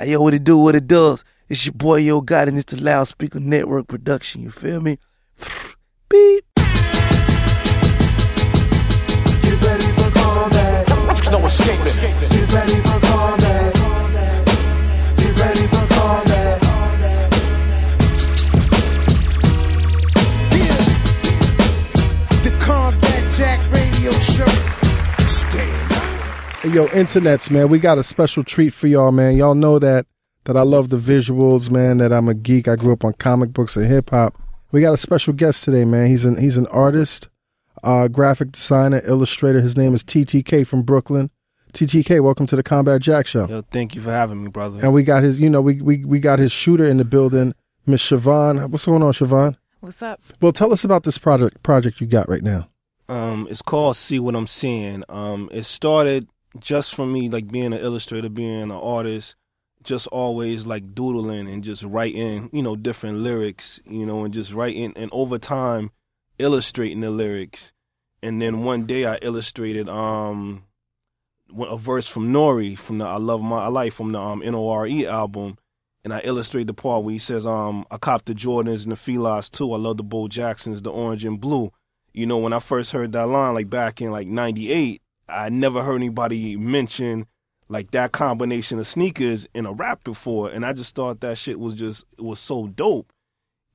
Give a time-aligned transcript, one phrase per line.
[0.00, 1.24] Hey, yo, what it do, what it does.
[1.50, 4.40] It's your boy Yo Gotti, and it's the Loudspeaker Network production.
[4.40, 4.96] You feel me?
[6.08, 6.46] Beep.
[6.54, 6.64] Get
[9.62, 10.88] ready for combat.
[11.30, 11.84] No escaping.
[12.30, 13.09] Get ready for combat.
[26.72, 29.36] Yo, internets, man, we got a special treat for y'all, man.
[29.36, 30.06] Y'all know that
[30.44, 31.98] that I love the visuals, man.
[31.98, 32.68] That I'm a geek.
[32.68, 34.40] I grew up on comic books and hip hop.
[34.70, 36.06] We got a special guest today, man.
[36.06, 37.28] He's an he's an artist,
[37.82, 39.60] uh, graphic designer, illustrator.
[39.60, 41.30] His name is TTK from Brooklyn.
[41.72, 43.48] TTK, welcome to the Combat Jack Show.
[43.48, 44.78] Yo, thank you for having me, brother.
[44.80, 47.52] And we got his, you know, we we we got his shooter in the building,
[47.84, 48.70] Miss Siobhan.
[48.70, 49.56] What's going on, Siobhan?
[49.80, 50.20] What's up?
[50.40, 52.68] Well, tell us about this project project you got right now.
[53.08, 55.02] Um, it's called See What I'm Seeing.
[55.08, 56.28] Um, it started
[56.58, 59.36] just for me, like being an illustrator, being an artist,
[59.82, 64.52] just always like doodling and just writing, you know, different lyrics, you know, and just
[64.52, 65.90] writing, and over time,
[66.38, 67.72] illustrating the lyrics.
[68.22, 70.64] And then one day I illustrated um
[71.58, 75.56] a verse from Nori from the I Love My Life from the um NORE album.
[76.02, 78.96] And I illustrate the part where he says, um, I copped the Jordans and the
[78.96, 79.70] Filas too.
[79.74, 81.72] I love the Bo Jacksons, the orange and blue
[82.12, 85.82] you know, when I first heard that line, like back in like '98, I never
[85.82, 87.26] heard anybody mention
[87.68, 91.58] like that combination of sneakers in a rap before, and I just thought that shit
[91.58, 93.12] was just was so dope.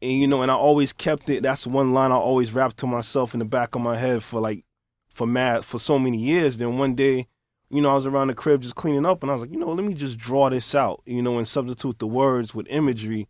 [0.01, 1.43] And you know, and I always kept it.
[1.43, 4.41] That's one line I always rapped to myself in the back of my head for
[4.41, 4.65] like
[5.13, 6.57] for mad for so many years.
[6.57, 7.27] Then one day,
[7.69, 9.57] you know, I was around the crib just cleaning up, and I was like, you
[9.57, 13.29] know, let me just draw this out, you know, and substitute the words with imagery.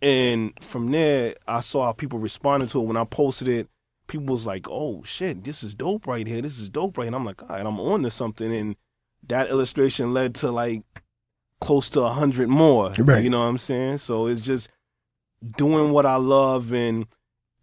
[0.00, 3.68] And from there, I saw how people responded to it when I posted it
[4.06, 6.40] people was like, "Oh shit, this is dope right here.
[6.42, 7.08] This is dope right." Here.
[7.08, 8.76] And I'm like, "All right, I'm on to something." And
[9.28, 10.82] that illustration led to like
[11.60, 12.92] close to a hundred more.
[12.98, 13.22] Right.
[13.24, 13.98] You know what I'm saying?
[13.98, 14.68] So it's just
[15.56, 17.06] doing what I love, and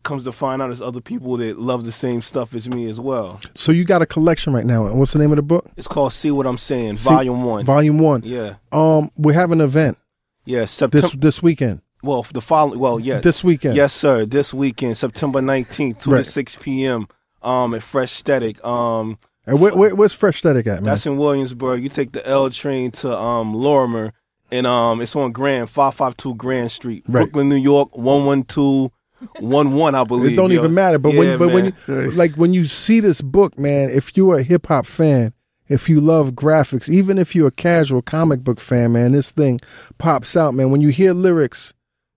[0.04, 3.00] comes to find out there's other people that love the same stuff as me as
[3.00, 3.40] well.
[3.56, 4.86] So you got a collection right now.
[4.86, 5.72] And what's the name of the book?
[5.78, 7.66] It's called "See What I'm Saying," See- Volume One.
[7.66, 8.22] Volume one.
[8.26, 9.98] yeah, Um, we have an event
[10.46, 10.66] yeah.
[10.66, 11.08] September.
[11.08, 11.82] this this weekend.
[12.04, 12.80] Well, the following.
[12.80, 13.20] Well, yeah.
[13.20, 13.76] This weekend.
[13.76, 14.26] Yes, sir.
[14.26, 16.24] This weekend, September 19th, 2 Right.
[16.26, 17.08] to 6 p.m.
[17.42, 18.64] Um, at Fresh Static.
[18.64, 20.84] Um, And where, where, where's Fresh Static at, man?
[20.86, 21.82] That's in Williamsburg.
[21.84, 24.14] You take the L train to um Lorimer,
[24.52, 27.24] and um it's on Grand five five two Grand Street, Right.
[27.24, 28.92] Brooklyn, New York one one two
[29.40, 29.96] one one.
[29.96, 30.60] I believe it don't yo.
[30.60, 30.98] even matter.
[31.00, 31.74] But Yeah, when but when man.
[31.88, 35.34] you like when you see this book, man, if you're a hip hop fan,
[35.68, 39.60] if you love graphics, even if you're a casual comic book fan, man, this thing
[39.98, 40.72] pops out, man.
[40.72, 41.74] When you hear lyrics,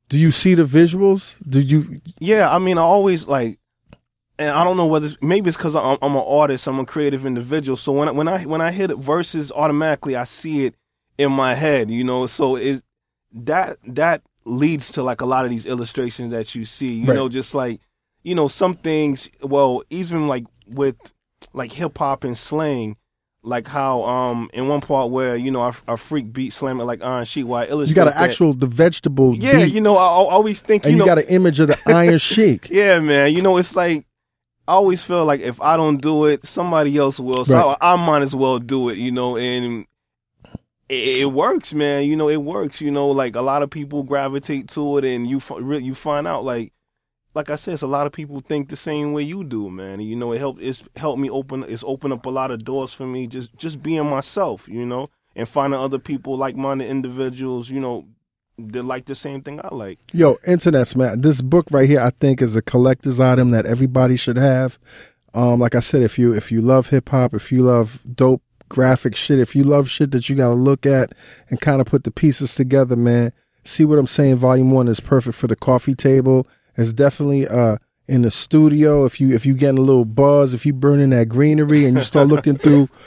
[0.09, 1.37] do you see the visuals?
[1.49, 3.59] Do you yeah, I mean, I always like,
[4.39, 6.85] and I don't know whether it's, maybe it's because I'm, I'm an artist, I'm a
[6.85, 7.77] creative individual.
[7.77, 10.75] So when I, when I when I hit verses, automatically I see it
[11.19, 12.27] in my head, you know.
[12.27, 12.83] So it
[13.33, 17.17] that that leads to like a lot of these illustrations that you see, you Right.
[17.17, 17.81] know, just like
[18.23, 19.29] you know some things.
[19.43, 20.97] Well, even like with
[21.53, 22.97] like hip hop and slang.
[23.47, 27.01] Like how um in one part where you know our, our freak beat slamming like
[27.01, 29.81] Iron Sheik, why I illustrate you got an that- actual the vegetable yeah beats, you
[29.81, 32.69] know I, I always think and you you, got an image of the Iron Sheik.
[32.71, 33.33] yeah, man.
[33.33, 34.05] You know, it's like
[34.67, 37.45] I always feel like if I don't do it, somebody else will.
[37.45, 37.77] So Right.
[37.81, 38.99] I, I might as well do it.
[38.99, 39.87] You know, and
[40.89, 42.03] it, it works, man.
[42.05, 42.81] You know, it works.
[42.81, 45.41] You know, like a lot of people gravitate to it, and you
[45.79, 46.73] you find out like.
[47.37, 50.01] Like I said, it's a lot of people think the same way you do, man.
[50.01, 50.63] You know, it helped.
[50.63, 51.65] It's helped me open.
[51.69, 53.27] It's opened up a lot of doors for me.
[53.27, 58.07] Just just being myself, you know, and finding other people like-minded individuals, you know,
[58.57, 59.99] that like the same thing I like.
[60.15, 61.21] Yo, internets, man.
[61.21, 64.79] This book right here, I think, is a collector's item that everybody should have.
[65.35, 68.43] Um, like I said, if you if you love hip hop, if you love dope
[68.71, 71.13] graphic shit, if you love shit that you got to look at
[71.51, 73.35] and kind of put the pieces together, man.
[73.63, 74.37] See what I'm saying?
[74.37, 76.47] Volume one is perfect for the coffee table.
[76.77, 77.77] It's definitely uh
[78.09, 79.05] in the studio.
[79.05, 82.05] If you if you getting a little buzz, if you burning that greenery and you
[82.05, 82.89] start looking through.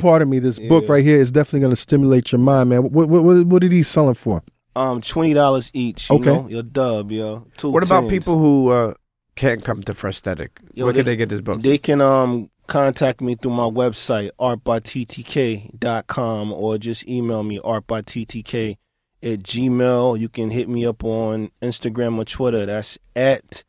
[0.00, 0.38] Pardon me.
[0.38, 2.82] This book right here is definitely going to stimulate your mind, man.
[2.84, 4.42] What what what, what are these selling for?
[4.74, 6.08] Um, twenty dollars each.
[6.08, 6.32] You Okay.
[6.32, 7.46] know, your dub, yo.
[7.58, 8.10] Two What about tens.
[8.10, 8.94] people who uh,
[9.36, 10.58] can't come to Fresh Static?
[10.72, 11.60] Yo, Where they- can they get this book?
[11.62, 18.76] They can um contact me through my website artbyttk.com or just email me artbyttk
[19.22, 20.18] at gmail.
[20.18, 22.66] You can hit me up on Instagram or Twitter.
[22.66, 23.64] That's at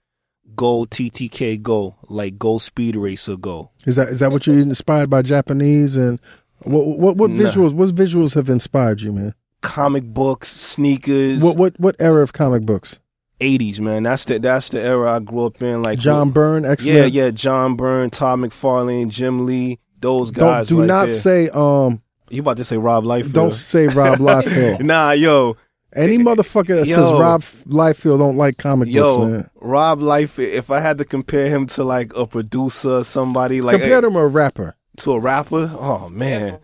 [0.56, 3.72] go ttk go like go speed racer go.
[3.86, 6.20] Is that is that what you're inspired by Japanese and
[6.64, 7.50] what what what Nah.
[7.50, 9.34] visuals what visuals have inspired you, man?
[9.62, 13.00] Comic books, sneakers, What what what era of comic books?
[13.42, 14.04] eighties man.
[14.04, 15.82] That's the that's the era I grew up in.
[15.82, 16.96] Like John Byrne, X Men.
[16.96, 20.68] Yeah, yeah, John Byrne, Todd McFarlane, Jim Lee, those guys.
[20.68, 21.16] Don't do right not there.
[21.16, 22.02] say um
[22.34, 23.34] You about to say Rob Liefeld?
[23.34, 24.82] Don't say Rob Liefeld.
[24.82, 25.56] Nah, yo,
[25.96, 29.50] Any motherfucker that says Rob Liefeld don't like comic books, man.
[29.62, 30.48] Rob Liefeld.
[30.52, 34.14] If I had to compare him to like a producer, or somebody like Compare him
[34.14, 34.76] to a rapper.
[34.98, 36.60] to a rapper, oh man,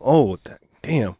[0.00, 0.38] oh
[0.82, 1.16] damn.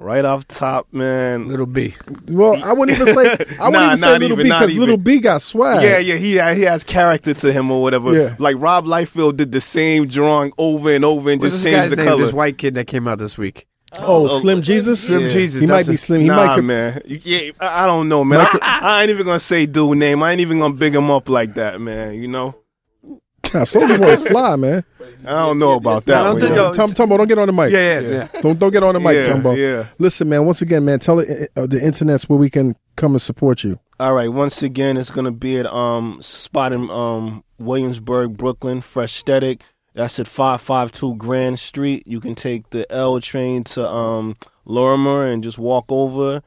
[0.00, 1.48] Right off top, man.
[1.48, 1.94] Little B.
[2.28, 3.32] Well, I wouldn't even say I
[3.68, 4.74] wouldn't Nah, even say Little even, B because.
[4.76, 5.82] Little B got swag.
[5.82, 6.30] Yeah, yeah, he
[6.60, 8.12] he has character to him or whatever.
[8.12, 8.36] Yeah.
[8.38, 11.96] Like Rob Liefeld did the same drawing over and over and What's just changed the
[11.96, 12.06] name?
[12.06, 12.24] color.
[12.24, 13.66] This white kid that came out this week.
[13.98, 15.04] Oh, Oh, Slim Jesus.
[15.08, 15.28] Slim Yeah.
[15.30, 15.60] Jesus.
[15.62, 16.20] He might be a- Slim.
[16.20, 16.54] He nah, might.
[16.56, 17.02] co- man.
[17.06, 18.40] Yeah, I I don't know, man.
[18.62, 20.22] I, I ain't even gonna say dude name.
[20.22, 22.14] I ain't even gonna big him up like that, man.
[22.14, 22.54] You know,
[23.02, 24.84] Nah, Soulja Boy is fly, man.
[25.24, 26.22] I don't know about that.
[26.22, 27.72] Don't one, think- no, Tum, Tumbo, don't get on the mic.
[27.72, 28.40] Yeah, yeah, yeah.
[28.40, 29.56] Don't don't get on the mic, Yeah, Tumbo.
[29.56, 29.86] yeah.
[29.98, 30.44] Listen, man.
[30.46, 33.78] Once again, man, tell it, uh, the internet's where we can come and support you.
[34.00, 34.32] All right.
[34.32, 38.80] Once again, it's gonna be at um spot in um Williamsburg, Brooklyn.
[38.80, 39.62] Fresh Aesthetic.
[39.94, 42.04] That's at five five two Grand Street.
[42.06, 46.42] You can take the L train to um Lorimer and just walk over,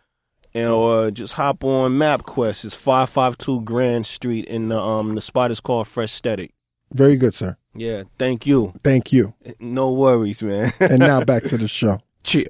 [0.54, 2.64] and or just hop on MapQuest.
[2.64, 6.52] It's five five two Grand Street, and the um the spot is called Fresh Aesthetic.
[6.94, 7.58] Very good, sir.
[7.76, 8.04] Yeah.
[8.18, 8.74] Thank you.
[8.84, 9.34] Thank you.
[9.60, 10.72] No worries, man.
[10.80, 12.00] And now back to the show.
[12.24, 12.48] Cheer.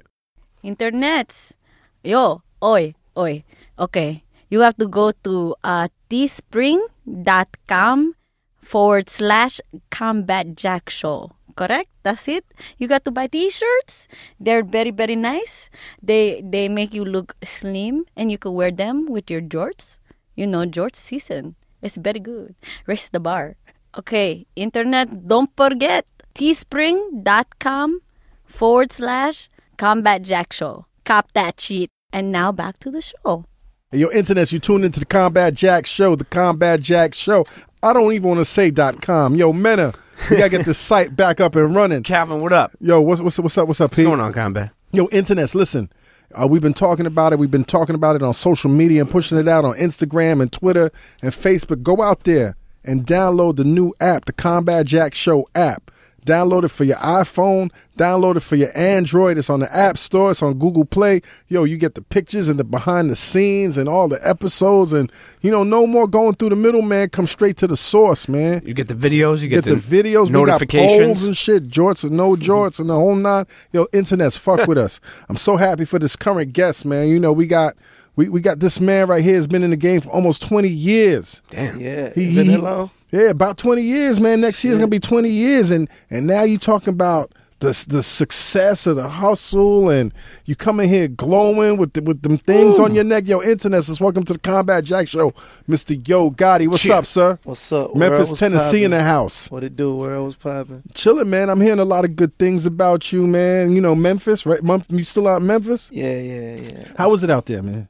[0.64, 1.54] Internets.
[2.02, 3.44] Yo, oi, oi.
[3.78, 4.24] Okay.
[4.50, 8.14] You have to go to uh, teespring.com
[8.60, 9.60] forward slash
[9.90, 11.30] combat jack show.
[11.56, 11.88] Correct?
[12.02, 12.44] That's it.
[12.78, 14.08] You got to buy t-shirts.
[14.40, 15.68] They're very, very nice.
[16.02, 19.98] They they make you look slim and you can wear them with your jorts.
[20.34, 21.56] You know, jort season.
[21.82, 22.54] It's very good.
[22.86, 23.56] Raise the bar.
[23.98, 28.00] Okay, internet, don't forget teespring.com
[28.46, 30.86] forward slash combat jack show.
[31.04, 31.90] Cop that shit.
[32.12, 33.44] And now back to the show.
[33.90, 37.44] Hey, yo, internet, you tuned into the Combat Jack Show, the Combat Jack Show.
[37.82, 39.34] I don't even want to say dot .com.
[39.34, 39.92] Yo, Mena,
[40.30, 42.02] we gotta get this site back up and running.
[42.02, 42.72] Calvin, what up?
[42.80, 43.66] Yo, what's what's what's up?
[43.68, 44.06] What's up, What's Pete?
[44.06, 44.72] going on, Combat?
[44.92, 45.90] Yo, internets, listen.
[46.34, 47.38] Uh, we've been talking about it.
[47.38, 50.50] We've been talking about it on social media and pushing it out on Instagram and
[50.52, 50.90] Twitter
[51.22, 51.82] and Facebook.
[51.82, 55.90] Go out there and download the new app, the Combat Jack Show app.
[56.24, 57.72] Download it for your iPhone.
[57.98, 59.38] Download it for your Android.
[59.38, 60.30] It's on the App Store.
[60.30, 61.20] It's on Google Play.
[61.48, 64.92] Yo, you get the pictures and the behind the scenes and all the episodes.
[64.92, 67.08] And, you know, no more going through the middleman.
[67.10, 68.62] Come straight to the source, man.
[68.64, 69.42] You get the videos.
[69.42, 72.88] You Get get, the, videos, we got polls and shit, jorts and no jorts and
[72.88, 73.46] the whole nine.
[73.72, 75.00] Yo, internet's fuck with us.
[75.28, 77.08] I'm so happy for this current guest, man.
[77.08, 77.74] You know, we got
[78.16, 80.68] we, we got this man right here has been in the game for almost 20
[80.68, 81.40] years.
[81.50, 81.80] Damn.
[81.80, 82.90] Yeah, He- he, been he- that long.
[83.10, 84.40] Yeah, about 20 years, man.
[84.40, 88.86] Next year's gonna be 20 years, and and now you talking about the the success
[88.86, 90.14] of the hustle, and
[90.46, 93.28] you come in here glowing with the, with them things on your neck.
[93.28, 95.32] Yo, internet, let's welcome to the Combat Jack Show,
[95.68, 96.08] Mr.
[96.08, 96.66] Yo Gotti.
[96.68, 96.94] What's Cheer.
[96.94, 97.38] up, sir?
[97.44, 97.94] What's up?
[97.94, 99.50] Memphis, World was Tennessee, in the house.
[99.50, 99.94] What it do?
[99.94, 100.82] Where I was popping?
[100.94, 101.50] Chilling, man.
[101.50, 103.72] I'm hearing a lot of good things about you, man.
[103.74, 104.62] You know, Memphis, right?
[104.64, 105.90] Mem- You still out in Memphis?
[105.92, 106.84] Yeah, yeah, yeah.
[106.96, 107.88] How was it out there, man?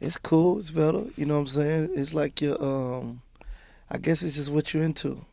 [0.00, 0.58] It's cool.
[0.58, 1.04] It's better.
[1.16, 1.90] You know what I'm saying?
[1.94, 3.22] It's like your um,
[3.90, 5.24] I guess it's just what you're into.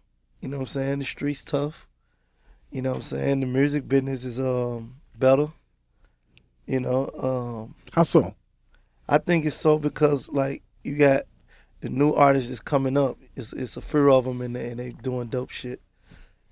[0.41, 0.99] You know what I'm saying?
[0.99, 1.87] The streets tough.
[2.71, 3.39] You know what I'm saying?
[3.39, 5.47] The music business is um better.
[6.65, 8.35] You know, um, How so?
[9.07, 11.23] I think it's so because like you got
[11.79, 13.17] the new artists that's coming up.
[13.35, 15.81] It's it's a few of them and they, and they doing dope shit.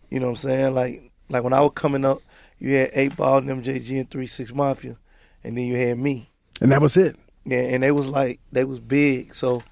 [0.09, 0.73] You know what I'm saying?
[0.73, 2.21] Like like when I was coming up,
[2.59, 4.97] you had Eight Ball and MJG and Three Six Mafia,
[5.44, 6.29] and then you had me.
[6.62, 7.17] And that was it.
[7.45, 9.36] Yeah, and they was like they was big.
[9.36, 9.63] So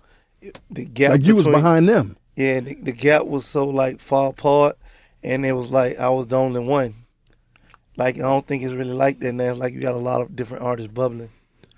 [0.69, 2.17] the gap like you was behind them.
[2.35, 4.77] Yeah, the, the gap was so like far apart,
[5.23, 6.95] and it was like I was the only one.
[7.95, 9.53] Like I don't think it's really like that now.
[9.53, 11.29] Like you got a lot of different artists bubbling.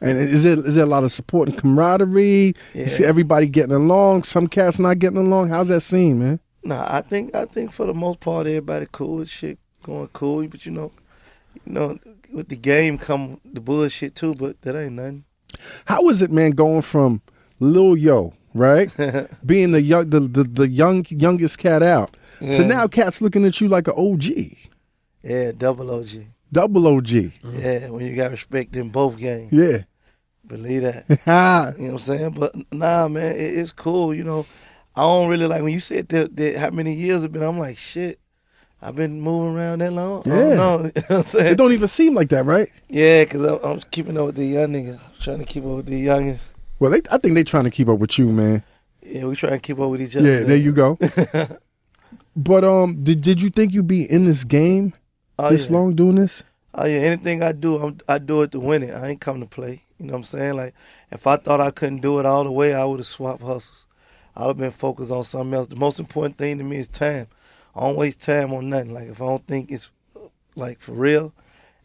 [0.01, 2.55] And is there is there a lot of support and camaraderie?
[2.73, 2.81] Yeah.
[2.81, 4.23] You see everybody getting along.
[4.23, 5.49] Some cats not getting along.
[5.49, 6.39] How's that scene, man?
[6.63, 10.47] Nah, I think I think for the most part everybody cool with shit going cool,
[10.47, 10.91] but you know,
[11.65, 11.99] you know,
[12.33, 15.24] with the game come the bullshit too, but that ain't nothing.
[15.85, 17.21] How is it, man, going from
[17.59, 18.89] Lil Yo, right,
[19.45, 23.59] being the young the, the, the young youngest cat out, to now cats looking at
[23.61, 24.25] you like an OG,
[25.23, 26.09] Yeah, double OG.
[26.51, 27.07] double OG.
[27.07, 27.59] Mm-hmm.
[27.59, 29.51] Yeah, when you got respect in both games.
[29.51, 29.83] Yeah.
[30.47, 31.05] Believe that.
[31.25, 31.73] Ha.
[31.77, 32.31] You know what I'm saying?
[32.31, 34.13] But nah, man, it, it's cool.
[34.13, 34.45] You know,
[34.95, 37.41] I don't really like when you said that, that how many years it been.
[37.41, 38.19] I'm like, shit,
[38.81, 40.21] I've been moving around that long.
[40.25, 40.35] I Yeah.
[40.35, 40.91] don't know.
[40.95, 42.69] You know it don't even seem like that, right?
[42.89, 44.99] Yeah, because I'm, I'm keeping up with the young niggas.
[45.21, 46.49] Trying to keep up with the youngest.
[46.79, 48.63] Well, they, I think they trying to keep up with you, man.
[49.01, 50.27] Yeah, we trying to keep up with each other.
[50.29, 50.97] Yeah, there you go.
[52.35, 54.93] but um, did did you think you'd be in this game
[55.37, 55.75] Oh, this yeah.
[55.77, 56.43] long doing this?
[56.73, 58.93] Oh yeah, anything I do, I'm, I do it to win it.
[58.93, 59.83] I ain't come to play.
[59.99, 60.55] You know what I'm saying?
[60.55, 60.73] Like,
[61.11, 63.85] if I thought I couldn't do it all the way, I would have swapped hustles.
[64.35, 65.67] I would have been focused on something else.
[65.69, 67.27] The most important thing to me is time.
[67.75, 68.93] I don't waste time on nothing.
[68.93, 69.91] Like, if I don't think it's
[70.55, 71.33] like for real,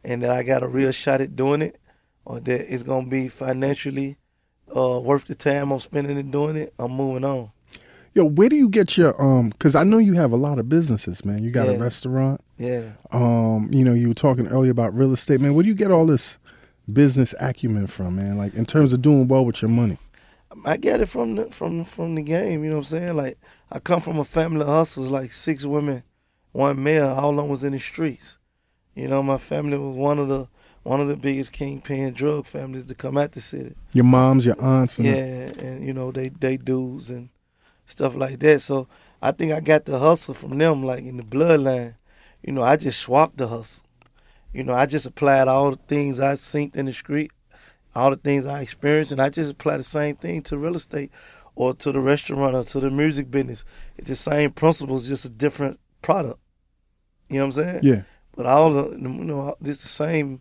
[0.05, 1.81] and that I got a real shot at doing it,
[2.25, 4.17] or that it's gonna be financially
[4.75, 7.51] uh, worth the time I'm spending in doing it, I'm moving on.
[8.15, 9.51] Yo, where do you get your um?
[9.51, 11.45] Because I know you have a lot of businesses, man.
[11.45, 12.41] You got a restaurant.
[12.59, 12.91] Yeah.
[13.13, 15.55] Um, you know, you were talking earlier about real estate, man.
[15.55, 16.37] Where do you get all this
[16.93, 18.37] business acumen from, man?
[18.37, 19.99] Like in terms of doing well with your money.
[20.65, 22.65] I get it from the from from the game.
[22.65, 23.17] You know what I'm saying?
[23.17, 23.39] Like
[23.71, 26.03] I come from a family of hustlers, like six women,
[26.53, 27.09] one male.
[27.09, 28.39] All of them was in the streets.
[28.95, 30.49] You know, my family was one of the
[30.83, 33.75] one of the biggest kingpin drug families to come at the city.
[33.93, 35.15] Your moms, your aunts, and Yeah,
[35.65, 37.29] and you know they they dudes and
[37.87, 38.63] stuff like that.
[38.63, 38.89] So
[39.23, 41.95] I think I got the hustle from them, like in the bloodline.
[42.43, 43.85] You know, I just swapped the hustle.
[44.53, 47.31] You know, I just applied all the things I seen in the street,
[47.95, 51.11] all the things I experienced, and I just apply the same thing to real estate
[51.55, 53.65] or to the restaurant or to the music business.
[53.97, 56.39] It's the same principles, just a different product.
[57.29, 57.81] You know what I'm saying?
[57.83, 58.03] yeah.
[58.37, 60.41] But all the you know, it's the same.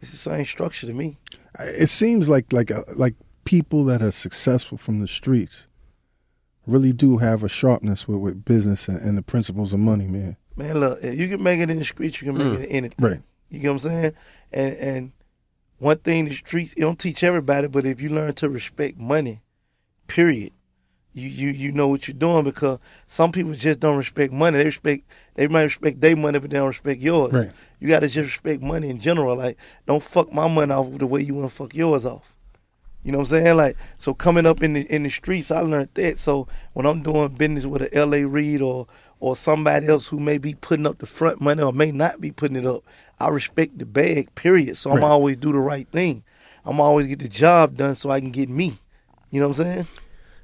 [0.00, 1.18] It's the same structure to me.
[1.58, 3.14] It seems like like uh, like
[3.44, 5.66] people that are successful from the streets
[6.66, 10.36] really do have a sharpness with, with business and, and the principles of money, man.
[10.56, 12.76] Man, look, if you can make it in the streets, you can make it in
[12.76, 13.04] anything.
[13.04, 13.22] Right.
[13.48, 14.12] You get what I'm saying?
[14.52, 15.12] And and
[15.84, 19.42] one thing the streets you don't teach everybody, but if you learn to respect money,
[20.06, 20.52] period,
[21.12, 24.56] you you you know what you're doing because some people just don't respect money.
[24.56, 27.34] They respect they might respect their money, but they don't respect yours.
[27.34, 27.50] Right.
[27.80, 29.36] You gotta just respect money in general.
[29.36, 32.34] Like, don't fuck my money off the way you wanna fuck yours off.
[33.02, 33.56] You know what I'm saying?
[33.58, 36.18] Like, so coming up in the in the streets, I learned that.
[36.18, 38.24] So when I'm doing business with a L.A.
[38.24, 38.86] Reid or
[39.24, 42.30] or somebody else who may be putting up the front money or may not be
[42.30, 42.82] putting it up,
[43.18, 44.34] I respect the bag.
[44.34, 44.76] Period.
[44.76, 45.04] So I'm Right.
[45.04, 46.22] always do the right thing.
[46.66, 48.78] I'm always get the job done so I can get me.
[49.30, 49.86] You know what I'm saying?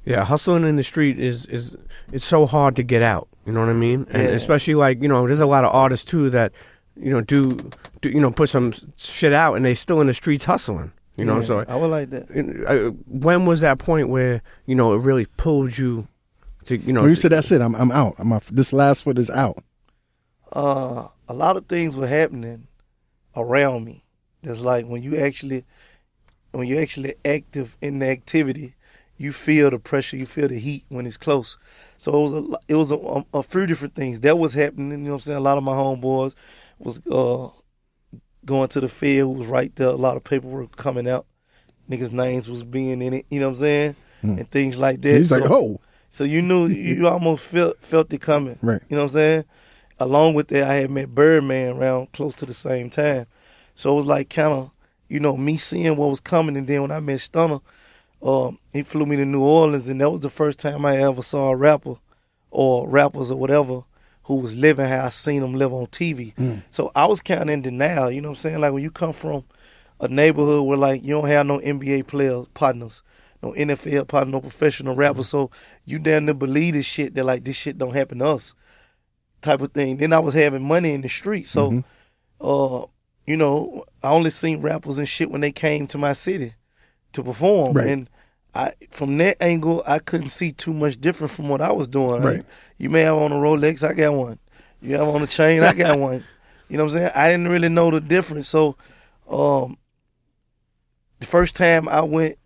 [0.06, 1.76] Yeah, hustling in the street is is
[2.10, 3.28] it's so hard to get out.
[3.44, 4.06] You know what I mean?
[4.10, 4.28] And Yeah.
[4.30, 6.52] especially like you know, there's a lot of artists too that
[6.96, 7.58] you know do,
[8.00, 10.92] do you know put some shit out and they still in the streets hustling.
[11.18, 12.25] You know, Yeah, so I would like that.
[12.66, 16.08] uh, when was that point where you know it really pulled you
[16.70, 17.02] to you know?
[17.02, 18.14] When you said that's it, I'm I'm out.
[18.18, 18.48] I'm off.
[18.48, 19.62] This last foot is out.
[20.52, 22.66] uh, a lot of things were happening
[23.36, 24.04] around me.
[24.42, 25.64] It's like when you actually,
[26.52, 28.74] when you're actually active in the activity,
[29.18, 31.58] you feel the pressure, you feel the heat when it's close.
[31.98, 34.90] So it was a, it was a, a, few different things that was happening.
[34.90, 35.38] You know what I'm saying?
[35.38, 36.34] A lot of my homeboys
[36.78, 37.50] was uh,
[38.46, 39.88] going to the field, was right there.
[39.88, 41.26] A lot of paperwork coming out.
[41.90, 43.26] Niggas' names was being in it.
[43.30, 43.96] You know what I'm saying?
[44.22, 45.18] And things like that.
[45.18, 48.58] He's like, oh, so you knew you almost felt felt it coming.
[48.60, 48.82] Right.
[48.88, 49.44] You know what I'm saying?
[49.98, 53.26] Along with that, I had met Birdman around close to the same time.
[53.74, 54.70] So it was like kind of,
[55.08, 56.56] you know, me seeing what was coming.
[56.56, 57.60] And then when I met Stunner,
[58.22, 61.22] um, he flew me to New Orleans, and that was the first time I ever
[61.22, 61.96] saw a rapper
[62.50, 63.82] or rappers or whatever
[64.24, 66.34] who was living how I seen them live on TV.
[66.70, 68.10] So I was kind of in denial.
[68.10, 68.60] You know what I'm saying?
[68.60, 69.44] Like when you come from
[70.00, 73.02] a neighborhood where like you don't have no NBA players partners,
[73.42, 75.28] no NFL partner, no professional rappers.
[75.28, 75.50] So
[75.85, 78.54] you damn near believe this shit that like this shit don't happen to us,
[79.42, 79.97] type of thing.
[79.97, 81.82] Then I was having money in the street, so
[82.40, 82.87] uh,
[83.26, 86.54] you know, I only seen rappers and shit when they came to my city
[87.12, 87.87] to perform, Right.
[87.88, 88.09] and
[88.54, 92.23] I from that angle I couldn't see too much different from what I was doing.
[92.23, 92.44] Right.
[92.78, 94.38] You may have on a Rolex, I got one.
[94.82, 96.25] You have on a chain, I got one.
[96.68, 97.11] You know what I'm saying?
[97.14, 98.49] I didn't really know the difference.
[98.49, 98.76] So,
[99.28, 99.76] um,
[101.20, 102.38] the first time I went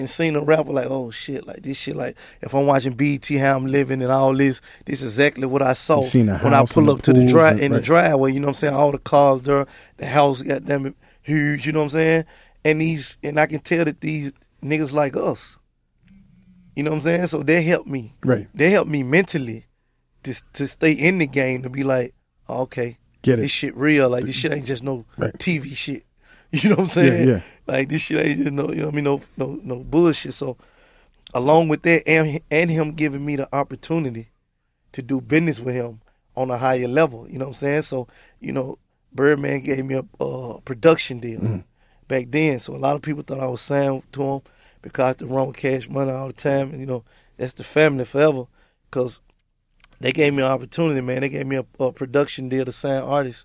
[0.00, 3.36] and seen a rapper, like, oh shit, like this shit, like if I'm watching BT,
[3.36, 6.38] how I'm living and all this, this is exactly what I saw You seen the
[6.38, 8.32] when I pull up the to the drive in the driveway.
[8.32, 8.74] You know what I'm saying?
[8.74, 9.66] All the cars there,
[9.98, 11.66] the house, goddamn it, huge.
[11.66, 12.24] You know what I'm saying?
[12.64, 15.58] And these, and I can tell that these niggas like us.
[16.74, 17.26] You know what I'm saying?
[17.28, 18.14] So they helped me.
[18.24, 18.48] Right.
[18.54, 19.66] They helped me mentally
[20.24, 22.14] to to stay in the game to be like,
[22.48, 23.42] oh, okay, Get it.
[23.42, 24.08] this shit real.
[24.08, 25.32] Like this shit ain't just no Right.
[25.34, 26.04] TV shit.
[26.62, 27.28] You know what I'm saying?
[27.28, 27.40] yeah.
[27.66, 29.04] Like this shit ain't just no, you know what I mean?
[29.04, 30.34] No, no, no bullshit.
[30.34, 30.56] So,
[31.32, 34.30] along with that, and and him giving me the opportunity
[34.92, 36.00] to do business with him
[36.36, 37.28] on a higher level.
[37.28, 37.82] You know what I'm saying?
[37.82, 38.08] So,
[38.40, 38.78] you know,
[39.12, 41.64] Birdman gave me a uh, production deal
[42.08, 42.58] back then.
[42.60, 44.40] So a lot of people thought I was signed to him
[44.82, 46.70] because I had to run with cash money all the time.
[46.70, 47.04] And, you know,
[47.36, 48.44] that's the family forever.
[48.90, 49.20] Because
[50.00, 51.20] they gave me an opportunity, man.
[51.20, 53.44] They gave me a, a production deal to sign artists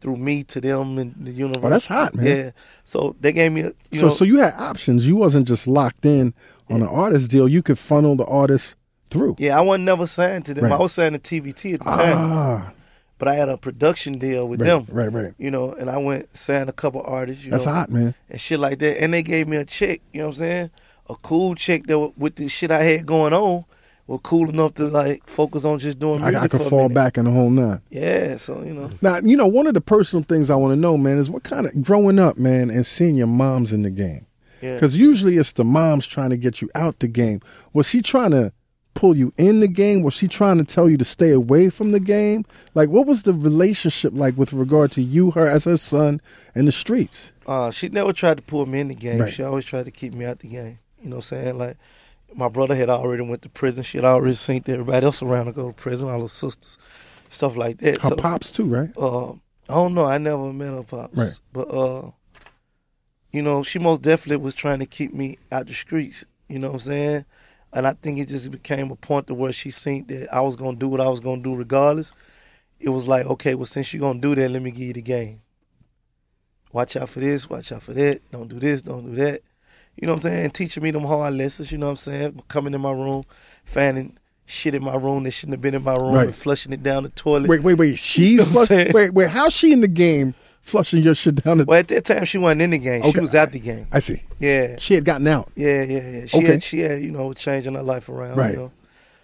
[0.00, 1.62] through me to them and the universe.
[1.64, 2.26] Oh, that's hot, man.
[2.26, 2.50] Yeah.
[2.84, 5.06] So they gave me, a, you so know, so you had options.
[5.06, 6.34] You wasn't just locked in
[6.70, 7.48] on an artist deal.
[7.48, 8.76] You could funnel the artist
[9.10, 9.36] through.
[9.38, 10.64] yeah, I wasn't never signed to them.
[10.64, 10.72] Right.
[10.72, 12.72] I was signed to TVT at the time, Ah,
[13.18, 14.86] but I had a production deal with right, them.
[14.94, 15.34] right, right.
[15.38, 17.42] You know, and I went signed a couple artists.
[17.44, 18.14] You That's know, hot, man.
[18.28, 19.02] and shit like that.
[19.02, 20.70] And they gave me a check, you know what I'm saying?
[21.08, 23.64] A cool check that with the shit I had going on
[24.08, 26.42] were cool enough to like focus on just doing I, music.
[26.42, 27.80] I could for fall back in the whole nine.
[27.90, 28.90] Yeah, so you know.
[29.00, 31.44] Now, you know, one of the personal things I want to know, man, is what
[31.44, 34.26] kind of growing up, man, and seeing your moms in the game.
[34.60, 34.74] Yeah.
[34.74, 37.40] Because usually it's the moms trying to get you out the game.
[37.72, 38.52] Was she trying to
[38.94, 40.02] pull you in the game?
[40.02, 42.44] Was she trying to tell you to stay away from the game?
[42.74, 46.20] Like, what was the relationship like with regard to you, her, as her son,
[46.56, 47.30] in the streets?
[47.46, 49.20] Uh, she never tried to pull me in the game.
[49.20, 49.32] Right.
[49.32, 50.78] She always tried to keep me out the game.
[51.00, 51.58] You know what I'm saying?
[51.58, 51.76] Like
[52.34, 53.82] my brother had already went to prison.
[53.82, 56.78] She had already seen everybody else around to go to prison, all her sisters,
[57.28, 58.00] stuff like that.
[58.02, 58.90] Her so, pops too, right?
[58.96, 60.04] uh, I don't know.
[60.04, 61.16] I never met her pops.
[61.16, 61.38] Right.
[61.52, 62.10] But uh,
[63.32, 66.24] you know, she most definitely was trying to keep me out the streets.
[66.48, 67.24] You know what I'm saying?
[67.72, 70.56] And I think it just became a point to where she seen that I was
[70.56, 72.12] gonna do what I was gonna do regardless.
[72.80, 75.02] It was like, okay, well, since you're gonna do that, let me give you the
[75.02, 75.42] game.
[76.72, 78.20] Watch out for this, watch out for that.
[78.30, 79.42] Don't do this, don't do that.
[80.00, 80.50] You know what I'm saying?
[80.50, 82.42] Teaching me them hard lessons, you know what I'm saying?
[82.48, 83.24] Coming in my room,
[83.64, 86.26] finding shit in my room that shouldn't have been in my room Right.
[86.26, 87.48] and flushing it down the toilet.
[87.48, 87.98] Wait, wait, wait.
[87.98, 88.92] She's know flushing.
[88.92, 89.28] Wait, wait.
[89.30, 91.64] How's she in the game flushing your shit down the?
[91.64, 93.02] Well, at that time, she wasn't in the game.
[93.02, 93.12] Okay.
[93.12, 93.86] She was out the game.
[93.92, 94.22] I see.
[94.38, 95.50] Yeah, She had gotten out.
[95.56, 96.26] yeah, yeah, yeah.
[96.26, 96.46] She Okay.
[96.46, 98.36] had, she had, you know, changing her life around.
[98.36, 98.52] Right.
[98.52, 98.70] You know?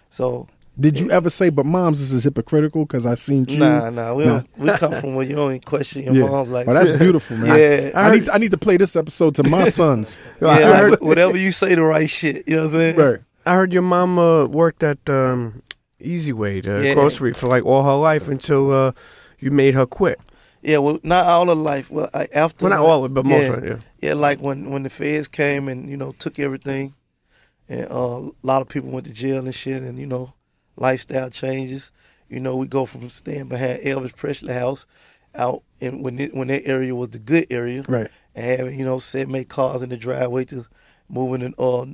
[0.09, 2.85] So, Did you ever say, "But moms, this is hypocritical"?
[2.85, 3.57] Because I seen you.
[3.59, 4.13] nah, nah.
[4.13, 4.41] We Nah.
[4.57, 6.27] We come from where you don't even question your Yeah.
[6.27, 6.67] mom's like.
[6.67, 7.57] Well, that's beautiful, man.
[7.59, 7.91] Yeah.
[7.95, 10.19] I, need I need to play this episode to my sons.
[10.41, 12.47] yeah, heard- whatever you say, the right shit.
[12.47, 12.95] You know what I'm saying?
[12.97, 13.19] right.
[13.45, 15.61] I heard your mom uh, worked at um,
[16.01, 16.93] Easy Way, the Yeah.
[16.95, 18.91] grocery, for like all her life until uh,
[19.39, 20.19] you made her quit.
[20.61, 21.89] Yeah, well, not all of life.
[21.91, 23.67] Well, I, after Well, not all of it, but most yeah, of it.
[24.01, 24.09] Yeah.
[24.09, 26.95] Yeah, like when when the feds came and you know took everything,
[27.69, 27.95] and uh,
[28.27, 30.33] a lot of people went to jail and shit, and you know,
[30.77, 31.91] lifestyle changes.
[32.29, 34.85] You know, we go from staying behind Elvis Presley house
[35.35, 38.09] out in when it, when that area was the good area, Right.
[38.33, 40.65] and having you know set made cars in the driveway to
[41.09, 41.85] moving in uh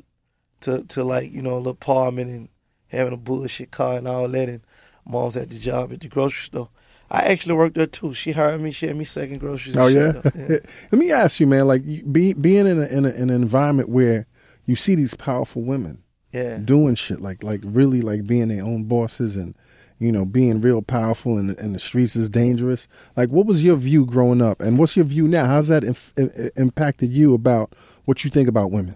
[0.62, 2.50] to to like you know a little apartment and
[2.88, 4.62] having a bullshit car and all that, and
[5.06, 6.70] mom's at the job at the grocery store.
[7.10, 8.14] I actually worked there too.
[8.14, 8.72] She hired me.
[8.72, 9.76] She had me second groceries.
[9.76, 10.58] and Oh shit yeah.
[10.92, 11.68] Let me ask you, man.
[11.68, 14.28] Like be, being in, a, in, a, in an environment where
[14.66, 16.58] you see these powerful women yeah.
[16.58, 19.56] doing shit, like like really like being their own bosses and
[20.00, 22.88] you know being real powerful and and the streets is dangerous.
[23.16, 25.46] Like, what was your view growing up, and what's your view now?
[25.46, 26.14] How's that inf-
[26.56, 27.74] impacted you about
[28.06, 28.96] what you think about women?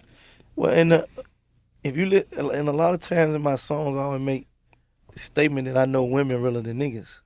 [0.56, 1.06] Well, and uh,
[1.84, 4.48] if you li- and a lot of times in my songs, I always make
[5.12, 7.20] the statement that I know women realer than niggas,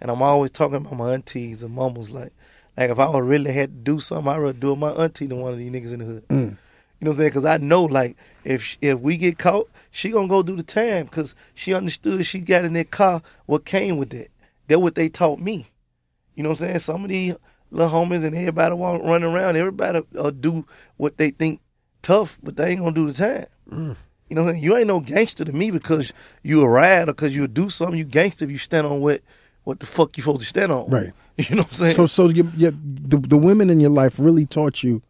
[0.00, 2.10] and I'm always talking about my aunties and mamas.
[2.10, 2.32] Like,
[2.76, 4.90] like if I would really had to do something, I'd rather do it with my
[4.90, 6.24] auntie than one of these niggas in the hood.
[7.00, 7.28] You know what I'm saying?
[7.30, 11.06] Because I know, like, if if we get caught, she gonna go do the time
[11.06, 14.18] because she understood she got in that car what came with it.
[14.18, 14.30] that.
[14.68, 15.66] That's what they taught me.
[16.34, 16.78] You know what I'm saying?
[16.80, 17.34] Some of these
[17.70, 20.66] little homies and everybody walk running around, everybody uh, do
[20.98, 21.60] what they think
[22.02, 23.46] tough, but they ain't gonna do the time.
[24.28, 24.64] You know what I'm saying?
[24.64, 27.98] You ain't no gangster to me because you a ride or because you do something.
[27.98, 29.22] You gangster if you stand on what
[29.64, 30.90] what the fuck you supposed to stand on.
[30.90, 31.12] Right.
[31.36, 31.94] You know what I'm saying?
[31.94, 35.00] So, so you, you, the the women in your life really taught you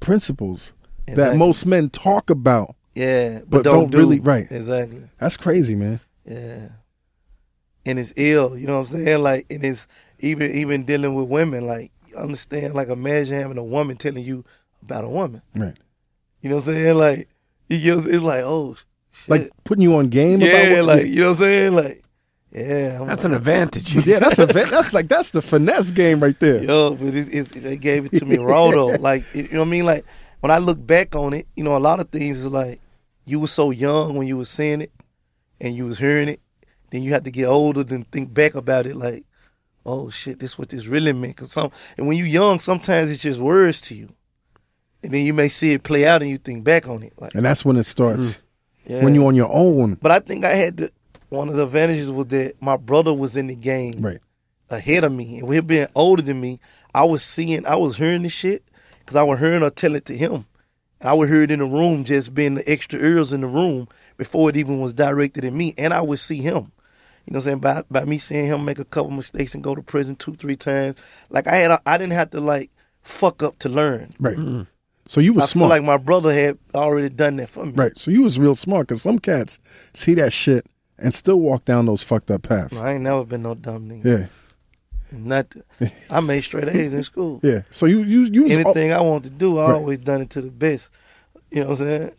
[0.00, 0.74] principles
[1.16, 2.74] that most men talk about.
[2.94, 3.98] yeah, but, but don't, don't do.
[3.98, 4.46] really- right.
[4.50, 5.02] Exactly.
[5.18, 6.00] That's crazy, man.
[6.24, 6.68] Yeah.
[7.86, 9.22] And it's ill, you know what I'm saying?
[9.22, 9.86] Like and it's
[10.18, 14.44] even even dealing with women, like understand like imagine having a woman telling you
[14.82, 15.40] about a woman.
[15.54, 15.76] Right.
[16.42, 16.98] You know what I'm saying?
[16.98, 17.28] Like
[17.68, 18.76] you get it's like, oh
[19.12, 19.28] shit.
[19.28, 21.74] Like putting you on game about yeah, what like you know what I'm saying?
[21.74, 22.04] Like
[22.52, 23.94] yeah, I'm That's an advantage.
[24.06, 26.62] Yeah, that's a that's like that's the finesse game right there.
[26.62, 28.88] Yo, but it, it's they gave it to me raw though.
[28.98, 29.86] Like it, you know what I mean?
[29.86, 30.04] Like
[30.40, 32.80] when I look back on it, you know, a lot of things is like
[33.24, 34.92] you were so young when you was seeing it
[35.60, 36.40] and you was hearing it.
[36.90, 38.96] Then you had to get older than think back about it.
[38.96, 39.24] Like,
[39.84, 41.36] oh shit, this what this really meant.
[41.36, 44.08] Cause some and when you young, sometimes it's just words to you,
[45.02, 47.12] and then you may see it play out and you think back on it.
[47.18, 48.24] Like, And that's when it starts.
[48.86, 48.92] Mm-hmm.
[48.92, 49.04] yeah.
[49.04, 49.94] When you're on your own.
[49.96, 50.90] But I think I had the
[51.28, 54.18] one of the advantages was that my brother was in the game Right.
[54.70, 56.58] ahead of me, and with him being older than me,
[56.94, 58.62] I was seeing, I was hearing this shit
[59.08, 60.44] because I was hearing her tell it to him.
[61.00, 63.88] I would hear it in the room, just being the extra ears in the room
[64.18, 66.72] before it even was directed at me, and I would see him.
[67.24, 67.58] You know what I'm saying?
[67.60, 70.56] By, by me seeing him make a couple mistakes and go to prison two, three
[70.56, 70.98] times,
[71.30, 74.10] like I had, I didn't have to like fuck up to learn.
[74.20, 74.36] Right.
[74.36, 74.64] Mm-hmm.
[75.06, 75.48] So you was smart.
[75.48, 75.62] I smart.
[75.62, 77.72] feel like my brother had already done that for me.
[77.72, 77.96] right.
[77.96, 79.58] So you was real smart because some cats
[79.94, 80.66] see that shit
[80.98, 82.76] and still walk down those fucked up paths.
[82.76, 84.04] I ain't never been no dumb nigga.
[84.04, 84.26] Yeah.
[85.12, 85.62] Nothing.
[86.10, 87.40] I made straight A's in school.
[87.42, 87.62] Yeah.
[87.70, 89.74] So you you you anything I want to do, I Right.
[89.74, 90.90] always done it to the best.
[91.50, 92.12] You know what I'm saying?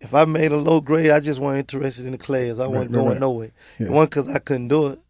[0.00, 2.58] If I made a low grade, I just wasn't interested in the class.
[2.58, 3.20] I wasn't right, going right.
[3.20, 3.50] nowhere.
[3.78, 3.86] Yeah.
[3.86, 5.00] It wasn't because I couldn't do it.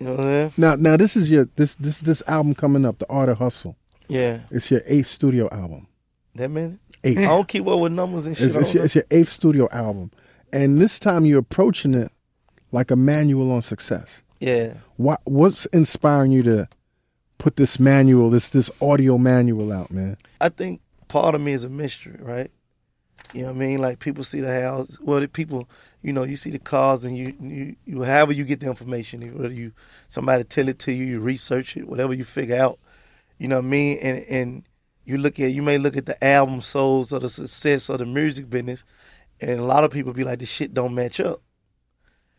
[0.00, 0.52] You know what I'm saying?
[0.56, 3.76] now now this is your this this this album coming up, The Art of Hustle.
[4.08, 4.40] Yeah.
[4.50, 5.86] It's your eighth studio album.
[6.34, 6.78] That many?
[7.04, 7.18] Eight.
[7.18, 8.46] I don't keep up with numbers and shit.
[8.46, 10.10] It's, it's, your, it's your eighth studio album.
[10.52, 12.10] and this time you're approaching it
[12.72, 14.22] like a manual on success.
[14.44, 14.74] Yeah.
[14.96, 16.68] What what's inspiring you to
[17.38, 20.18] put this manual, this this audio manual out, man?
[20.38, 22.50] I think part of me is a mystery, right?
[23.32, 23.80] You know what I mean?
[23.80, 25.66] Like people see the house, well, the people,
[26.02, 29.22] you know, you see the cars, and you, you, you, however you get the information,
[29.34, 29.72] whether you
[30.08, 32.78] somebody tell it to you, you research it, whatever you figure out,
[33.38, 33.98] you know what I mean?
[34.02, 34.62] And and
[35.06, 38.04] you look at, you may look at the album souls or the success of the
[38.04, 38.84] music business,
[39.40, 41.40] and a lot of people be like, this shit don't match up.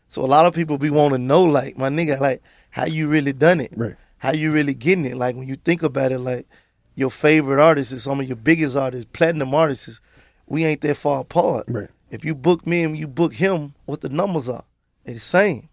[0.08, 3.08] So a lot of people be want to know, like my nigga, like how you
[3.08, 3.96] really done it, Right.
[4.18, 5.16] how you really getting it.
[5.16, 6.46] Like when you think about it, like
[6.94, 10.00] your favorite artists is some of your biggest artists, platinum artists.
[10.46, 11.64] We ain't that far apart.
[11.68, 11.88] Right.
[12.10, 14.64] If you book me and you book him, what the numbers are,
[15.04, 15.68] it's the same.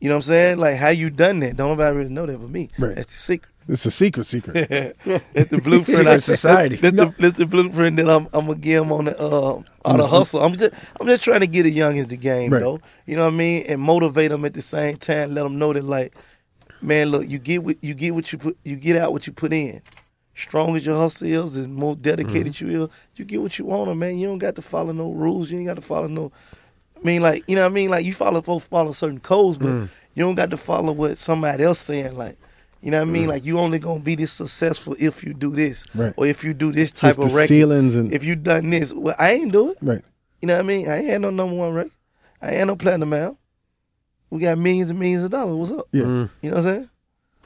[0.00, 0.58] You know what I'm saying?
[0.58, 1.56] Like how you done that?
[1.56, 2.68] Don't nobody really know that but me.
[2.78, 2.94] Right.
[2.94, 3.52] That's the secret.
[3.68, 4.54] It's a secret secret.
[5.04, 5.84] That's the blueprint.
[5.86, 6.76] Secret I- society.
[6.76, 9.96] That's, the, that's the blueprint that I'm, I'm gonna give them on the uh, on
[9.98, 10.42] the hustle.
[10.42, 12.60] I'm just I'm just trying to get the youngins the game, Right.
[12.60, 12.80] though.
[13.06, 15.34] You know what I mean, and motivate them at the same time.
[15.34, 16.14] Let them know that like,
[16.80, 19.32] man, look, you get what you get what you put you get out what you
[19.32, 19.82] put in.
[20.36, 22.70] Strong as your hustle is, and more dedicated Mm-hmm.
[22.70, 24.16] you is, you get what you want, man.
[24.18, 25.50] You don't got to follow no rules.
[25.50, 26.30] You ain't got to follow no.
[26.96, 27.90] I mean, like you know what I mean.
[27.90, 29.88] Like you follow follow certain codes, but Mm.
[30.14, 32.16] you don't got to follow what somebody else saying.
[32.16, 32.38] Like.
[32.82, 33.12] You know what I Mm.
[33.12, 33.28] mean?
[33.28, 36.12] Like you only gonna be this successful if you do this, Right.
[36.16, 37.48] or if you do this type It's the of record.
[37.48, 39.78] ceilings and If you done this, well, I ain't do it.
[39.82, 40.02] right.
[40.42, 40.88] You know what I mean?
[40.88, 41.92] I ain't had no number one record.
[42.42, 43.38] I ain't had no platinum album.
[44.30, 45.56] We got millions and millions of dollars.
[45.70, 45.88] What's up?
[45.92, 46.02] Yeah.
[46.02, 46.30] Mm.
[46.42, 46.88] You know what I'm saying?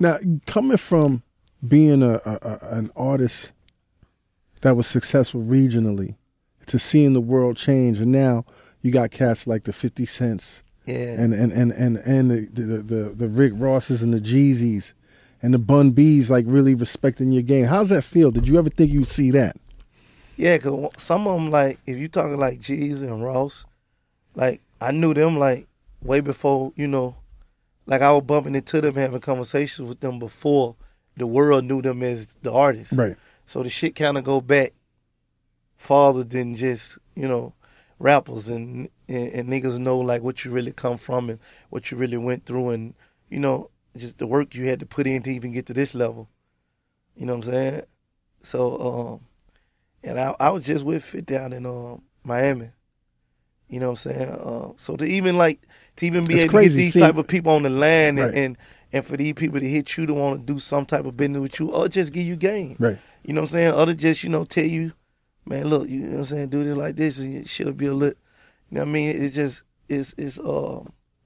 [0.00, 1.22] Now, coming from
[1.66, 3.52] being a, a, a an artist
[4.62, 6.16] that was successful regionally
[6.66, 8.44] to seeing the world change, and now
[8.82, 10.94] you got cats like the Fifty Cents Yeah.
[11.20, 14.92] and and and and and the the the, the Rick Rosses and the Jeezys
[15.42, 17.66] and the Bun B's like really respecting your game.
[17.66, 18.30] How's that feel?
[18.30, 19.56] Did you ever think you'd see that?
[20.36, 23.66] Yeah, cause some of them like if you talking like G's and Ross,
[24.34, 25.66] like I knew them like
[26.02, 27.16] way before you know,
[27.86, 30.76] like I was bumping into them having conversations with them before
[31.16, 32.92] the world knew them as the artists.
[32.92, 33.16] Right.
[33.46, 34.72] So the shit kind of go back
[35.76, 37.52] farther than just you know
[37.98, 41.96] rappers and, and and niggas know like what you really come from and what you
[41.96, 42.94] really went through and
[43.28, 45.94] you know just the work you had to put in to even get to this
[45.94, 46.28] level.
[47.16, 47.82] You know what I'm saying?
[48.42, 49.20] So um,
[50.02, 52.70] and I I was just with Fif down in um Miami.
[53.68, 54.28] You know what I'm saying?
[54.30, 55.60] Uh, so to even like
[55.96, 57.70] to even be It's able crazy to get these seeing- type of people on the
[57.70, 58.38] land and, Right.
[58.38, 58.58] and
[58.92, 61.40] and for these people to hit you to want to do some type of business
[61.40, 62.74] with you or just give you game.
[62.80, 62.98] Right.
[63.24, 63.74] You know what I'm saying?
[63.74, 64.92] Other just, you know, tell you,
[65.46, 67.94] man, look, you know what I'm saying, do this like this and shit'll be a
[67.94, 68.18] lit.
[68.70, 69.22] You know what I mean?
[69.22, 70.80] It's just it's it's uh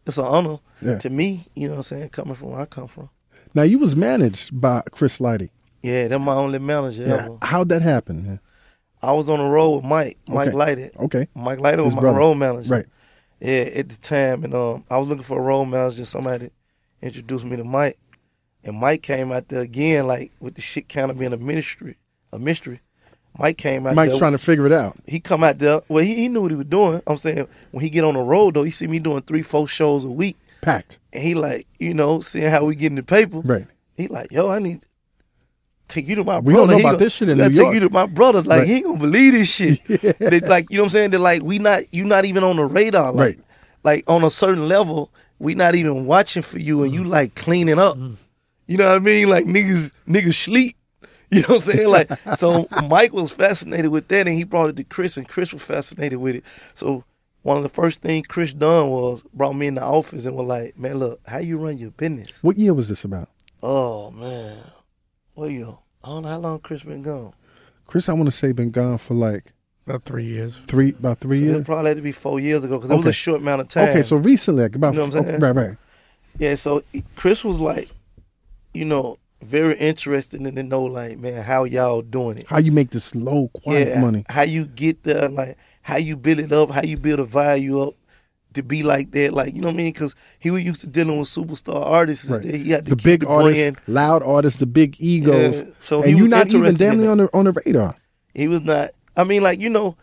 [0.06, 0.98] it's an honor Yeah.
[0.98, 3.10] to me, you know what I'm saying, coming from where I come from.
[3.54, 5.50] Now you was managed by Chris Lighty.
[5.82, 7.14] Yeah, they're my only manager Yeah.
[7.24, 7.38] ever.
[7.42, 8.24] How'd that happen?
[8.26, 8.40] Man?
[9.02, 10.56] I was on the road with Mike, Mike Okay.
[10.56, 10.96] Lighty.
[10.98, 11.28] Okay.
[11.34, 12.18] Mike Lighty was His my brother.
[12.18, 12.70] road manager.
[12.72, 12.86] Right.
[13.40, 16.04] Yeah, at the time, and um, I was looking for a role manager.
[16.06, 16.48] Somebody
[17.02, 17.98] introduced me to Mike,
[18.64, 21.96] and Mike came out there again, like with the shit kind of being a mystery,
[22.32, 22.80] a mystery.
[23.38, 24.18] Mike came out Mike's there.
[24.18, 24.96] trying to figure it out.
[25.06, 25.82] he come out there.
[25.88, 27.02] Well, he, he knew what he was doing.
[27.06, 29.66] I'm saying when he get on the road though, he see me doing three, four
[29.66, 30.98] shows a week, Packed.
[31.12, 33.40] and he like, you know, seeing how we get in the paper.
[33.40, 33.66] Right.
[33.96, 34.86] He like, yo, I need to
[35.88, 36.58] take you to my We brother.
[36.58, 37.74] don't know He about gonna- this shit in New take York.
[37.74, 38.42] you to my brother.
[38.42, 38.68] Like Right.
[38.68, 39.80] he ain't gonna believe this shit.
[40.18, 41.10] They, like you know what I'm saying?
[41.10, 43.12] That like we not you not even on the radar.
[43.12, 43.40] Like, Right.
[43.82, 47.08] Like on a certain level, we not even watching for you, and you mm.
[47.08, 47.98] like cleaning up.
[47.98, 48.16] Mm.
[48.66, 49.28] You know what I mean?
[49.28, 50.76] Like niggas niggas sleep.
[51.34, 51.88] You know what I'm saying?
[51.88, 55.52] Like so Mike was fascinated with that and he brought it to Chris and Chris
[55.52, 56.44] was fascinated with it.
[56.74, 57.04] So
[57.42, 60.46] one of the first things Chris done was brought me in the office and was
[60.46, 62.38] like, Man, look, how you run your business?
[62.42, 63.28] What year was this about?
[63.62, 64.58] Oh man.
[65.34, 67.32] Well you know, I don't know how long Chris been gone.
[67.86, 69.52] Chris, I want to say been gone for like
[69.86, 70.56] About three years.
[70.66, 71.56] three, about three So years.
[71.62, 73.68] It probably had to be four years ago because it was a short amount of
[73.68, 73.88] time.
[73.90, 75.40] Okay, so recently, like about You know what I'm okay, saying?
[75.42, 75.76] right, right.
[76.38, 76.82] Yeah, so
[77.16, 77.88] Chris was like,
[78.72, 82.46] you know, very interested in to know like, man, how y'all doing it.
[82.48, 84.24] How you make this low, quiet yeah, money?
[84.28, 87.80] How you get there, like how you build it up, how you build a value
[87.82, 87.94] up
[88.54, 89.92] to be like that, like you know what I mean?
[89.92, 92.26] Because he was used to dealing with superstar artists.
[92.26, 92.44] Right.
[92.44, 93.76] He had The big the artists, brand.
[93.86, 96.98] loud artists, the big egos, Yeah, so he and you're was not even damn in
[97.00, 97.10] near that.
[97.12, 97.96] on the on the radar.
[98.34, 98.90] He was not.
[99.16, 99.96] I mean, like you know,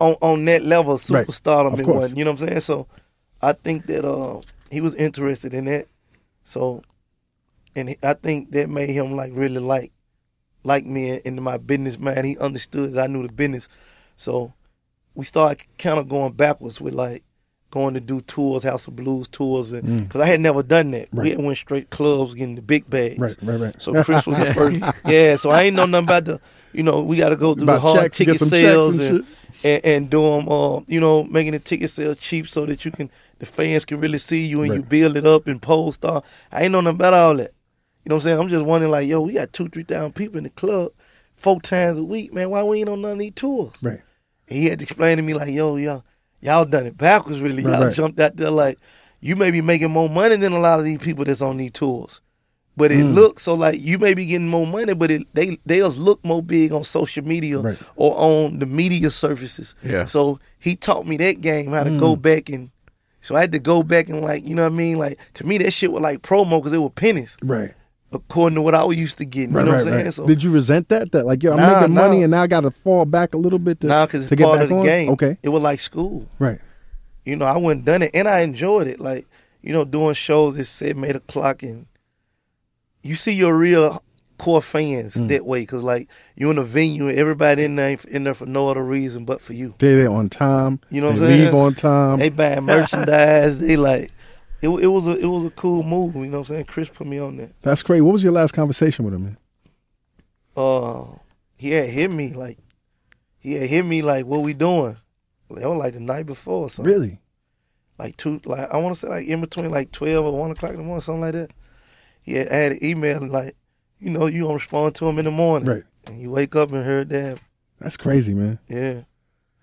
[0.00, 1.26] on on that level, Right.
[1.26, 1.74] superstardom.
[1.84, 1.86] Course.
[1.96, 2.60] wasn't, You know what I'm saying?
[2.60, 2.86] So,
[3.42, 5.88] I think that uh, he was interested in that.
[6.44, 6.82] So,
[7.76, 9.92] and I think that made him like really like
[10.64, 11.98] like me in- into my business.
[11.98, 13.68] Man, he understood that I knew the business.
[14.16, 14.52] So,
[15.14, 17.22] we started kind of going backwards with like
[17.70, 21.08] going to do tours, House of Blues tours, and because I had never done that.
[21.12, 21.30] We Right.
[21.32, 23.18] had went straight clubs, getting the big bags.
[23.18, 23.82] Right, right, right.
[23.82, 24.78] So Chris was the first.
[25.06, 26.40] Yeah, so I ain't know nothing about the.
[26.74, 29.26] You know, we got to go through the About hard checks, ticket sales and and
[29.64, 30.48] and, and do them.
[30.48, 33.98] Uh, you know, making the ticket sales cheap so that you can the fans can
[34.00, 36.04] really see you and you build it up and post.
[36.04, 36.20] Uh,
[36.52, 37.52] I ain't know nothing about all that.
[38.04, 38.38] You know what I'm saying?
[38.40, 40.92] I'm just wondering, like, yo, we got two, three thousand people in the club
[41.36, 42.50] four times a week, man.
[42.50, 43.72] Why we ain't on none of these tours?
[43.80, 44.00] Right.
[44.48, 46.04] And he had to explain to me like, yo, y'all,
[46.40, 47.62] y'all done it backwards, really.
[47.62, 47.94] Right, Y'all right.
[47.94, 48.78] jumped out there like,
[49.20, 51.70] you may be making more money than a lot of these people that's on these
[51.70, 52.20] tours.
[52.76, 53.14] But it Mm.
[53.14, 56.42] looks so like you may be getting more money, but it, they they'll look more
[56.42, 57.78] big on social media Right.
[57.96, 59.74] or on the media surfaces.
[59.84, 60.06] Yeah.
[60.06, 62.22] So he taught me that game how to go Mm.
[62.22, 62.70] back and.
[63.20, 64.98] So I had to go back and like you know what I mean.
[64.98, 67.72] Like to me, that shit was like promo because it was pennies Right.
[68.12, 69.52] According to what I was used to getting.
[69.52, 70.04] Right, you know right, what I'm saying?
[70.06, 70.14] right.
[70.14, 71.12] So Did you resent that?
[71.12, 72.22] That like, yo, I'm Nah, making money nah.
[72.24, 74.38] and now I got to fall back a little bit to, now because to it's
[74.38, 74.84] get back of the on.
[74.84, 75.10] game.
[75.12, 76.28] Okay, It was like school.
[76.38, 76.58] right.
[77.24, 79.00] you know, I wouldn't done it, and I enjoyed it.
[79.00, 79.26] Like,
[79.62, 81.86] you know, doing shows at seven, eight o'clock, and
[83.02, 84.02] you see your real
[84.38, 85.28] core fans Mm.
[85.28, 88.46] that way, because like you in a venue, and everybody in there in there for
[88.46, 89.74] no other reason but for you.
[89.78, 90.80] They there on time.
[90.90, 91.44] You know what they I'm saying?
[91.44, 92.18] Leave on time.
[92.18, 93.58] They buying merchandise.
[93.58, 94.10] they like,
[94.62, 96.14] it, it was a it was a cool move.
[96.14, 96.64] You know what I'm saying?
[96.64, 97.52] Chris put me on that.
[97.62, 98.00] That's great.
[98.00, 99.38] What was your last conversation with him, man?
[100.56, 101.04] Uh,
[101.56, 102.58] he had hit me like,
[103.38, 104.96] he had hit me like, what we doing?
[105.50, 106.92] That was like the night before or something.
[106.92, 107.18] Really?
[107.98, 110.72] like two, like I want to say like in between like twelve or one o'clock
[110.72, 111.50] in the morning, something like that.
[112.24, 113.54] He had, had an email like,
[114.00, 115.82] you know, you don't respond to him in the morning, Right.
[116.08, 117.38] And you wake up and heard that,
[117.80, 118.58] That's crazy, man.
[118.68, 119.02] yeah,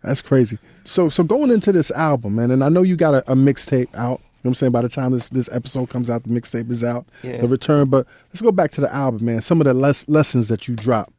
[0.03, 0.57] That's crazy.
[0.85, 3.93] So so going into this album, man, and I know you got a, a mixtape
[3.95, 4.21] out.
[4.41, 4.71] You know what I'm saying?
[4.71, 7.06] By the time this, this episode comes out, the mixtape is out.
[7.23, 7.41] Yeah.
[7.41, 7.89] The return.
[7.89, 9.41] But let's go back to the album, man.
[9.41, 11.12] Some of the les- lessons that you drop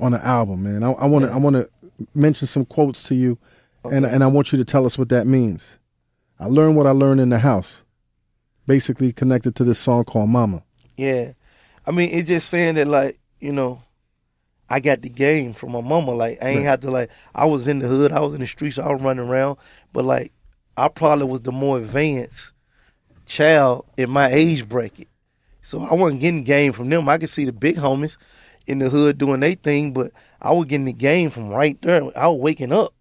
[0.00, 0.82] on the album, man.
[0.84, 1.68] I want to I want to
[2.14, 3.38] mention some quotes to you,
[3.84, 5.76] and and I want you to tell us what that means.
[6.38, 7.82] I learned what I learned in the house,
[8.66, 10.62] basically connected to this song called Mama.
[10.96, 11.32] yeah.
[11.84, 13.82] I mean, it's just saying that like, you know,
[14.70, 16.12] I got the game from my mama.
[16.12, 16.66] Like I ain't Right.
[16.66, 19.02] had to like, I was in the hood, I was in the streets, I was
[19.02, 19.56] running around,
[19.92, 20.32] but like,
[20.76, 22.52] I probably was the more advanced
[23.26, 25.08] child in my age bracket.
[25.62, 27.08] So I wasn't getting game from them.
[27.08, 28.16] I could see the big homies
[28.66, 32.02] in the hood doing their thing, but I was getting the game from right there.
[32.16, 32.94] I was waking up.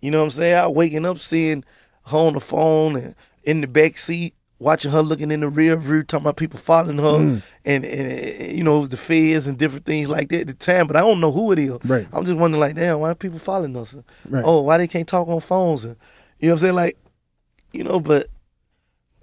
[0.00, 0.56] You know what I'm saying?
[0.56, 1.64] I was waking up seeing
[2.06, 5.76] her on the phone and in the back seat, watching her looking in the rear
[5.76, 7.42] view, talking about people following her, Mm.
[7.64, 10.54] and, and, you know it was the feds and different things like that at the
[10.54, 10.86] time.
[10.86, 11.78] But I don't know who it is.
[11.84, 12.06] Right.
[12.12, 13.94] I'm just wondering, like, damn, why are people following us?
[14.28, 14.42] Right.
[14.44, 15.84] Oh, why they can't talk on phones?
[15.84, 15.96] And
[16.38, 16.74] you know what I'm saying?
[16.74, 16.98] Like,
[17.72, 18.28] you know, but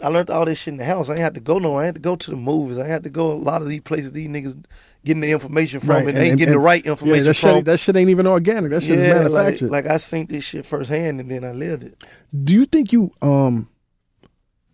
[0.04, 1.10] I learned all this shit in the house.
[1.10, 1.84] I ain't had to go nowhere.
[1.84, 2.78] I had to go to the movies.
[2.78, 4.63] I had to go a lot of these places these niggas
[5.06, 7.56] getting the information from, Right, and, they ain't getting the right information Yeah, that from.
[7.58, 8.71] shit, that shit ain't even organic.
[8.71, 9.71] That shit is yeah, like, manufactured.
[9.71, 12.04] like I seen this shit firsthand, and then I lived it.
[12.43, 13.69] Do you think you um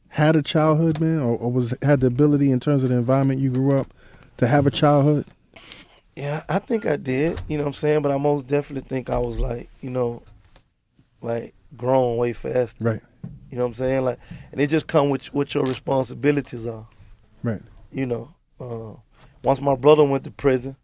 [0.09, 3.39] had a childhood, man, or, or was had the ability in terms of the environment
[3.39, 3.93] you grew up
[4.37, 5.25] to have a childhood?
[6.15, 7.39] Yeah, I think I did.
[7.47, 8.01] You know what I'm saying?
[8.01, 10.23] But I most definitely think I was like, you know,
[11.21, 12.77] like grown way fast.
[12.79, 13.01] Right,
[13.49, 14.03] You know what I'm saying?
[14.03, 14.19] Like,
[14.51, 16.87] and it just come with what your responsibilities are.
[17.43, 17.61] right,
[17.91, 18.93] You know, uh,
[19.43, 20.75] once my brother went to prison,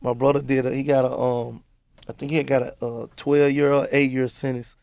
[0.00, 0.66] my brother did.
[0.66, 1.62] A, he got a um,
[2.08, 4.76] I think he had got a, uh 12 year or eight year sentence.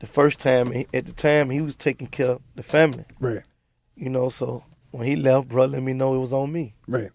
[0.00, 3.04] The first time, he- at the time, he was taking care of the family.
[3.20, 3.42] right,
[3.96, 6.74] You know, so when he left, brother let me know it was on me.
[6.86, 7.10] right.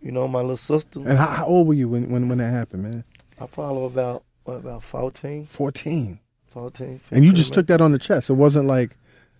[0.00, 1.00] You know, my little sister.
[1.00, 3.04] And how, how old were you when, when when that happened, man?
[3.38, 6.20] I probably about what, about 14, Fourteen.
[6.50, 7.00] 14.
[7.10, 8.30] And you 15, just took that on the chest.
[8.30, 8.96] It wasn't like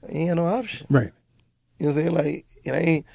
[0.09, 0.87] Ain't had no option.
[0.90, 1.12] right,
[1.79, 2.14] You know what I'm saying?
[2.14, 3.07] Like, it ain't.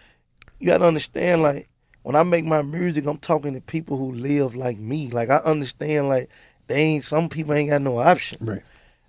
[0.60, 1.42] You gotta understand.
[1.42, 1.68] Like,
[2.04, 5.10] when I make my music, I'm talking to people who live like me.
[5.10, 6.08] Like, I understand.
[6.10, 6.30] Like,
[6.68, 7.04] they ain't.
[7.04, 8.38] Some people ain't got no option.
[8.46, 8.62] right,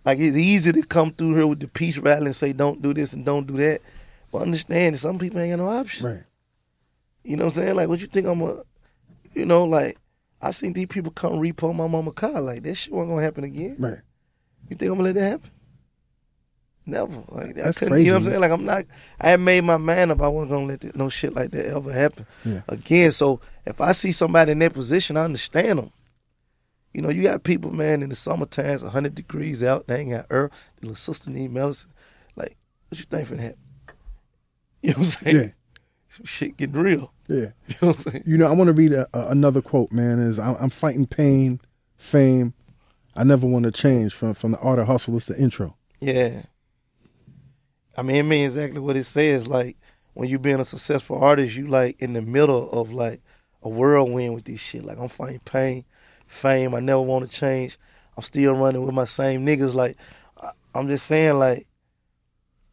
[0.04, 2.94] Like, it's easy to come through here with the peace rally and say, "Don't do
[2.94, 3.82] this and don't do that."
[4.32, 6.06] But understand, that some people ain't got no option.
[6.06, 6.22] right,
[7.22, 7.76] You know what I'm saying?
[7.76, 8.62] Like, what you think I'm a?
[9.34, 9.98] You know, like,
[10.40, 12.40] I seen these people come repo my mama car.
[12.40, 13.76] Like, that shit wasn't gonna happen again.
[13.78, 13.98] right.
[14.68, 15.50] You think I'm gonna let that happen?
[16.88, 17.22] Never.
[17.30, 17.54] Like.
[17.56, 18.40] That's couldn't- You know what I'm saying?
[18.40, 18.84] Like I'm not.
[19.20, 20.20] I had made my mind up.
[20.20, 22.62] I wasn't gonna let that, no shit like that ever happen Yeah.
[22.68, 23.10] again.
[23.12, 25.90] So if I see somebody in that position, I understand them.
[26.94, 29.86] You know, you got people, man, in the summertime, it's 100 degrees out.
[29.86, 30.52] They ain't got earth.
[30.80, 31.90] The little sister need medicine.
[32.36, 32.56] Like,
[32.88, 33.58] what you think finna happen?
[34.82, 35.36] You know what I'm saying?
[35.36, 35.48] Yeah,
[36.08, 37.12] Some shit getting real.
[37.28, 37.36] yeah.
[37.68, 38.22] You know what I'm saying?
[38.26, 40.20] You know, I want to read a, a, another quote, man.
[40.20, 41.60] Is I'm, I'm fighting pain,
[41.96, 42.54] fame.
[43.16, 45.16] I never want to change from from the art of hustle.
[45.16, 45.76] It's the intro.
[46.00, 46.42] Yeah.
[47.96, 49.48] I mean, it means exactly what it says.
[49.48, 49.76] Like
[50.14, 53.22] when you being a successful artist, you like in the middle of like
[53.62, 54.84] a whirlwind with this shit.
[54.84, 55.84] Like I'm fighting pain,
[56.26, 56.74] fame.
[56.74, 57.78] I never want to change.
[58.16, 59.74] I'm still running with my same niggas.
[59.74, 59.96] Like
[60.74, 61.66] I'm just saying, like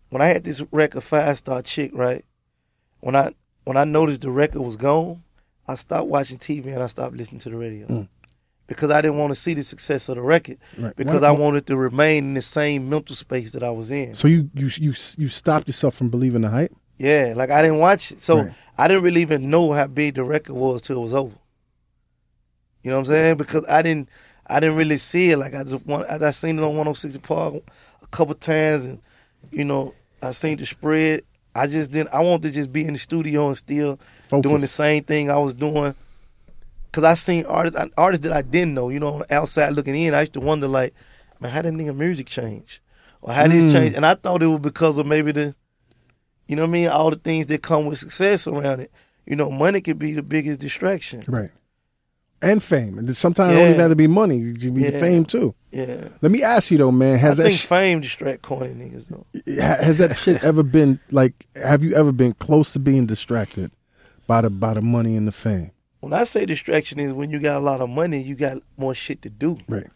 [0.10, 2.26] when I had this record Five Star Chick, right?
[3.00, 5.24] When I when I noticed the record was gone,
[5.68, 7.88] I stopped watching TV and I stopped listening to the radio.
[7.88, 8.10] Mm.
[8.68, 10.58] Because I didn't want to see the success of the record.
[10.78, 10.96] Right.
[10.96, 14.16] Because Why- I wanted to remain in the same mental space that I was in.
[14.16, 16.74] So you you you you stopped yourself from believing the hype.
[16.98, 18.24] Yeah, like I didn't watch it.
[18.24, 18.52] So Right.
[18.78, 21.36] I didn't really even know how big the record was till it was over.
[22.84, 23.38] You know what I'm saying?
[23.38, 24.10] Because I didn't
[24.48, 25.38] I didn't really see it.
[25.38, 27.56] Like I just want I, I seen it on 106 Park
[28.02, 29.00] a couple times and
[29.52, 31.24] you know, I seen the spread.
[31.56, 34.00] I just didn't I wanted to just be in the studio and still
[34.30, 34.50] Focus.
[34.50, 35.96] doing the same thing I was doing.
[36.94, 40.22] Cause I seen artists artists that I didn't know, you know, outside looking in, I
[40.22, 40.94] used to wonder like,
[41.42, 42.82] man, how did nigga music change?
[43.22, 43.64] Or how did Mm.
[43.64, 43.96] this change?
[43.96, 45.56] And I thought it was because of maybe the
[46.48, 46.88] you know what I mean?
[46.90, 48.92] All the things that come with success around it.
[49.26, 51.22] You know, money could be the biggest distraction.
[51.28, 51.50] Right.
[52.42, 53.00] And fame.
[53.00, 53.60] And sometimes it Yeah.
[53.62, 54.42] don't even have to be money.
[54.42, 55.00] It could be the Yeah.
[55.00, 55.56] fame too.
[55.72, 56.10] Yeah.
[56.22, 57.18] Let me ask you though, man.
[57.18, 59.26] Has I that think sh- fame distract corny niggas though.
[59.56, 61.48] has that shit ever been like?
[61.56, 63.72] Have you ever been close to being distracted
[64.28, 65.72] by the by the money and the fame?
[66.04, 68.94] When I say distraction is when you got a lot of money, you got more
[68.94, 69.58] shit to do.
[69.70, 69.88] Right.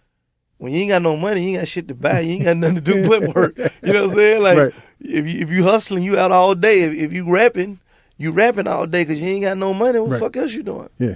[0.57, 2.21] When you ain't got no money, you ain't got shit to buy.
[2.21, 3.57] You ain't got nothing to do but work.
[3.57, 4.41] You know what I'm saying?
[4.41, 4.73] Like Right.
[5.01, 6.81] if you if you hustling, you out all day.
[6.83, 7.79] If, if you rapping,
[8.17, 9.99] you rapping all day because you ain't got no money.
[9.99, 10.19] What Right.
[10.19, 10.89] the fuck else you doing?
[10.97, 11.15] Yeah.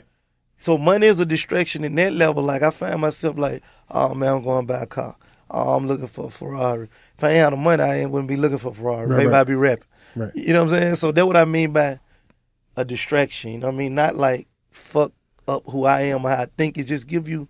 [0.58, 2.44] So money is a distraction in that level.
[2.44, 5.16] Like I find myself like, oh man, I'm going to buy a car.
[5.50, 6.90] Oh, I'm looking for a Ferrari.
[7.18, 9.08] If I ain't had the money, I ain't wouldn't be looking for a Ferrari.
[9.08, 9.40] Right, Maybe right.
[9.40, 9.88] I'd be rapping.
[10.18, 10.32] Right.
[10.36, 10.96] You know what I'm saying?
[10.96, 12.00] So that's what I mean by
[12.78, 13.52] a distraction.
[13.54, 13.96] You know what I mean?
[13.96, 14.48] Not like
[14.92, 15.12] fuck
[15.48, 16.78] up who I am or how I think.
[16.78, 17.48] It just give you,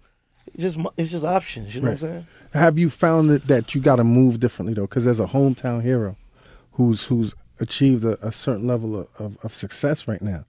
[0.54, 1.76] it's just it's just options.
[1.76, 2.28] You know what I'm saying?
[2.54, 4.88] Have you found that, that you got to move differently though?
[4.88, 6.18] Because as a hometown hero,
[6.74, 10.46] who's who's achieved a, a certain level of, of, of success right now,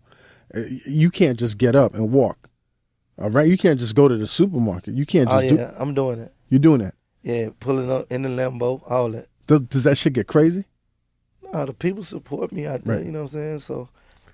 [0.55, 2.48] uh, you can't just get up and walk.
[3.18, 4.94] All right, you can't just go to the supermarket.
[4.94, 6.33] You can't Oh just yeah, I'm doing it.
[6.48, 6.94] You're doing that.
[7.22, 9.28] Yeah, pulling up in the Lambo, all that.
[9.46, 10.64] Does, does that shit get crazy?
[11.52, 12.96] Uh, the people support me out there.
[12.96, 13.05] Right.
[13.05, 13.59] You know what I'm saying?
[13.61, 13.88] So,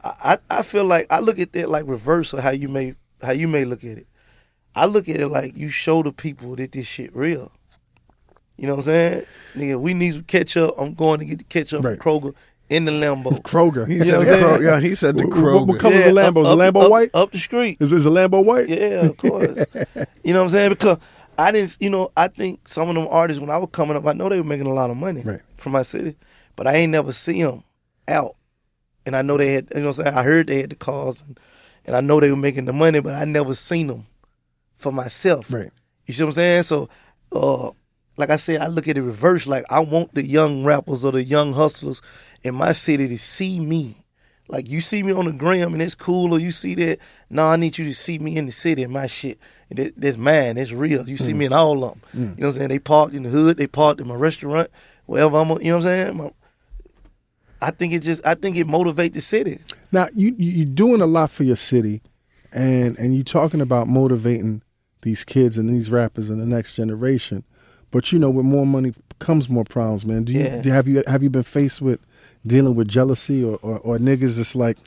[0.05, 3.33] I, I feel like I look at that like reverse of how you may how
[3.33, 4.07] you may look at it.
[4.75, 7.51] I look at it like you show the people that this shit real.
[8.57, 9.25] You know what I'm saying?
[9.55, 10.75] Nigga, we need some ketchup.
[10.79, 12.01] I'm going to get the ketchup Right.
[12.03, 12.35] from Kroger
[12.69, 13.41] in the Lambo.
[13.43, 13.87] Kroger.
[13.89, 14.63] He said the Kroger.
[14.65, 15.81] Yeah, he said the What- what- what Kroger.
[15.81, 16.43] color- Color's a Lambo?
[16.43, 17.11] Is a Lambo up- white?
[17.15, 17.77] Up the street.
[17.81, 18.69] Is, is a Lambo white?
[18.69, 19.59] Yeah, of course.
[20.25, 20.71] you know what I'm saying?
[20.71, 20.99] Because
[21.39, 24.07] I didn't, you know, I think some of them artists when I was coming up,
[24.07, 25.41] I know they were making a lot of money Right.
[25.57, 26.17] from my city,
[26.57, 27.63] but I ain't never see them
[28.09, 28.35] out.
[29.09, 30.17] And I know they had, you know what I'm saying?
[30.17, 31.41] I heard they had the cars, and,
[31.87, 34.07] and I know they were making the money, but I never seen them
[34.77, 35.53] for myself.
[35.53, 35.71] Right.
[36.07, 36.63] You see what I'm saying?
[36.65, 36.89] So,
[37.33, 37.71] uh,
[38.17, 39.47] like I said, I look at it reverse.
[39.47, 42.03] Like I want the young rappers or the young hustlers
[42.43, 44.05] in my city to see me.
[44.51, 46.99] Like you see me on the gram and it's cool, or you see that.
[47.29, 49.39] No, I need you to see me in the city and my shit.
[49.71, 50.57] That, that's mine.
[50.57, 51.09] That's real.
[51.09, 52.03] You see me in all of them.
[52.15, 52.69] You know what I'm saying?
[52.71, 53.57] They parked in the hood.
[53.59, 54.71] They parked in my restaurant.
[55.07, 56.17] Wherever I'm, you know what I'm saying?
[56.17, 56.31] My-
[57.61, 59.59] I think it just, I think it motivate the city.
[59.93, 62.03] Now you you- you're doing a lot for your city,
[62.53, 64.63] and and you're talking about motivating
[65.03, 67.45] these kids and these rappers and the next generation.
[67.91, 70.25] But you know, with more money comes more problems, man.
[70.25, 70.63] Do you Yeah.
[70.63, 72.01] do- have you have you been faced with
[72.47, 74.79] dealing with jealousy or or, or niggas just like,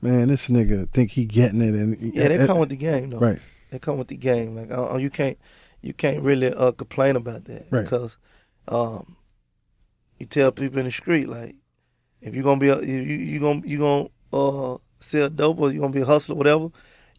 [0.00, 3.18] man, this nigga think he getting it and Yeah, they come with the game though.
[3.18, 3.38] right.
[3.70, 4.54] They come with the game.
[4.56, 5.38] Like uh, you can't
[5.82, 7.82] you can't really uh, complain about that Right.
[7.84, 8.18] because
[8.68, 9.16] um,
[10.18, 11.56] you tell people in the street like
[12.22, 15.70] if you're gonna be a, you you you gonna you gonna uh, sell dope or
[15.72, 16.68] you're gonna be a hustler whatever.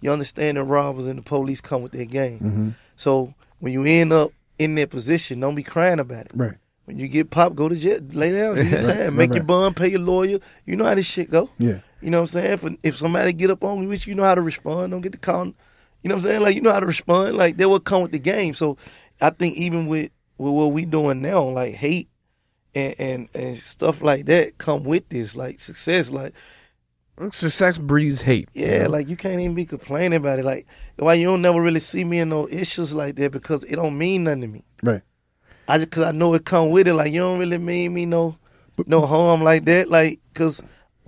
[0.01, 2.39] You understand the robbers and the police come with their game.
[2.39, 6.31] hmm So when you end up in that position, don't be crying about it.
[6.33, 6.57] Right.
[6.85, 9.35] When you get popped, go to jail, lay down, do your Right, time, make right,
[9.35, 10.39] your bond, pay your lawyer.
[10.65, 11.49] You know how this shit go.
[11.59, 11.79] Yeah.
[12.01, 12.53] You know what I'm saying?
[12.53, 15.11] If, if somebody get up on you, which you know how to respond, don't get
[15.11, 15.45] the call.
[15.45, 16.41] You know what I'm saying?
[16.41, 17.37] Like you know how to respond.
[17.37, 18.55] Like that will come with the game.
[18.55, 18.77] So
[19.21, 20.09] I think even with
[20.39, 22.09] with what we doing now, like hate
[22.75, 26.09] and and, and stuff like that come with this, like success.
[26.09, 26.33] Like
[27.31, 28.49] Success breeds hate.
[28.53, 28.89] you yeah, know?
[28.89, 30.45] like you can't even be complaining about it.
[30.45, 33.75] Like why you don't never really see me in no issues like that because it
[33.75, 34.63] don't mean nothing to me.
[34.81, 35.01] Right.
[35.67, 36.93] I just cause I know it come with it.
[36.93, 38.37] Like you don't really mean me no
[38.87, 39.89] no harm like that.
[39.89, 40.61] Like cause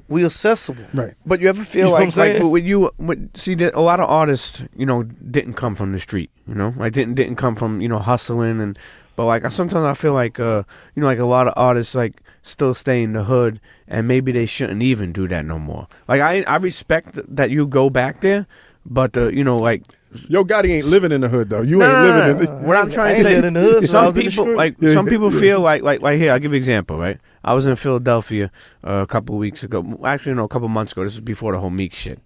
[0.08, 0.86] we accessible.
[0.93, 1.15] Right.
[1.26, 4.10] But you ever feel You like, like when you when, see that a lot of
[4.10, 7.82] artists, you know, didn't come from the street, you know, like didn't didn't come from
[7.82, 8.78] you know hustling and,
[9.15, 10.63] but like I sometimes I feel like uh
[10.95, 14.32] you know like a lot of artists like still stay in the hood and maybe
[14.32, 15.87] they shouldn't even do that no more.
[16.08, 18.48] Like I I respect that you go back there,
[18.85, 19.83] but uh, you know like
[20.29, 21.62] Yo, Gotti ain't living in the hood though.
[21.63, 22.58] You No, ain't no, no, living no.
[22.60, 22.67] in.
[22.67, 24.75] What I I'm trying to say, in the hood, so some was the people like
[24.79, 26.31] some people feel like like like here.
[26.31, 26.98] I'll give you an example.
[27.00, 28.52] Right, I was in Philadelphia
[28.85, 30.00] uh, a couple of weeks ago.
[30.06, 31.04] Actually, no, a couple months ago.
[31.04, 32.19] This was before the whole Meek shit.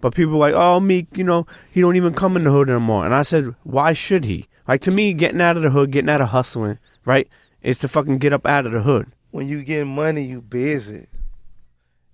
[0.00, 2.68] But people were like, oh, Meek, you know, he don't even come in the hood
[2.70, 3.04] anymore.
[3.04, 4.48] And I said, why should he?
[4.68, 7.28] Like to me, getting out of the hood, getting out of hustling, right,
[7.62, 9.10] is to fucking get up out of the hood.
[9.30, 11.06] when you get money, you busy.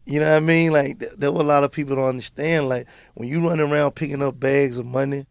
[0.06, 0.72] You know what I mean?
[0.72, 2.68] Like th- there were a lot of people don't understand.
[2.68, 5.26] Like when you running around picking up bags of money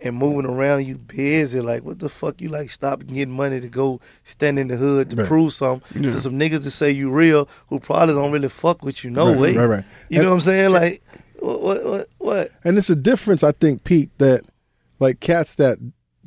[0.00, 1.60] and moving around, you busy.
[1.60, 2.40] Like what the fuck?
[2.40, 5.26] You like stop getting money to go stand in the hood to Right.
[5.26, 9.04] prove something to some niggas to say you real who probably don't really fuck with
[9.04, 9.10] you.
[9.10, 9.56] No Right, way.
[9.56, 9.84] right, right.
[10.08, 10.72] You And- know what I'm saying?
[10.72, 11.02] Like
[11.38, 11.60] what?
[11.62, 11.84] What?
[11.84, 12.08] What?
[12.18, 12.50] what?
[12.64, 14.44] And it's a difference, I think, Pete, that
[14.98, 15.76] like cats that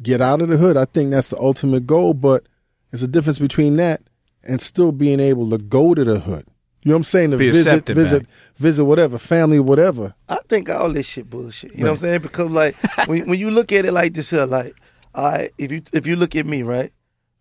[0.02, 2.46] get out of the hood, I think that's the ultimate goal, but
[2.92, 4.02] it's a difference between that
[4.44, 6.46] and still being able to go to the hood.
[6.86, 7.32] You know what I'm saying?
[7.32, 8.32] To Be visit, accepted visit, back.
[8.58, 10.14] visit whatever, family, whatever.
[10.30, 11.74] I think all this shit bullshit.
[11.74, 12.22] You know what I'm saying?
[12.22, 12.76] Because like
[13.08, 14.76] when when you look at it like this here, like
[15.16, 16.94] I if you if you look at me, right?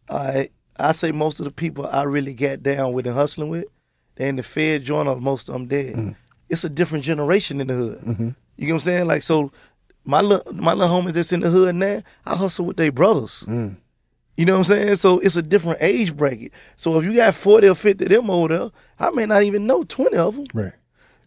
[0.09, 0.49] I
[0.79, 3.67] I say most of the people I really got down with and hustling with,
[4.17, 5.95] they in the Fed joint or most of them dead.
[5.95, 6.11] Mm-hmm.
[6.49, 8.01] It's a different generation in the hood.
[8.01, 8.29] Mm-hmm.
[8.57, 9.07] You know what I'm saying?
[9.07, 9.53] Like so
[10.05, 13.45] my little my little homies that's in the hood now, I hustle with their brothers.
[13.47, 13.77] Mm.
[14.37, 14.97] You know what I'm saying?
[14.97, 16.53] So it's a different age bracket.
[16.77, 19.85] So if you got 40 or 50 of them older, I may not even know
[19.85, 20.45] 20 of them.
[20.53, 20.73] Right.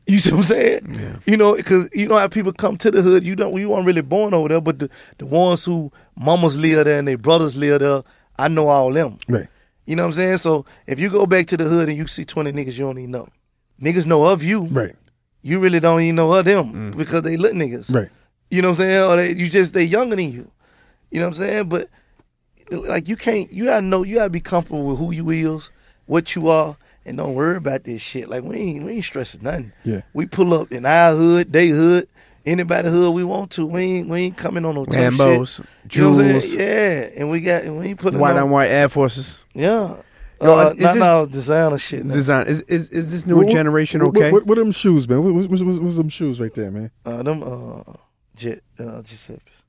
[0.07, 0.95] You see what I'm saying?
[0.99, 1.15] Yeah.
[1.25, 3.23] You know, because you know how people come to the hood.
[3.23, 6.85] You don't, you weren't really born over there, but the, the ones who mamas live
[6.85, 8.03] there and their brothers live there,
[8.37, 9.17] I know all them.
[9.27, 9.47] Right.
[9.85, 10.37] You know what I'm saying?
[10.39, 12.97] So if you go back to the hood and you see 20 niggas you don't
[12.99, 13.27] even know,
[13.81, 14.65] niggas know of you.
[14.65, 14.95] Right.
[15.41, 16.97] You really don't even know of them mm.
[16.97, 17.93] because they look niggas.
[17.93, 18.09] Right.
[18.49, 19.03] You know what I'm saying?
[19.11, 20.49] Or they, you just they younger than you.
[21.11, 21.69] You know what I'm saying?
[21.69, 21.89] But
[22.71, 25.69] like you can't you gotta know you gotta be comfortable with who you is,
[26.05, 28.29] what you are, and don't worry about this shit.
[28.29, 29.71] Like we ain't we ain't stressing nothing.
[29.83, 30.01] Yeah.
[30.13, 32.07] We pull up in our hood, they hood,
[32.45, 33.65] anybody hood we want to.
[33.65, 35.65] We ain't we ain't coming on no tough Lambos, shit.
[35.95, 36.59] You know what I'm jewels, saying?
[36.59, 37.19] Yeah.
[37.21, 39.43] And we got and we ain't putting white on, on white Air Forces.
[39.53, 39.95] Yeah.
[40.41, 42.05] Yo, uh, is not this- no designer shit.
[42.05, 42.13] now.
[42.13, 44.31] Design is is is this newer What- generation what, okay?
[44.31, 45.23] What, what, what them shoes, man?
[45.23, 46.91] What, what, what, what's them shoes right there, man?
[47.05, 47.93] Uh, them uh
[48.37, 49.63] jet uh Giuseppe's.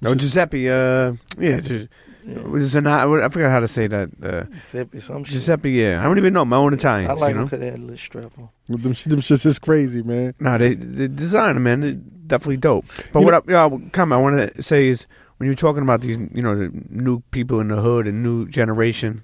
[0.00, 0.68] No, Giuseppe.
[0.68, 1.88] Uh, yeah, Gi-
[2.26, 4.10] Zana- I forgot how to say that.
[4.22, 5.32] Uh, Giuseppe some shit.
[5.34, 5.70] Giuseppe.
[5.72, 7.10] Yeah, I don't even know my own Italians.
[7.10, 8.48] I like you them know, because they had a little strap on.
[8.68, 10.34] Them, them shits is crazy, man.
[10.40, 11.92] no, they the design, man, they
[12.26, 12.86] definitely dope.
[13.12, 15.06] But You what I, yeah, comment I want to say is
[15.36, 18.46] when you're talking about these, you know, the new people in the hood and new
[18.48, 19.22] generation,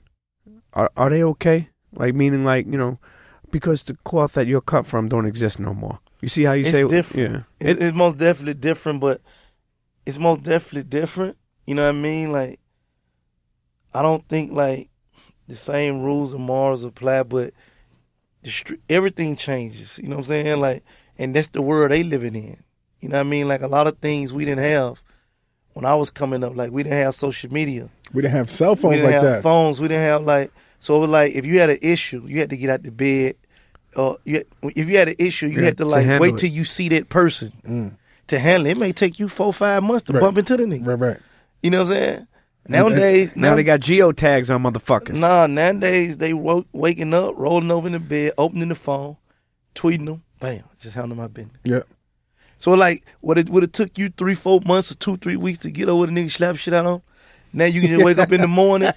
[0.74, 1.68] are are they okay?
[1.94, 2.98] Like meaning, like you know,
[3.50, 5.98] because the cloth that you're cut from don't exist no more.
[6.20, 7.44] You see how you It's say different.
[7.60, 9.20] Yeah, It, it's most definitely different, but
[10.04, 11.36] it's most definitely different.
[11.66, 12.32] You know what I mean?
[12.32, 12.58] Like,
[13.94, 14.88] I don't think like
[15.48, 17.52] the same rules and morals apply, but
[18.42, 19.98] the str- everything changes.
[19.98, 20.60] You know what I'm saying?
[20.60, 20.84] Like,
[21.18, 22.62] and that's the world they living in.
[23.00, 23.48] You know what I mean?
[23.48, 25.02] Like a lot of things we didn't have
[25.72, 26.54] when I was coming up.
[26.56, 27.88] Like we didn't have social media.
[28.12, 29.42] We didn't have cell phones we phones didn't like have that.
[29.42, 29.80] phones.
[29.80, 30.96] We didn't have like so.
[30.96, 33.36] It was like if you had an issue, you had to get out the bed.
[33.96, 36.34] Or you if you had an issue, you Yeah, had to to like handle wait
[36.34, 36.38] it.
[36.38, 37.96] till you see that person mm.
[38.28, 38.70] to handle it.
[38.72, 40.20] It may take you four five months to Right.
[40.20, 40.86] bump into the nigga.
[40.86, 41.18] Right, right.
[41.62, 42.26] You know what I'm saying?
[42.68, 45.18] Nowadays, now they got geo tags on motherfuckers.
[45.18, 49.16] Nah, nowadays they woke, waking up, rolling over in the bed, opening the phone,
[49.74, 51.56] tweeting them, bam, just handling my business.
[51.64, 51.82] Yeah.
[52.58, 55.58] So like, what it would have took you three, four months or two, three weeks
[55.60, 57.02] to get over the nigga slap shit out on.
[57.52, 58.92] Now you can just wake up in the morning,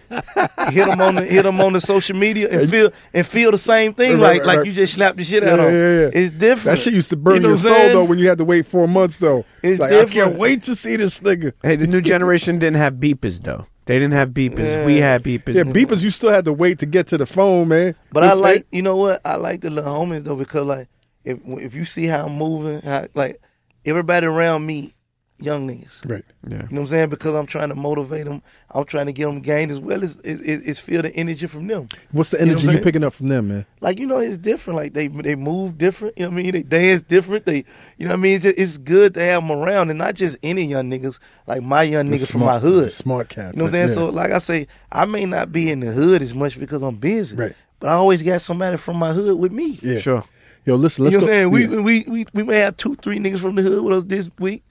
[0.69, 3.57] hit them on the hit them on the social media, and feel and feel the
[3.57, 4.67] same thing, Right, like right, like right.
[4.67, 5.65] you just slapped the shit Yeah, out on.
[5.65, 6.09] yeah, yeah.
[6.13, 6.63] It's different.
[6.77, 8.65] That shit used to burn You know your soul though when you had to wait
[8.67, 9.43] four months though.
[9.63, 11.53] It's like I can't wait to see this nigga.
[11.63, 13.65] Hey, the new generation didn't have beepers though.
[13.85, 14.85] They didn't have beepers.
[14.85, 15.55] We had beepers.
[15.55, 16.03] Yeah, beepers.
[16.03, 17.95] You still had to wait to get to the phone, man.
[18.13, 18.75] But I like, that?
[18.75, 19.19] you know what?
[19.25, 20.87] I like the little homies though because like,
[21.25, 23.41] if if you see how I'm moving, how, like
[23.83, 24.93] everybody around me,
[25.39, 26.09] young niggas.
[26.09, 26.23] right.
[26.47, 26.53] yeah.
[26.53, 27.09] You know what I'm saying?
[27.09, 28.41] Because I'm trying to motivate them.
[28.71, 31.67] I'm trying to get them gained as well as is is feel the energy from
[31.67, 31.89] them.
[32.11, 32.83] What's the You know energy you saying?
[32.83, 33.65] picking up from them, man?
[33.81, 34.77] Like you know, it's different.
[34.77, 36.17] Like they they move different.
[36.17, 36.51] You know what I mean?
[36.53, 37.45] They dance different.
[37.45, 37.65] They
[37.97, 38.35] you know what I mean?
[38.35, 41.19] It's, just, it's good to have them around, and not just any young niggas.
[41.47, 42.85] Like my young The niggas from my hood.
[42.85, 43.53] the smart cats.
[43.53, 43.87] You know what I'm saying?
[43.89, 43.93] Yeah.
[43.95, 46.95] So like I say, I may not be in the hood as much because I'm
[46.95, 47.35] busy.
[47.35, 47.55] Right.
[47.79, 49.77] But I always got somebody from my hood with me.
[49.81, 49.99] yeah.
[49.99, 50.23] Sure.
[50.65, 51.03] Yo, listen.
[51.03, 51.71] You Let's know what I'm saying?
[51.71, 51.77] yeah.
[51.77, 54.29] We, we we we may have two, three niggas from the hood with us this
[54.39, 54.63] week.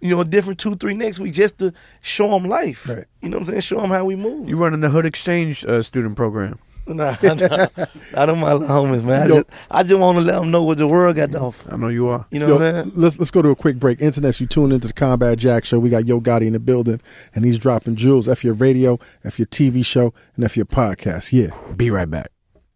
[0.00, 1.72] You know, a different two, three next week just to
[2.02, 2.88] show them life.
[2.88, 3.04] Right.
[3.22, 3.60] You know what I'm saying?
[3.62, 4.48] Show them how we move.
[4.48, 6.58] You running the Hood Exchange uh, student program.
[6.88, 7.66] Nah, nah,
[8.16, 9.22] I don't my little homies, man.
[9.22, 9.34] I Yo.
[9.42, 11.72] just, I just want to let them know what the world got to offer.
[11.72, 12.24] I know you are.
[12.30, 12.92] You know Yo, what I'm saying?
[12.94, 14.00] let's let's go to a quick break.
[14.00, 15.80] Internet, you tune into the Combat Jack Show.
[15.80, 17.00] We got Yo Gotti in the building,
[17.34, 18.28] and he's dropping jewels.
[18.28, 21.32] F your radio, F your TV show, and F your podcast.
[21.32, 21.56] Yeah.
[21.74, 22.30] Be right back.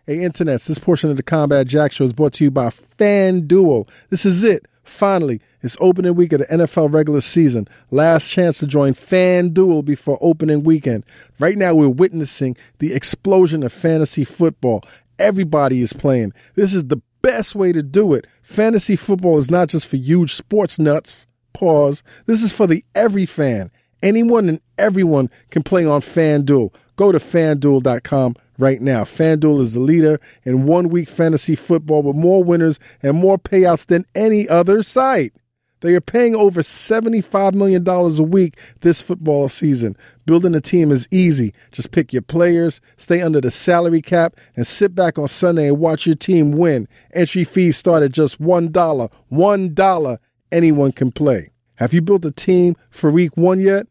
[0.06, 3.88] Hey, Internet, this portion of the Combat Jack Show is brought to you by FanDuel.
[4.08, 4.66] This is it.
[4.90, 7.66] Finally, it's opening week of the NFL regular season.
[7.90, 11.04] Last chance to join FanDuel before opening weekend.
[11.38, 14.82] Right now, we're witnessing the explosion of fantasy football.
[15.18, 16.32] Everybody is playing.
[16.54, 18.26] This is the best way to do it.
[18.42, 21.26] Fantasy football is not just for huge sports nuts.
[21.54, 22.02] Pause.
[22.26, 23.70] This is for the every fan.
[24.02, 26.74] Anyone and everyone can play on FanDuel.
[26.96, 29.04] Go to fanduel.com right now.
[29.04, 33.86] FanDuel is the leader in one week fantasy football with more winners and more payouts
[33.86, 35.32] than any other site.
[35.80, 39.96] They are paying over $75 million a week this football season.
[40.26, 41.54] Building a team is easy.
[41.72, 45.78] Just pick your players, stay under the salary cap, and sit back on Sunday and
[45.78, 46.86] watch your team win.
[47.14, 49.10] Entry fees start at just $1.
[49.32, 50.18] $1.
[50.52, 51.50] Anyone can play.
[51.76, 53.86] Have you built a team for week one yet?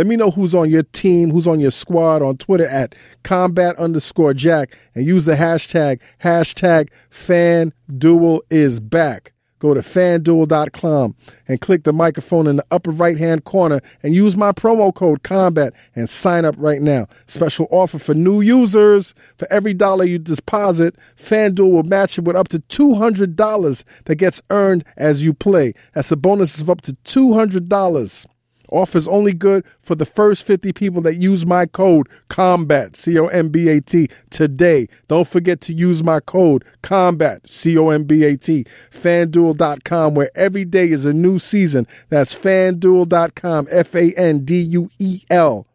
[0.00, 3.76] Let me know who's on your team, who's on your squad on Twitter at combat
[3.76, 9.34] underscore jack and use the hashtag, hashtag FanDuel is back.
[9.58, 14.38] Go to fanduel.com and click the microphone in the upper right hand corner and use
[14.38, 17.04] my promo code COMBAT and sign up right now.
[17.26, 19.12] Special offer for new users.
[19.36, 24.40] For every dollar you deposit, FanDuel will match it with up to $200 that gets
[24.48, 25.74] earned as you play.
[25.92, 28.26] That's a bonus of up to $200.
[28.70, 33.26] Offers only good for the first 50 people that use my code COMBAT, C O
[33.26, 34.88] M B A T, today.
[35.08, 40.30] Don't forget to use my code COMBAT, C O M B A T, fanduel.com, where
[40.34, 41.86] every day is a new season.
[42.08, 45.66] That's fanduel.com, F A N D U E L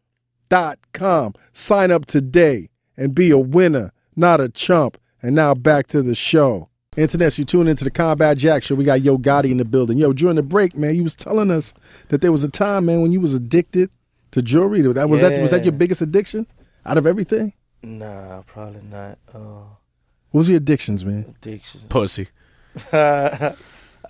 [0.49, 1.33] dot com.
[1.53, 4.97] Sign up today and be a winner, not a chump.
[5.21, 6.69] And now back to the show.
[6.95, 8.75] Internet, you tune into the Combat Jack Show.
[8.75, 9.97] We got Yo Gotti in the building.
[9.97, 11.73] Yo, during the break, man, you was telling us
[12.09, 13.89] that there was a time, man, when you was addicted
[14.31, 14.81] to jewelry.
[14.81, 16.47] That was that was that your biggest addiction
[16.85, 17.53] out of everything?
[17.83, 19.17] Nah, probably not.
[19.33, 19.63] Uh,
[20.31, 21.35] What was your addictions, man?
[21.41, 21.83] Addictions.
[21.89, 22.27] Pussy.
[22.93, 23.55] I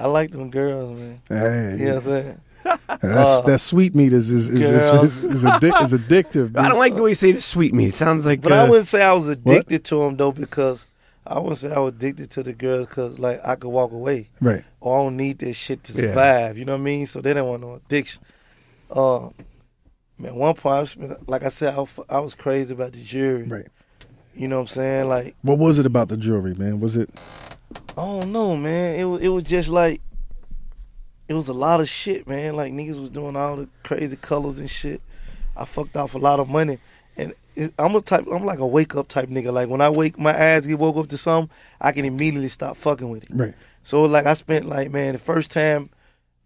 [0.08, 1.22] like them girls, man.
[1.30, 2.42] Hey, You know what I'm saying?
[2.64, 6.58] that's, Uh, that sweet meat is is is, is, is, is, addic- is addictive.
[6.58, 7.90] I don't like the way you say the sweet meat.
[7.90, 8.42] It sounds like.
[8.42, 10.86] But uh, I wouldn't say I was addicted to them though, because
[11.28, 14.30] I wouldn't say I was addicted to the girls because like I could walk away.
[14.42, 14.64] Right.
[14.80, 16.00] or I don't need this shit to Yeah.
[16.00, 16.58] survive.
[16.58, 17.08] You know what I mean?
[17.08, 18.22] So they didn't want no addiction.
[18.92, 19.30] Uh,
[20.20, 20.98] man, one point I was,
[21.28, 23.44] like I said, I was, I was crazy about the jury.
[23.44, 23.68] Right.
[24.36, 25.08] You know what I'm saying?
[25.10, 26.80] Like What was it about the jewelry, man?
[26.80, 27.10] Was it
[27.98, 29.00] I don't know, man.
[29.00, 30.02] It was it was just like
[31.28, 32.56] it was a lot of shit, man.
[32.56, 35.02] Like niggas was doing all the crazy colors and shit.
[35.58, 36.78] I fucked off a lot of money.
[37.18, 38.26] And it, I'm a type.
[38.32, 39.54] I'm like a wake up type nigga.
[39.54, 41.50] Like when I wake, my eyes get woke up to something,
[41.80, 43.30] I can immediately stop fucking with it.
[43.34, 43.54] right?
[43.84, 45.88] So like I spent like man the first time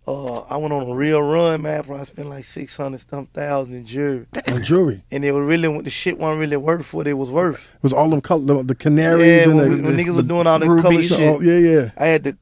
[0.07, 3.25] uh I went on a real run, man, bro, I spent like six hundred some
[3.27, 4.25] thousand in jewelry.
[4.47, 5.03] On jewelry.
[5.11, 7.71] And it was really the shit wasn't really worth what it was worth.
[7.75, 10.15] It was all them color, the, the canaries Yeah, and when, the, when the- niggas
[10.15, 11.21] was doing all the color shit.
[11.27, 11.91] all- yeah, yeah.
[11.97, 12.37] I had the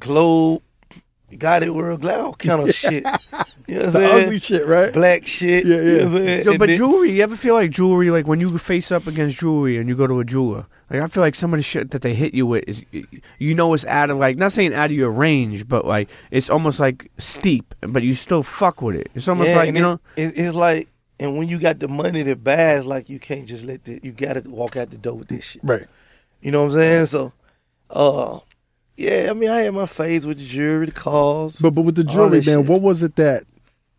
[0.00, 0.62] globe,
[1.38, 3.04] got it world glad all kind of shit.
[3.68, 4.24] You know what I'm The saying?
[4.26, 4.92] ugly shit, right?
[4.92, 5.64] Black shit.
[5.64, 6.04] Yeah, you know yeah.
[6.04, 6.44] what I'm saying?
[6.46, 9.38] Yo, but then- jewelry, you ever feel like jewelry, like when you face up against
[9.38, 11.90] jewelry and you go to a jeweler, like I feel like some of the shit
[11.92, 12.82] that they hit you with is,
[13.38, 16.50] you know, it's out of like not saying out of your range, but like it's
[16.50, 19.10] almost like steep, but you still fuck with it.
[19.14, 20.88] It's almost yeah, like you it- know, it, it's like,
[21.20, 24.00] and when you got the money to buy, it's like you can't just let the,
[24.02, 25.62] you got to walk out the door with this shit.
[25.64, 25.86] Right.
[26.40, 27.06] You know what I'm saying?
[27.06, 27.32] So,
[27.90, 28.40] uh,
[28.96, 31.60] yeah, I mean, I had my phase with the the cars.
[31.60, 32.66] But but with the jewelry, man, shit.
[32.66, 33.44] what was it that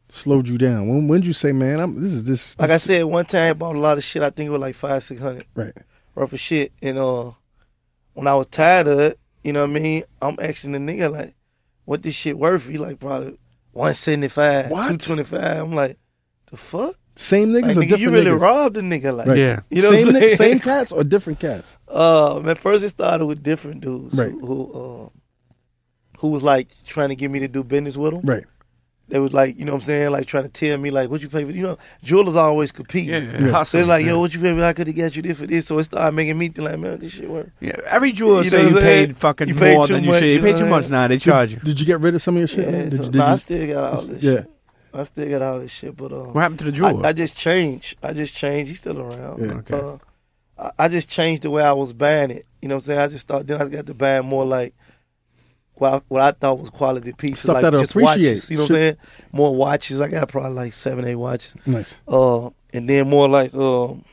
[0.10, 0.88] slowed you down?
[0.88, 2.58] When when did you say, man, I'm this is this?
[2.60, 4.22] like I said, one time I bought a lot of shit.
[4.22, 5.74] I think it was like five, six hundred right?
[6.16, 6.72] worth of shit.
[6.82, 7.32] And uh,
[8.14, 10.04] when I was tired of it, you know what I mean?
[10.22, 11.36] I'm asking the nigga like,
[11.86, 13.38] "What this shit worth?" He like probably
[13.72, 15.58] one seventy five, two twenty five.
[15.58, 15.98] I'm like,
[16.48, 16.96] the fuck?
[17.16, 18.42] Same niggas Like, or nigga, different you really niggas?
[18.42, 19.38] robbed a nigga like Right.
[19.38, 19.60] yeah.
[19.70, 20.36] You know what same, I'm saying?
[20.36, 21.78] same cats or different cats?
[21.88, 24.32] Uh, man, first it started with different dudes Right.
[24.32, 25.10] who who, uh,
[26.20, 28.22] who was like trying to get me to do business with them.
[28.24, 28.46] Right.
[29.10, 31.22] They was like, you know what I'm saying, like trying to tell me like, what
[31.22, 31.52] you pay for?
[31.52, 33.10] You know, jewelers always compete.
[33.10, 33.38] Yeah, Yeah.
[33.38, 34.64] So hustle, they're like, yo, what you pay for?
[34.64, 35.68] I could have got you this for this.
[35.68, 37.50] So it started making me think like, man, this shit work.
[37.60, 39.08] Yeah, every jeweler You say you saying?
[39.08, 40.24] paid fucking You paid more too than you should.
[40.24, 40.92] You you paid too much saying?
[40.94, 41.08] now.
[41.10, 41.60] They charge you.
[41.60, 42.66] Did you get rid of some of your shit?
[42.66, 42.72] Yeah.
[42.90, 44.36] Did, so, did nah, I you- still got all this yeah.
[44.38, 44.52] shit.
[44.94, 47.06] I still got all this shit, but uh, What happened to the jeweler?
[47.06, 47.98] I, I just changed.
[48.04, 48.70] I just changed.
[48.70, 49.40] He's still around.
[49.44, 49.54] Yeah.
[49.56, 49.74] Okay.
[49.80, 49.98] Uh,
[50.58, 52.46] I, I just changed the way I was buying it.
[52.62, 53.00] You know what I'm saying?
[53.00, 54.76] I just thought then I got to buy more like
[55.76, 58.18] what I, what I thought was quality pieces, Stuff like that'll just appreciate.
[58.18, 58.50] watches.
[58.52, 58.98] You know what I'm saying?
[59.32, 60.00] More watches.
[60.02, 61.56] I got probably like seven, eight watches.
[61.66, 61.96] Nice.
[62.08, 64.06] Uh, and then more like um,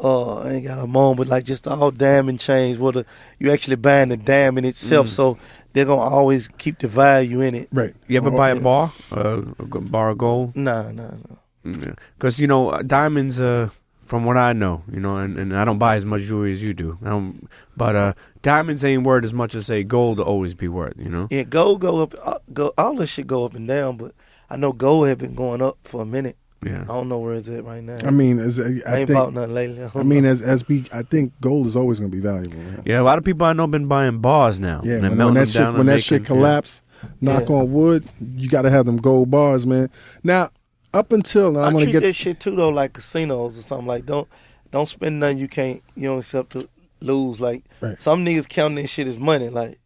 [0.00, 2.78] uh, I ain't got a moment, but like just all diamond chains.
[2.78, 3.06] Where the
[3.40, 5.10] you actually buying the diamond itself, Mm.
[5.10, 5.38] so
[5.74, 7.68] they're gonna always keep the value in it.
[7.70, 7.94] Right.
[8.08, 10.56] you ever Oh, buy a bar, uh, a g- bar of gold?
[10.56, 11.92] Nah, nah, nah.
[12.16, 13.38] Because you know uh, diamonds.
[13.40, 13.68] Uh,
[14.04, 16.62] from what I know, you know, and, and I don't buy as much jewelry as
[16.62, 16.98] you do.
[17.02, 18.12] I don't, but uh,
[18.42, 20.92] diamonds ain't worth as much as say gold will always be worth.
[20.98, 21.26] You know.
[21.30, 22.14] Yeah, gold go up.
[22.22, 24.12] uh, Go all this shit go up and down, but
[24.50, 26.36] I know gold had been going up for a minute.
[26.64, 26.82] Yeah.
[26.82, 27.98] I don't know where it's at right now.
[28.06, 29.10] I mean, as, I, I ain't think.
[29.10, 29.88] bought nothing lately.
[29.94, 32.56] I mean, as as we, I think gold is always going to be valuable.
[32.58, 32.82] Man.
[32.84, 34.80] Yeah, a lot of people I know been buying bars now.
[34.84, 36.26] Yeah, and when, when that shit down when that making- shit yeah.
[36.26, 36.82] collapse,
[37.20, 37.56] knock Yeah.
[37.56, 38.04] on wood,
[38.36, 39.90] you got to have them gold bars, man.
[40.22, 40.50] Now,
[40.92, 43.86] up until and I I'm gonna get this shit too though, like casinos or something.
[43.86, 44.28] Like don't
[44.70, 46.68] don't spend nothing you can't you don't accept to
[47.00, 47.40] lose.
[47.40, 48.00] Like Right.
[48.00, 49.48] some niggas counting this shit as money.
[49.48, 49.78] Like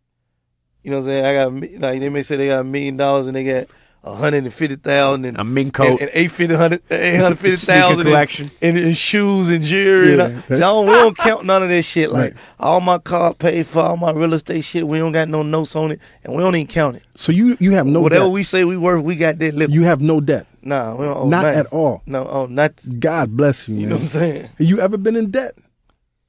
[0.85, 1.25] you know what I'm saying?
[1.25, 3.65] I got a like they may say they got a million dollars and they got
[3.65, 3.67] a
[4.05, 6.01] hundred and fifty thousand and A mink and, coat.
[6.01, 8.51] and eight fifty hundred eight hundred fifty thousand collection.
[8.63, 10.17] and, and shoes and jewelry.
[10.17, 12.11] Yeah, and I, so I don't, we don't count none of that shit.
[12.11, 12.43] Like Right.
[12.61, 14.87] all my car paid for, all my real estate shit.
[14.87, 17.03] We don't got no notes on it, and we don't even count it.
[17.17, 18.03] So you you have no debt.
[18.03, 18.33] Whatever debt.
[18.33, 19.75] we say we worth, we got that liquid.
[19.75, 20.47] you have no debt.
[20.63, 21.59] nah, we don't owe Not nothing.
[21.61, 22.03] at all.
[22.07, 22.73] No, oh, not.
[22.99, 23.89] God bless you, You man.
[23.91, 24.49] know what I'm saying?
[24.59, 25.55] you ever been in debt?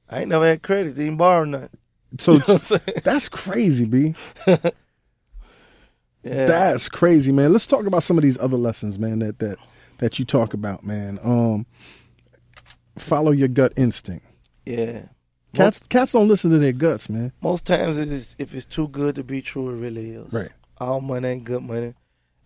[0.08, 0.96] I ain't never had credit.
[0.96, 1.70] Didn't borrow nothing.
[2.18, 4.14] So You know what I'm that's crazy, B.
[6.22, 6.46] Yeah.
[6.46, 7.52] That's crazy, man.
[7.52, 9.20] Let's talk about some of these other lessons, man.
[9.20, 9.56] That that
[9.98, 11.18] that you talk about, man.
[11.22, 11.66] Um,
[12.98, 14.26] follow your gut instinct.
[14.66, 15.02] yeah.
[15.52, 17.32] Cats cats don't listen to their guts, man.
[17.40, 20.32] Most times, it is, if it's too good to be true, it really is.
[20.32, 20.50] Right.
[20.78, 21.94] All money ain't good money.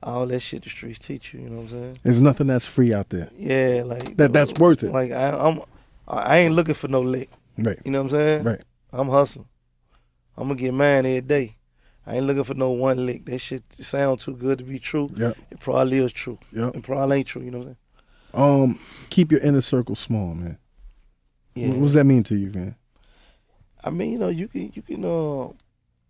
[0.03, 1.41] All that shit the streets teach you.
[1.41, 1.99] You know what I'm saying?
[2.03, 3.29] There's nothing that's free out there.
[3.37, 4.91] Yeah, like That- that's worth it.
[4.93, 5.61] Like I, I'm,
[6.09, 7.29] I ain't looking for no lick.
[7.59, 7.79] Right.
[7.85, 8.43] You know what I'm saying?
[8.45, 8.63] Right.
[8.91, 9.49] I'm hustling.
[10.39, 11.57] I'm gonna get mine every day.
[12.07, 13.25] I ain't looking for no one lick.
[13.27, 15.09] That shit sound too good to be true.
[15.17, 15.37] Yep.
[15.51, 16.39] It probably is true.
[16.53, 16.77] Yep.
[16.77, 17.43] It probably ain't true.
[17.43, 17.77] You know what
[18.35, 18.79] I'm Um,
[19.11, 20.59] keep your inner circle small, man.
[21.57, 21.71] saying?
[21.81, 22.77] What does that mean to you, man?
[23.83, 25.49] I mean, you know, you can you can uh,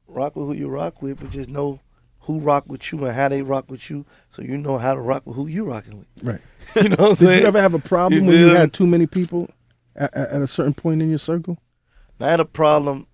[0.06, 1.80] rock with who you rock with, but just know
[2.20, 5.00] who rock with you and how they rock with you, so you know how to
[5.00, 6.08] rock with who you rocking with.
[6.22, 6.40] Right.
[6.82, 7.40] You know what I'm Did saying?
[7.42, 9.48] you ever have a problem You when you had too many people
[9.94, 11.58] at, at at a certain point in your circle?
[12.18, 13.06] I had a problem,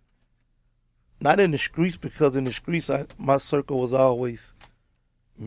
[1.21, 4.53] not in the streets because in the streets, I, my circle was always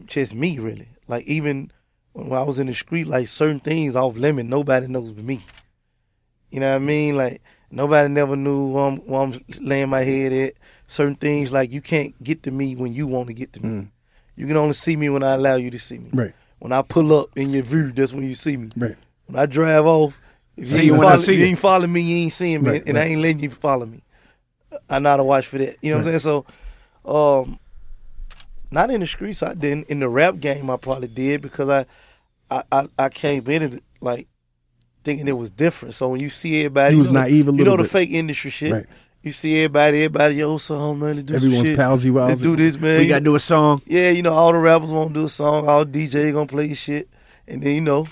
[0.06, 0.88] just me, really.
[1.08, 1.72] Like even
[2.14, 5.44] when I was in the street, like certain things off limit, nobody knows but me.
[6.52, 7.18] You know what I mean?
[7.18, 10.54] Like nobody never knew where I'm, where I'm laying my head at.
[10.86, 13.70] Certain things like you can't get to me when you want to get to me.
[13.70, 13.90] Mm.
[14.36, 16.10] You can only see me when I allow you to see me.
[16.14, 16.34] Right.
[16.60, 18.70] When I pull up in your view, that's when you see me.
[18.76, 18.96] Right.
[19.26, 20.20] When I drive off,
[20.56, 21.46] if you, you ain't follow, see you you.
[21.46, 24.03] ain't follow me, you ain't seeing me, Right, and I ain't letting you follow me.
[24.90, 25.78] I know how to watch for that.
[25.82, 26.20] You know what I'm saying?
[26.20, 26.46] So,
[27.06, 27.60] um,
[28.72, 29.88] not in the streets, I didn't.
[29.90, 31.86] In the rap game, I probably did because I,
[32.50, 34.28] I, I, I came in it like
[35.04, 35.94] thinking it was different.
[35.96, 37.92] So when you see everybody, You was know, naive a You know the bit.
[37.92, 38.72] fake industry shit.
[38.72, 38.86] Right.
[39.22, 41.78] You see everybody, everybody, yo, son, man, let's do Everyone's shit.
[41.78, 42.98] palsy Let's do this, man.
[42.98, 43.82] We You gotta do a song.
[43.86, 46.66] yeah, you know, all the rappers want to do a song, all DJ gonna play
[46.66, 47.08] your shit,
[47.48, 48.06] and then you know,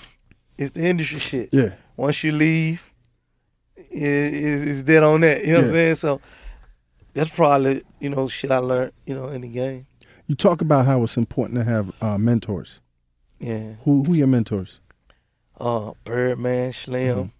[0.56, 1.48] it's the industry shit.
[1.52, 1.74] Yeah.
[1.96, 2.82] Once you leave,
[3.76, 5.42] it, it, it's dead on that.
[5.44, 5.94] You know what I'm saying?
[5.96, 6.20] So
[7.14, 9.86] that's probably you know shit I learned you know in the game.
[10.26, 12.80] You talk about how it's important to have uh, mentors.
[13.38, 13.74] Yeah.
[13.84, 14.80] Who who your mentors?
[15.58, 17.32] Uh, Birdman, Slim.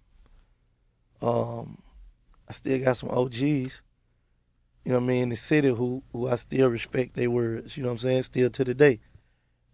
[1.21, 1.77] Um,
[2.47, 3.41] I still got some OGs.
[3.41, 5.23] You know what I mean?
[5.23, 7.77] In the city who who I still respect their words.
[7.77, 8.23] You know what I'm saying?
[8.23, 8.99] Still to the day.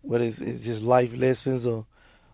[0.02, 1.88] Whether it's, it's just life lessons or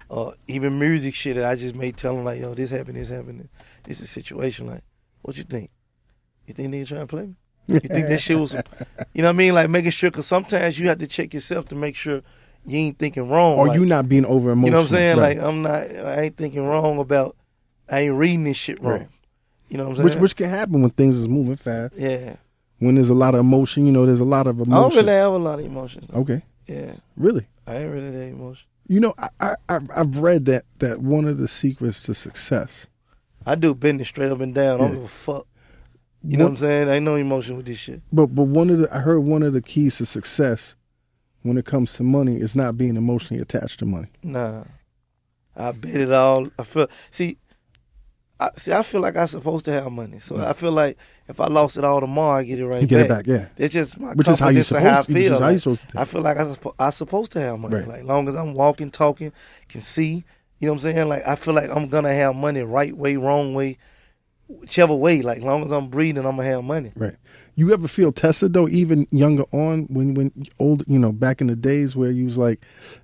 [0.10, 3.10] or even music shit that I just may tell them like, yo, this happened, this
[3.10, 3.50] happened,
[3.84, 4.68] this is a situation.
[4.68, 4.84] Like,
[5.22, 5.72] what you think?
[6.46, 7.36] You think nigga trying to play me?
[7.68, 9.54] You think that shit was, you know what I mean?
[9.54, 12.22] Like making sure, because sometimes you have to check yourself to make sure
[12.66, 13.58] you ain't thinking wrong.
[13.58, 14.66] Or like- you not being over emotional?
[14.66, 15.18] you know what I'm saying?
[15.18, 15.38] Right.
[15.38, 15.82] Like I'm not.
[16.06, 17.36] I ain't thinking wrong about.
[17.90, 19.00] I ain't reading this shit wrong.
[19.00, 19.08] Right.
[19.70, 20.06] You know what I'm saying?
[20.06, 21.96] which which can happen when things is moving fast.
[21.96, 22.36] yeah.
[22.80, 24.74] When there's a lot of emotion, you know, there's a lot of emotion.
[24.74, 25.06] I don't emotion.
[25.06, 26.08] really have a lot of emotions.
[26.10, 26.20] though.
[26.20, 26.92] okay, Yeah.
[27.16, 27.48] really.
[27.66, 28.68] I ain't really that emotional.
[28.88, 32.86] You know, I, I I've- I've read that that one of the secrets to success.
[33.46, 34.76] I do business straight up and down.
[34.76, 34.96] I don't Yeah.
[34.96, 35.48] give a fuck.
[36.28, 36.90] You know what I'm saying?
[36.90, 38.02] Ain't no emotion with this shit.
[38.12, 40.76] But but one of the I heard one of the keys to success
[41.44, 44.08] when it comes to money is not being emotionally attached to money.
[44.24, 44.64] Nah.
[45.56, 46.50] I bet it all.
[46.60, 46.88] I feel.
[47.12, 47.38] See.
[48.38, 48.74] I see.
[48.74, 50.98] I feel like I'm supposed to have money, so I feel like
[51.30, 53.22] if I lost it all tomorrow, I get it right you get back.
[53.22, 53.64] it back, yeah.
[53.66, 55.08] It's just my Which is how you and how I supposed.
[55.08, 55.34] Feel.
[55.36, 56.00] is how you supposed to.
[56.00, 57.76] I feel like I'm suppo- I supposed to have money.
[57.76, 57.88] Right.
[57.88, 59.32] Like long as I'm walking, talking,
[59.70, 60.26] can see.
[60.60, 61.08] You know what I'm saying?
[61.08, 63.78] Like I feel like I'm gonna have money right way, wrong way,
[64.48, 65.22] whichever way.
[65.22, 66.92] Like long as I'm breathing, I'm gonna have money.
[66.96, 67.16] Right.
[67.58, 71.48] You ever feel tested though, even younger on when when old you know back in
[71.48, 72.60] the days where you was like,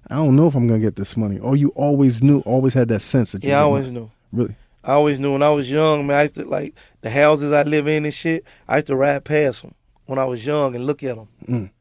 [0.09, 2.87] I don't know if I'm gonna get this money, or you always knew, always had
[2.89, 3.99] that sense that you Yeah, I always money?
[4.01, 4.11] knew.
[4.33, 4.55] really.
[4.83, 6.17] I always knew when I was young, man.
[6.17, 8.43] I used to like the houses I live in and shit.
[8.67, 9.73] I used to ride past them
[10.05, 11.27] when I was young and look at them.
[11.47, 11.71] Mm.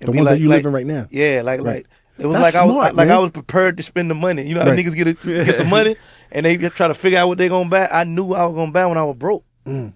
[0.00, 1.08] The ones that you live in right now.
[1.10, 1.76] Yeah, like Right.
[1.76, 1.86] like
[2.18, 3.10] it was That's like I was like man.
[3.10, 4.46] I was prepared to spend the money.
[4.46, 4.78] You know how Right.
[4.84, 5.96] niggas get it, get some money
[6.32, 7.86] and they try to figure out what they gonna buy.
[7.88, 9.44] I knew I was gonna buy when I was broke.
[9.66, 9.94] Mm.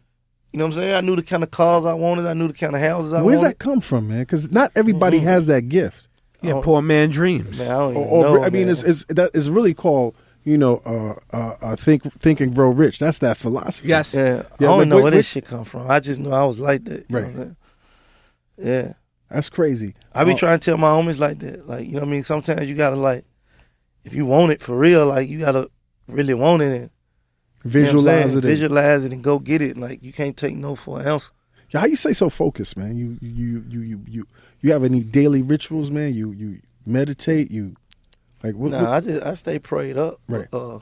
[0.53, 0.95] You know what I'm saying?
[0.95, 2.27] I knew the kind of cars I wanted.
[2.27, 3.27] I knew the kind of houses I wanted.
[3.27, 3.51] Where's wanted.
[3.55, 4.21] that come from, man?
[4.21, 6.09] Because not everybody has that gift.
[6.43, 7.59] Yeah, poor man dreams.
[7.59, 8.43] Man, I don't even or know.
[8.45, 8.73] I mean, man.
[8.73, 10.15] it's, it's that is really called
[10.45, 12.99] you know uh, uh, uh, think think and grow rich.
[12.99, 13.89] That's that philosophy.
[13.89, 14.13] Yes.
[14.15, 14.23] yeah.
[14.25, 15.91] Yeah, I like, don't know what- where what- this shit come from.
[15.91, 16.93] I just knew I was like that.
[16.93, 17.23] You know Right.
[17.23, 17.57] what I'm saying?
[18.87, 18.93] Yeah.
[19.33, 19.95] That's crazy.
[20.15, 21.69] I be Uh, trying to tell my homies like that.
[21.69, 22.23] Like, you know what I mean?
[22.25, 23.25] Sometimes you gotta like
[24.05, 25.71] if you want it for real, like you gotta
[26.09, 26.91] really want it and You know
[27.65, 28.43] Visualize it.
[28.45, 29.77] Visualize it and go get it.
[29.77, 31.31] Like you can't take no for an ounce.
[31.71, 32.97] Yeah, How you say so focused, man?
[32.97, 34.27] You you you you you
[34.61, 36.13] you have any daily rituals, man?
[36.15, 37.51] You you meditate.
[37.51, 37.77] You
[38.43, 38.73] like what?
[38.73, 40.21] Nah, what- I just I stay prayed up.
[40.29, 40.49] Right.
[40.53, 40.81] Uh,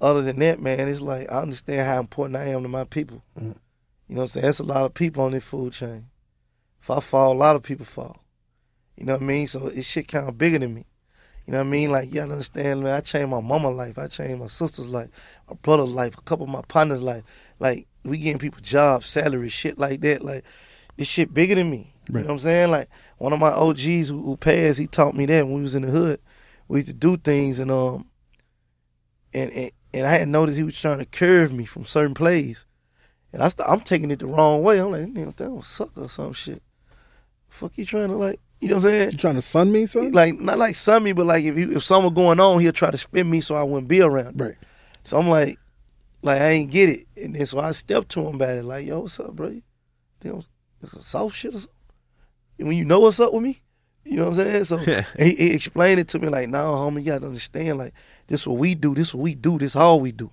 [0.00, 3.22] other than that, man, it's like I understand how important I am to my people.
[3.38, 3.54] Mhm.
[4.08, 4.46] You know what I'm saying?
[4.46, 6.06] That's a lot of people on this food chain.
[6.82, 8.24] If I fall, a lot of people fall.
[8.96, 9.46] You know what I mean?
[9.46, 10.84] So this shit kind of bigger than me.
[11.46, 11.90] You know what I mean?
[11.92, 12.94] Like you gotta understand, man.
[12.94, 13.98] I changed my mama's life.
[13.98, 15.08] I changed my sister's life,
[15.48, 17.24] my brother's life, a couple of my partners' life.
[17.58, 20.24] Like we getting people jobs, salary, shit like that.
[20.24, 20.44] Like
[20.96, 21.94] this shit bigger than me.
[22.08, 22.70] You know what I'm saying?
[22.70, 25.76] Like one of my OGs who, who passed, he taught me that when we was
[25.76, 26.20] in the hood.
[26.66, 28.10] We used to do things and um
[29.32, 32.66] and and, and I had noticed he was trying to curve me from certain plays.
[33.32, 34.78] And I st- I'm taking it the wrong way.
[34.78, 36.62] I'm like, nigga, that was sucker or some shit.
[37.52, 39.10] Fuck you trying to like, you know what I'm saying?
[39.12, 40.12] you trying to sun me, son?
[40.12, 42.90] Like not like sun me, but like if you, if something going on, he'll try
[42.90, 44.40] to spin me so I wouldn't be around.
[44.40, 44.56] right.
[45.04, 45.58] So I'm like,
[46.22, 48.86] like I ain't get it, and then so I stepped to him about it, like,
[48.86, 49.48] yo, what's up, bro?
[49.48, 49.62] You
[50.20, 50.44] think
[50.82, 51.76] it's a soft shit or something?
[52.58, 53.60] And When you know what's up with me,
[54.04, 54.64] you know what I'm saying?
[54.64, 55.04] So Yeah.
[55.18, 57.92] he, he explained it to me like, nah, homie, you gotta understand, like,
[58.28, 60.30] this what we do, this what we do, this all we do.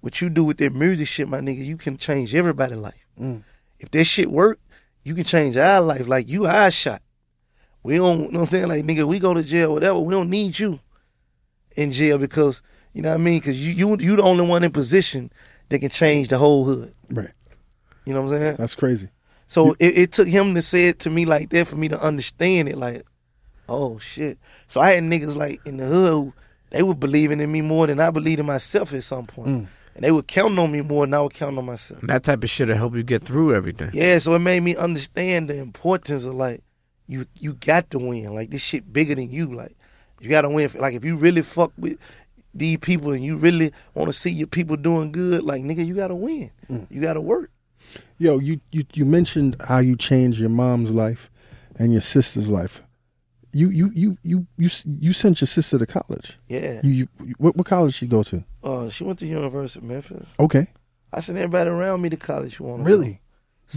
[0.00, 3.06] What you do with that music shit, my nigga, you can change everybody's life.
[3.20, 3.42] Mm.
[3.80, 4.60] If that shit work,
[5.04, 6.06] you can change our life.
[6.06, 7.02] Like you our shot.
[7.82, 8.68] We don't you know what I'm saying?
[8.68, 9.98] Like nigga, we go to jail, whatever.
[9.98, 10.80] We don't need you
[11.76, 13.38] in jail because you know what I mean?
[13.38, 15.30] Because you you you the only one in position
[15.68, 16.94] that can change the whole hood.
[17.10, 17.30] Right.
[18.04, 18.56] You know what I'm saying?
[18.56, 19.08] That's crazy.
[19.46, 22.00] So it, it took him to say it to me like that for me to
[22.00, 22.76] understand it.
[22.76, 23.04] Like,
[23.68, 24.38] oh shit.
[24.66, 26.32] So I had niggas like in the hood who
[26.70, 29.48] they were believing in me more than I believed in myself at some point.
[29.48, 29.66] Mm.
[29.98, 31.98] And they were counting on me more than I would count on myself.
[31.98, 33.90] And That type of shit will help you get through everything.
[33.92, 36.62] Yeah, so it made me understand the importance of like
[37.08, 38.32] you you got to win.
[38.32, 39.52] Like this shit bigger than you.
[39.52, 39.76] Like
[40.20, 40.70] you got to win.
[40.76, 41.98] Like if you really fuck with
[42.54, 45.94] these people and you really want to see your people doing good, like nigga, you
[45.96, 46.52] got to win.
[46.70, 46.86] Mm.
[46.90, 47.50] You got to work.
[48.18, 51.28] Yo, you, you you mentioned how you changed your mom's life
[51.74, 52.84] and your sister's life.
[53.52, 56.38] You you you you you you sent your sister to college.
[56.46, 56.82] Yeah.
[56.84, 58.44] You, you what what college she go to?
[58.62, 60.34] Uh, she went to University of Memphis.
[60.40, 60.66] Okay,
[61.12, 63.06] I sent everybody around me to college who wanted really.
[63.06, 63.18] to go.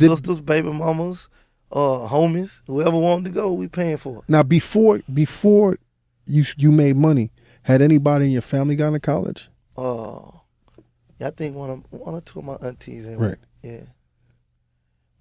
[0.07, 1.29] Did- Sisters, baby mamas,
[1.71, 4.23] uh, homies, whoever wanted to go, we paying for it.
[4.27, 5.77] Now before before
[6.25, 7.31] you you made money,
[7.63, 9.49] had anybody in your family gone to college?
[9.77, 10.31] Uh,
[11.19, 13.05] yeah, I think one of one or two of my aunties.
[13.05, 13.37] had Right.
[13.63, 13.81] Yeah.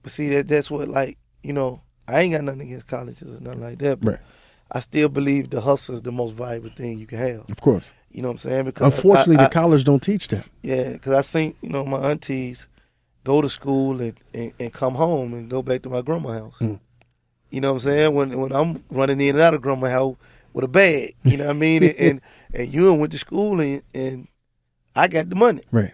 [0.03, 3.41] But see that that's what like you know I ain't got nothing against colleges or
[3.41, 4.01] nothing like that.
[4.01, 4.21] But Right.
[4.73, 7.51] I still believe the hustle is the most valuable thing you can have.
[7.51, 7.93] Of course.
[8.13, 8.65] You know what I'm saying?
[8.67, 10.47] Because Unfortunately, I, I, the college don't teach that.
[10.63, 12.67] Yeah, because I seen you know my aunties
[13.25, 16.59] go to school and, and, and come home and go back to my grandma's house.
[16.61, 16.81] Mm.
[17.51, 18.15] You know what I'm saying?
[18.15, 20.17] When when I'm running in and out of grandma's house
[20.53, 21.83] with a bag, you know what I mean?
[21.85, 22.21] and, and
[22.55, 24.29] and you went to school and and
[24.95, 25.63] I got the money.
[25.71, 25.93] Right.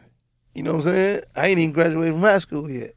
[0.55, 1.21] You know what I'm saying?
[1.35, 2.95] I ain't even graduated from high school yet.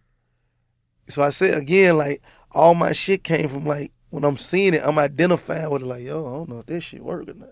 [1.10, 2.22] So I said again, like
[2.52, 5.86] all my shit came from like when I'm seeing it, I'm identifying with it.
[5.86, 7.50] Like yo, I don't know if this shit work or not.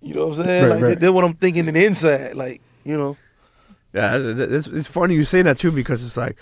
[0.00, 0.62] You know what I'm saying?
[0.64, 1.00] Right, like right.
[1.00, 2.34] that's what I'm thinking in the inside.
[2.34, 3.16] Like you know.
[3.92, 6.36] Yeah, th- th- it's, it's funny you say that too because it's like,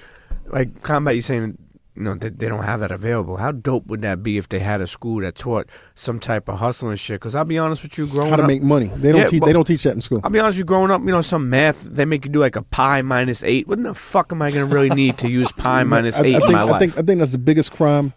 [0.47, 1.14] like combat.
[1.14, 1.59] You saying,
[1.95, 3.37] you know, they, they don't have that available.
[3.37, 6.59] How dope would that be if they had a school that taught some type of
[6.59, 7.20] hustling shit?
[7.20, 8.91] Because I'll be honest with you, growing up How to up, make money?
[8.97, 9.43] They don't Yeah, teach.
[9.43, 10.22] They don't teach that in school.
[10.24, 12.41] I'll be honest with you, growing up, you know, some math they make you do
[12.41, 13.68] like a pi minus eight.
[13.68, 16.35] What in the fuck am I gonna really need to use pi minus I, eight
[16.35, 18.14] I in think, my I think I think that's the biggest crime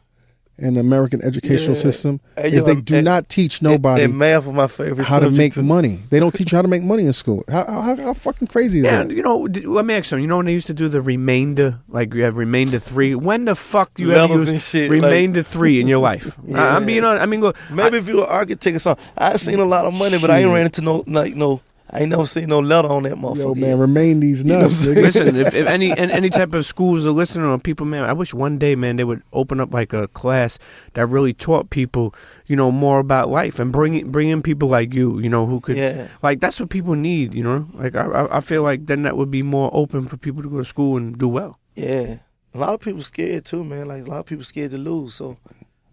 [0.57, 1.81] in the American educational Yeah.
[1.81, 5.05] system Hey, is yo, they do and- not teach nobody And math was my favorite.
[5.05, 5.63] how to make too.
[5.63, 5.99] money.
[6.09, 7.43] They don't teach you how to make money in school.
[7.49, 9.11] How how, how fucking crazy is yeah, that?
[9.11, 10.17] you know, let me ask you.
[10.17, 13.15] You know when they used to do the remainder, like you have remainder three.
[13.15, 15.99] When the fuck do you ever Levels use and shit, like- remainder three in your
[15.99, 16.37] life?
[16.53, 17.17] I- I'm being on.
[17.17, 17.53] I mean, go.
[17.71, 19.05] Maybe if you were an architect or something.
[19.17, 21.61] I seen a lot of money, but I ain't ran into no like no.
[21.91, 23.38] I ain't never seen no letter on that motherfucker.
[23.38, 24.77] Yo, man, remain these know what I'm nuts.
[24.77, 24.97] saying?
[24.97, 25.01] nigga.
[25.03, 28.13] Listen, if, if any and any type of schools are listening or people, man, I
[28.13, 30.57] wish one day, man, they would open up like a class
[30.93, 32.15] that really taught people,
[32.47, 35.45] you know, more about life and bring it, bring in people like you, you know,
[35.45, 36.07] who could, Yeah.
[36.23, 37.67] like, that's what people need, you know.
[37.75, 40.49] Like, I, I I feel like then that would be more open for people to
[40.49, 41.59] go to school and do well.
[41.75, 42.17] Yeah.
[42.53, 43.88] A lot of people scared too, man.
[43.89, 45.13] Like a lot of people scared to lose.
[45.13, 45.38] So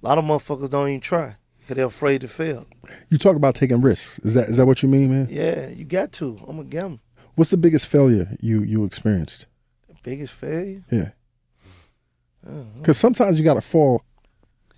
[0.02, 2.66] a lot of motherfuckers don't even try because they're afraid to fail.
[3.08, 4.18] You talk about taking risks.
[4.20, 5.28] Is that is that what you mean, man?
[5.30, 6.38] Yeah, you got to.
[6.46, 6.98] I'm a gambler.
[7.34, 9.46] What's the biggest failure you you experienced?
[9.88, 10.82] The biggest failure.
[10.90, 11.10] Yeah,
[12.46, 12.62] uh-huh.
[12.78, 14.02] because sometimes you got to fall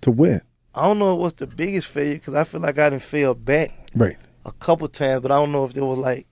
[0.01, 0.41] to win.
[0.73, 3.71] I don't know what's the biggest failure because I feel like I didn't fail back
[3.95, 4.17] Right.
[4.45, 6.27] a couple times, but I don't know if it was like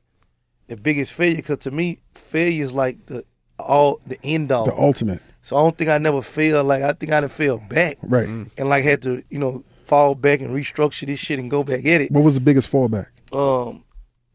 [0.68, 1.38] the biggest failure.
[1.38, 3.24] Because to me, failure is like the
[3.58, 4.66] all the end all.
[4.66, 5.22] The ultimate.
[5.42, 6.68] So I don't think I never failed.
[6.68, 8.28] Like I think I didn't fail back Right.
[8.28, 8.50] Mm.
[8.58, 9.64] and like had to you know
[9.94, 12.12] fall back and restructure this shit and go back at it.
[12.12, 13.08] What was the biggest fallback?
[13.32, 13.84] Um,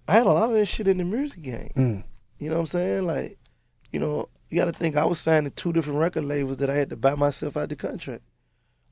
[0.07, 1.73] I had a lot of that shit in the music game.
[1.77, 2.05] Mm.
[2.39, 3.07] You know what I'm saying?
[3.07, 3.39] Like,
[3.93, 6.71] you know, you got to think I was signed to two different record labels that
[6.71, 8.23] I had to buy myself out the contract.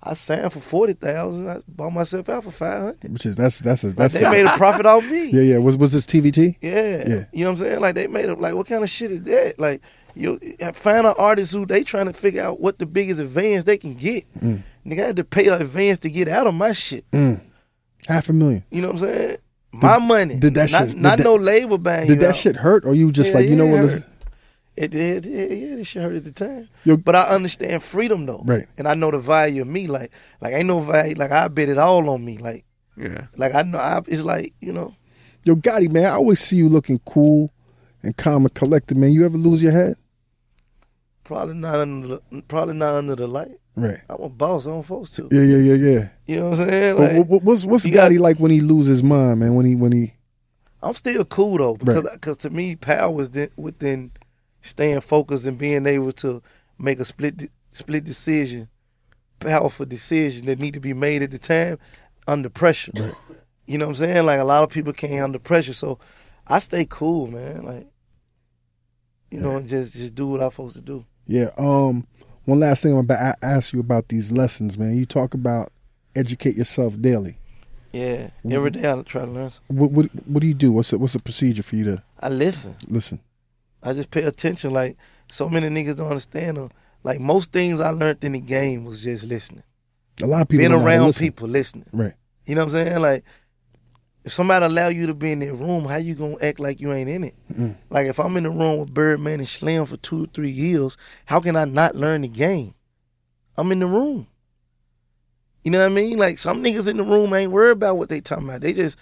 [0.03, 1.49] I signed for forty thousand.
[1.49, 3.13] I bought myself out for five hundred.
[3.13, 5.31] Which is that's that's a, that's They made a profit off me.
[5.31, 5.59] yeah yeah.
[5.59, 6.57] Was was this TVT?
[6.61, 7.09] Yeah.
[7.09, 7.25] Yeah.
[7.33, 7.81] You know what I'm saying?
[7.81, 8.39] Like they made up.
[8.39, 9.59] like what kind of shit is that?
[9.59, 9.81] Like
[10.15, 10.39] you
[10.75, 13.95] find an artist who they trying to figure out what the biggest advance they can
[13.95, 14.27] get.
[14.39, 14.63] Mm.
[14.87, 17.11] Nigga I had to pay an advance to get out of my shit.
[17.11, 17.41] Mm.
[18.07, 18.63] Half a million.
[18.71, 19.37] You know what I'm saying?
[19.73, 20.39] My money.
[20.39, 22.07] did that not, shit- not did no that- label bang.
[22.07, 22.37] Did that out.
[22.37, 23.81] shit hurt, or you just Yeah, like you know what?
[23.81, 24.05] it Listen.
[24.77, 26.69] It did, yeah, yeah, this shit hurt at the time.
[26.85, 28.43] Yo- but I understand freedom though.
[28.45, 28.67] Right.
[28.79, 29.87] And I know the value of me.
[29.87, 32.39] Like like ain't no value like I bet it all on me.
[32.39, 32.65] Like
[32.97, 33.27] Yeah.
[33.37, 34.95] like I know I, it's like, you know,
[35.45, 37.53] yo, Gotti, man, I always see you looking cool
[38.03, 39.13] and calm and collected, man.
[39.13, 39.97] You ever lose your head?
[41.27, 43.59] Probably not under the, probably not under the light.
[43.75, 43.99] Right.
[44.09, 45.29] I'm a boss, I'm supposed to.
[45.31, 46.09] Yeah, yeah, yeah, yeah.
[46.27, 46.97] You know what I'm saying?
[46.99, 49.55] Like, what- what's what's Gotti like when he loses his mind, man?
[49.55, 50.15] When he when he
[50.83, 52.13] I'm still cool though because Right.
[52.15, 54.13] because to me power is then- within
[54.63, 56.43] staying focused and being able to
[56.79, 58.69] make a split split decision,
[59.41, 61.79] powerful decision that need to be made at the time
[62.27, 62.93] under pressure.
[63.67, 64.27] You know what I'm saying?
[64.27, 65.99] Like a lot of people can't under pressure, so
[66.47, 67.63] I stay cool, man.
[67.65, 67.87] Like
[69.31, 71.05] you know, and just just do what I'm supposed to do.
[71.27, 71.51] Yeah.
[71.59, 72.07] Um.
[72.45, 74.97] One last thing I'm about to ask you about these lessons, man.
[74.97, 75.73] You talk about
[76.15, 77.39] educate yourself daily.
[77.93, 79.51] Yeah, every day I try to learn.
[79.51, 79.77] Something.
[79.77, 80.71] What what what do you do?
[80.71, 82.77] What's the, what's the procedure for you to I listen.
[82.89, 83.21] listen?
[83.83, 84.73] I just pay attention.
[84.73, 84.97] Like
[85.29, 86.71] so many niggas don't understand them.
[87.03, 89.63] Like most things I learned in the game was just listening.
[90.23, 91.27] A lot of people being don't know how to around listen.
[91.27, 91.87] people listening.
[91.93, 92.15] Right.
[92.47, 93.01] You know what I'm saying?
[93.01, 93.25] Like,
[94.27, 96.93] if somebody allow you to be in that room, how you gonna act like you
[96.93, 97.35] ain't in it?
[97.53, 97.77] Mm.
[97.91, 100.97] Like, if I'm in the room with Birdman and Slim for two or three years,
[101.27, 102.75] how can I not learn the game?
[103.57, 104.27] I'm in the room.
[105.65, 106.19] You know what I mean?
[106.19, 108.61] Like, some niggas in the room ain't worried about what they talking about.
[108.61, 108.97] They just,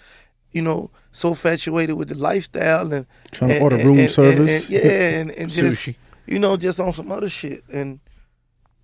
[0.51, 4.11] you know, so infatuated with the lifestyle and Trying to order and- room and- and-
[4.11, 4.69] service.
[4.69, 5.95] and- yeah, and, and just Sushi.
[6.27, 7.63] you know, just on some other shit.
[7.71, 7.99] And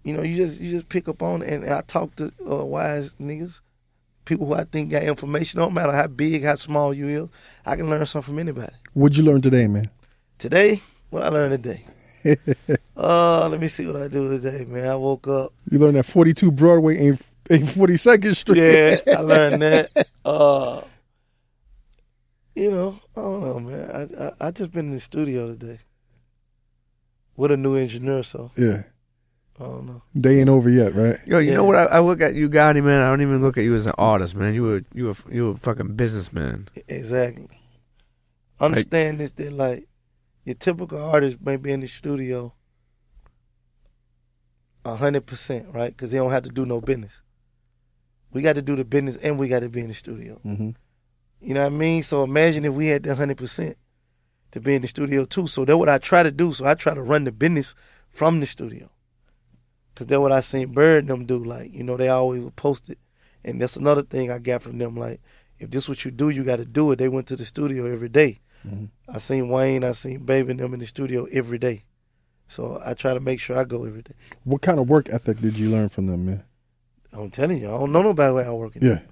[0.03, 1.53] you know, you just you just pick up on it.
[1.53, 3.61] And I talk to uh, wise niggas,
[4.25, 5.59] people who I think got information.
[5.59, 7.29] Don't matter how big, how small you is,
[7.65, 8.73] I can learn something from anybody.
[8.93, 9.89] What'd you learn today, man?
[10.37, 11.85] Today, what I learned today.
[12.97, 14.87] uh, let me see what I do today, man.
[14.87, 15.53] I woke up.
[15.69, 18.57] You learned that 42 Broadway ain't ain't 42nd Street.
[18.57, 20.07] Yeah, I learned that.
[20.23, 20.81] Uh,
[22.55, 23.91] you know, I don't know, man.
[24.19, 25.79] I, I I just been in the studio today
[27.35, 28.83] with a new engineer, so yeah.
[29.61, 30.01] I don't know.
[30.19, 31.19] Day ain't over yet, right?
[31.27, 31.57] Yo, you Yeah.
[31.57, 31.75] know what?
[31.75, 33.01] I, I look at you, Gotti, man.
[33.01, 34.55] I don't even look at you as an artist, man.
[34.55, 36.67] You were you were you were a fucking businessman.
[36.87, 37.47] Exactly.
[38.59, 39.87] Understand this that like
[40.45, 42.53] your typical artist may be in the studio
[44.83, 45.91] a hundred percent, right?
[45.95, 47.21] Because they don't have to do no business.
[48.33, 50.39] We got to do the business and we got to be in the studio.
[50.45, 50.71] Mm-hmm.
[51.41, 52.01] You know what I mean?
[52.01, 53.77] So imagine if we had the hundred percent
[54.51, 55.45] to be in the studio too.
[55.47, 56.51] So that's what I try to do.
[56.53, 57.75] So I try to run the business
[58.09, 58.89] from the studio.
[60.01, 61.37] Cause that's what I seen Bird and them do.
[61.43, 62.97] Like, you know, they always post it.
[63.45, 64.97] And that's another thing I got from them.
[64.97, 65.21] Like,
[65.59, 66.95] if this what you do, you gotta do it.
[66.95, 68.39] They went to the studio every day.
[68.67, 68.89] Mhm.
[69.07, 71.83] I seen Wayne, I seen Baby and them in the studio every day.
[72.47, 74.15] So I try to make sure I go every day.
[74.43, 76.45] What kind of work ethic did you learn from them, man?
[77.13, 78.73] I'm telling you, I don't know nobody way I work.
[78.81, 79.01] Yeah.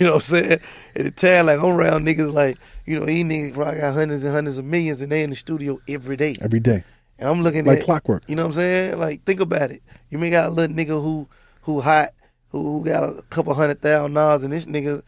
[0.00, 0.60] You know what I'm saying?
[0.96, 4.24] At the time, like I'm around niggas like, you know, these niggas probably got hundreds
[4.24, 6.34] and hundreds of millions and they in the studio every day.
[6.40, 6.82] Every day.
[7.22, 8.24] And I'm looking Like at clockwork.
[8.28, 8.98] you know what I'm saying?
[8.98, 9.82] Like think about it.
[10.10, 11.28] You may got a little nigga who
[11.62, 12.10] who hot,
[12.48, 15.02] who, who got a couple hundred thousand dollars and this nigga,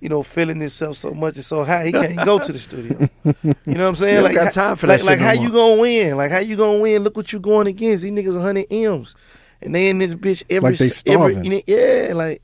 [0.00, 3.08] you know, feeling himself so much and so high he can't go to the studio.
[3.24, 4.22] You know what I'm saying?
[4.22, 5.44] Like got time for like, that like shit no how more.
[5.44, 6.16] you gonna win?
[6.18, 7.02] Like how you gonna win?
[7.02, 8.02] Look what you going against.
[8.04, 9.14] These niggas hundred M's.
[9.62, 11.44] And they in this bitch every Like they s- every starving.
[11.44, 12.42] you know, yeah, like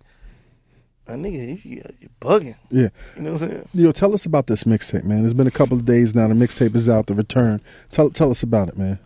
[1.07, 2.55] a nigga, you, you bugging.
[2.71, 2.89] Yeah.
[3.17, 3.69] You know what I'm saying?
[3.75, 5.25] Yo, tell us about this mixtape, man.
[5.25, 6.29] It's been a couple of days now.
[6.29, 7.07] The mixtape is out.
[7.09, 7.61] The return.
[7.91, 8.99] Tell tell us about it, man.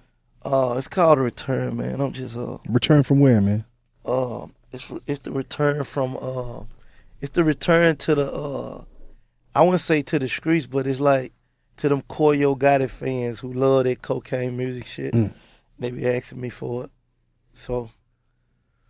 [0.45, 2.01] Uh, it's called a return, man.
[2.01, 3.64] I'm just uh, Return from where, man?
[4.05, 6.64] uh, it's it's the return from uh,
[7.20, 8.84] it's the return to the uh,
[9.55, 11.32] I wouldn't say to the streets, but it's like
[11.78, 15.14] to them core Gotti fans who love that cocaine music shit.
[15.14, 15.32] Mm.
[15.78, 16.90] They be asking me for it,
[17.53, 17.90] so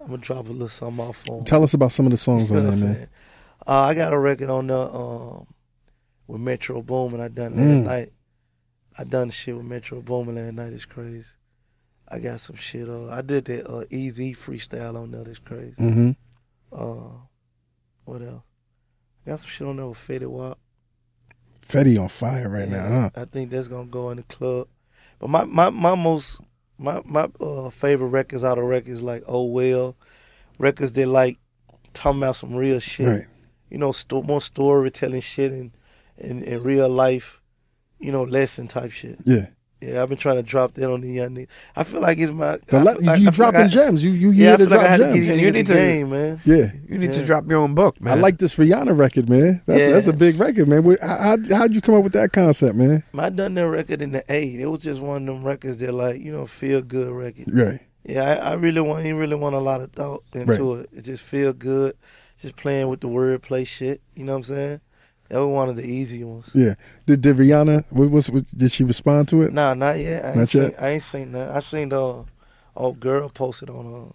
[0.01, 1.45] I'm gonna drop a little something off 'em.
[1.45, 3.09] Tell us about some of the songs You know on there, man.
[3.67, 5.47] Uh, I got a record on the um,
[6.27, 7.21] with Metro Boomin.
[7.21, 7.85] I done that Mm.
[7.85, 8.13] night.
[8.99, 10.73] I done the shit with Metro Boomin last night.
[10.73, 11.29] It's crazy.
[12.15, 12.89] I got some shit.
[12.89, 15.25] Uh, I did that uh, Easy freestyle on there.
[15.25, 15.75] That's crazy.
[15.81, 16.11] Mm-hmm.
[16.73, 17.19] Uh,
[18.05, 18.43] what else?
[19.27, 20.59] I got some shit on there with Fetty Wap.
[21.67, 23.11] Fetty on fire right Yeah, now, huh?
[23.17, 24.69] I think that's gonna go in the club.
[25.19, 26.41] But my my my most
[26.79, 29.97] my my uh, favorite records out of records like Oh Well,
[30.59, 31.39] records that like
[31.95, 33.09] talking about some real shit.
[33.09, 33.27] Right.
[33.71, 35.73] You know, sto- more storytelling shit and
[36.17, 37.41] in in real life.
[37.99, 39.19] You know, lesson type shit.
[39.25, 39.47] Yeah.
[39.87, 41.49] Yeah, I've been trying to drop that on the uh, young niggas.
[41.77, 42.59] I feel like it's my.
[42.67, 44.03] The le- feel like- you I feel like dropping I- gems.
[44.05, 45.27] You you Yeah, here to feel like I drop had to gems.
[45.29, 46.41] get You in need to- game, man.
[46.45, 46.71] Yeah.
[46.89, 48.19] You need to drop your own book, man.
[48.19, 49.63] I like this Rihanna record, man.
[49.67, 49.91] That's Yeah.
[49.91, 50.83] that's a big record, man.
[51.03, 53.03] How how'd you come up with that concept, man?
[53.19, 54.59] I done that record in the eight.
[54.61, 57.47] It was just one of them records that like you know feel good record.
[57.53, 57.81] Right.
[58.07, 59.05] Yeah, I, I really want.
[59.05, 60.91] He really want a lot of thought into it.
[60.95, 61.97] It just feel good.
[62.39, 64.03] Just playing with the wordplay shit.
[64.15, 64.81] You know what I'm saying?
[65.35, 66.53] That was one of the easy ones.
[66.55, 66.75] Yeah.
[67.07, 67.87] Did, did Rihanna?
[67.91, 68.31] What was?
[68.31, 69.53] what- Did she respond to it?
[69.53, 70.25] Nah, not yet.
[70.25, 70.75] I ain't Not seen, yet?
[70.81, 71.51] I ain't seen that.
[71.51, 72.25] I seen the
[72.77, 74.13] old girl posted on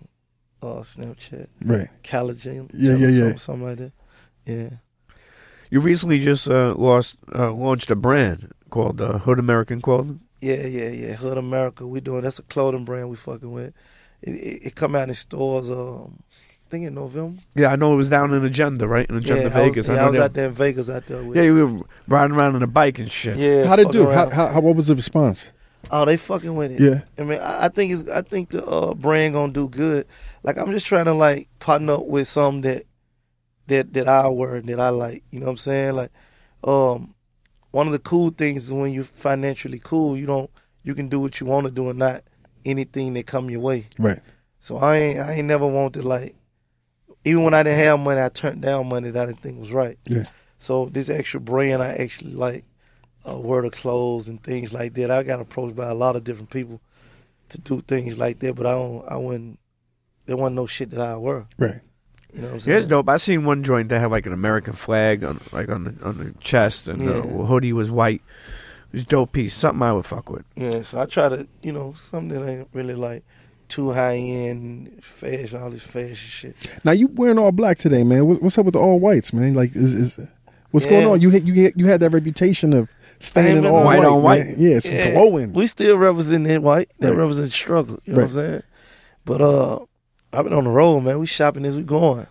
[0.63, 1.47] uh, uh Snapchat.
[1.61, 1.89] Right.
[2.03, 2.71] Collagen.
[2.73, 3.19] Yeah, yeah, yeah.
[3.19, 3.91] Something, something like that.
[4.45, 4.69] Yeah.
[5.69, 10.21] You recently just uh, lost uh, launched a brand called uh, Hood American Clothing.
[10.39, 11.13] Yeah, yeah, yeah.
[11.15, 11.85] Hood America.
[11.85, 13.73] We doing that's a clothing brand we fucking with.
[14.21, 15.69] It, it, it come out in stores.
[15.69, 16.28] Um, I
[16.69, 17.41] think in November.
[17.55, 19.09] Yeah, I know it was down in Agenda, right?
[19.09, 19.89] In Agenda yeah, Vegas.
[19.89, 21.37] I was, yeah, I I know was that- out there in Vegas out there with.
[21.37, 23.37] Yeah, you were riding around on a bike and shit.
[23.37, 23.65] yeah.
[23.65, 24.07] How'd it do?
[24.09, 25.51] How, how, how what was the response?
[25.91, 26.79] Oh, they fucking with it.
[26.79, 27.01] Yeah.
[27.17, 28.09] I mean, I, I think it's.
[28.09, 30.05] I think the uh, brand gonna do good.
[30.43, 32.85] Like I'm just trying to like partner up with some that
[33.67, 35.23] that that I wear and that I like.
[35.31, 35.95] You know what I'm saying?
[35.95, 36.11] Like,
[36.63, 37.15] um,
[37.71, 40.51] one of the cool things is when you're financially cool, you don't
[40.83, 42.23] you can do what you want to do and not
[42.65, 43.87] anything that come your way.
[43.97, 44.19] Right.
[44.59, 46.35] So I ain't I ain't never wanted like
[47.25, 49.71] even when I didn't have money, I turned down money that I didn't think was
[49.71, 49.97] right.
[50.05, 50.25] Yeah.
[50.57, 52.65] So this extra brand, I actually like
[53.27, 55.11] uh, wear the clothes and things like that.
[55.11, 56.81] I got approached by a lot of different people
[57.49, 59.05] to do things like that, but I don't.
[59.07, 59.59] I wouldn't.
[60.25, 61.47] There wasn't no shit that I wear.
[61.57, 61.81] Right.
[62.33, 62.73] You know what I'm saying?
[62.73, 63.09] Yeah, it's dope.
[63.09, 66.17] I seen one joint that had like an American flag on like on the on
[66.17, 68.21] the chest, and the hoodie was white.
[68.87, 69.53] It was dope piece.
[69.55, 70.45] Something I would fuck with.
[70.55, 70.83] Yeah.
[70.83, 73.23] So I try to, you know, something that ain't really like
[73.69, 76.55] too high end fashion, all this fashion shit.
[76.83, 78.25] Now you wearing all black today, man.
[78.25, 79.53] What's up with the all whites, man?
[79.53, 80.19] Like, is, is
[80.71, 80.91] what's Yeah.
[80.91, 81.21] going on?
[81.21, 82.89] You had you had, you had that reputation of
[83.19, 84.45] staying in been all white white, on white.
[84.45, 84.55] man.
[84.57, 85.11] Yeah, it's Yeah.
[85.11, 85.53] glowing.
[85.53, 86.89] We still represent that white.
[86.99, 87.17] That Right.
[87.17, 87.99] represents struggle.
[88.05, 88.31] You know Right.
[88.33, 88.63] what I'm saying?
[89.25, 89.79] But uh,
[90.33, 91.19] I've been on the road, man.
[91.19, 92.27] We shopping as we going.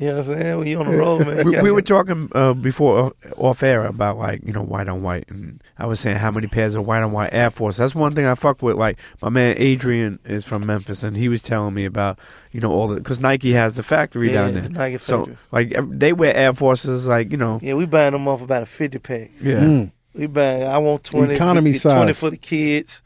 [0.00, 0.58] You know what I'm saying?
[0.58, 1.46] When you on the road, man.
[1.46, 5.26] We, we were talking uh, before off air about like you know white on white,
[5.28, 7.76] and I was saying how many pairs of white on white Air Force.
[7.76, 8.76] That's one thing I fuck with.
[8.76, 12.18] Like my man Adrian is from Memphis, and he was telling me about
[12.50, 14.68] you know all the because Nike has the factory yeah, down there.
[14.70, 15.34] Nike factory.
[15.34, 18.62] So like they wear Air Forces, like you know, yeah, we buying them off about
[18.62, 19.32] a fifty pack.
[19.42, 19.60] yeah.
[19.60, 19.92] Mm.
[20.14, 20.62] We buying.
[20.62, 21.34] I want twenty.
[21.34, 23.02] Economy we get Twenty for the kids.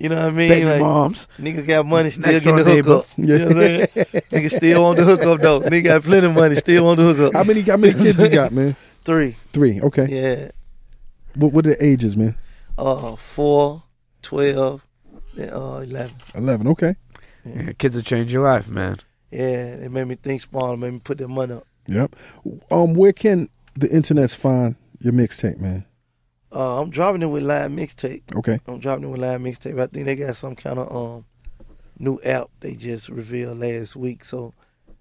[0.00, 0.48] You know what I mean?
[0.48, 1.28] Baby Like, moms.
[1.38, 2.88] Nigga got money, still Next getting the door neighbor.
[2.88, 3.08] hookup.
[3.18, 3.86] You know what I'm saying?
[4.32, 5.60] Nigga still on the hookup though.
[5.60, 7.34] Nigga got plenty of money, still on the hookup.
[7.34, 8.74] How many how many kids you got, man?
[9.04, 9.36] Three.
[9.52, 9.80] Three.
[9.80, 10.06] Okay.
[10.08, 10.50] Yeah.
[11.34, 12.34] What what are the ages, man?
[12.78, 13.82] Uh, four,
[14.22, 14.86] twelve,
[15.36, 16.16] and uh, eleven.
[16.34, 16.66] Eleven.
[16.68, 16.96] Okay.
[17.44, 18.96] Yeah, kids will change your life, man.
[19.30, 20.72] Yeah, it made me think small.
[20.74, 21.66] It made me put that money up.
[21.86, 22.16] Yep.
[22.70, 25.84] Um, where can the internets find your mixtape, man?
[26.52, 28.22] Uh, I'm dropping it with live mixtape.
[28.36, 28.58] Okay.
[28.66, 29.80] I'm dropping it with live mixtape.
[29.80, 31.24] I think they got some kind of um
[31.98, 34.24] new app they just revealed last week.
[34.24, 34.52] So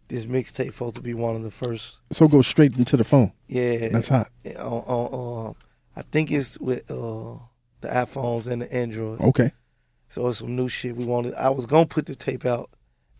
[0.09, 1.97] this mixtape supposed to be one of the first.
[2.11, 3.31] So go straight into the phone.
[3.47, 4.29] Yeah, That's hot.
[4.57, 5.55] on, on um,
[5.95, 7.37] I think it's with uh
[7.81, 9.21] the iPhones and the Android.
[9.21, 9.51] Okay.
[10.09, 11.33] So it's some new shit we wanted.
[11.35, 12.69] I was gonna put the tape out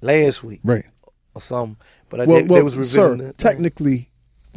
[0.02, 0.86] last week Right.
[1.34, 1.78] or something,
[2.10, 3.16] but I Well, well, was sir.
[3.16, 3.38] it.
[3.38, 4.09] Technically,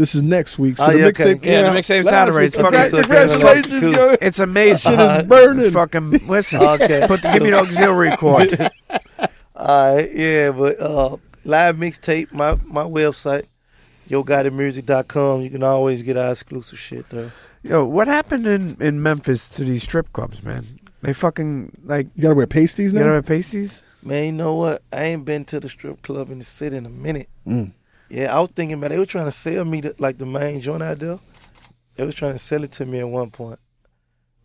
[0.02, 0.76] this is next week.
[0.78, 1.24] So Oh, the yeah, okay.
[1.34, 1.44] mixtape.
[1.44, 2.38] Yeah, came the mixtape's last Saturday.
[2.38, 2.46] week.
[2.46, 2.90] It's fucking- okay.
[3.02, 3.92] Congratulations, Cool.
[3.92, 4.16] yo.
[4.20, 4.90] It's amazing.
[4.92, 5.70] Shit is burning.
[5.70, 6.60] Fucking listen.
[6.60, 7.04] Okay.
[7.06, 8.70] Put the, give me the auxiliary cord.
[9.56, 13.44] All right, yeah, but uh, live mixtape, my my website,
[14.10, 15.42] yogottimusic.com.
[15.42, 17.32] You can always get our exclusive shit there.
[17.62, 20.80] Yo, what happened in, in Memphis to these strip clubs, man?
[21.02, 23.00] They fucking like You gotta wear pasties now.
[23.00, 23.12] you now.
[23.12, 23.82] know at pasties.
[24.02, 24.82] Man, you know what?
[24.92, 27.28] I ain't been to the strip club in the city in a minute.
[27.46, 27.72] Mm.
[28.12, 28.90] Yeah, I was thinking about.
[28.90, 31.18] They were trying to sell me the, like the main joint out there.
[31.96, 33.58] They was trying to sell it to me at one point.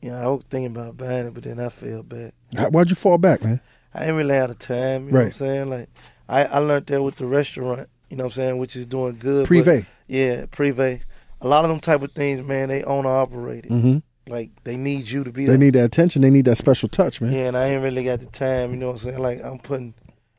[0.01, 2.34] You know, I was thinking about buying it, but then I fell back.
[2.55, 3.59] How- Why'd you fall back, man?
[3.93, 5.07] I ain't really out of time.
[5.07, 5.70] You know what I'm saying?
[5.70, 5.89] Like,
[6.30, 7.89] I, I learned that with the restaurant.
[8.09, 8.57] You know what I'm saying?
[8.57, 9.47] Which is doing good.
[9.47, 9.86] Privé.
[10.07, 11.01] Yeah, privé.
[11.41, 13.70] A lot of them type of things, man, they owner operated.
[13.72, 13.97] Mm-hmm.
[14.32, 15.57] Like they need you to be They there.
[15.57, 16.22] need that attention.
[16.22, 17.32] They need that special touch, man.
[17.34, 18.72] Yeah, and I ain't really got the time.
[18.72, 19.20] You know what I'm saying?
[19.20, 19.93] Like I'm putting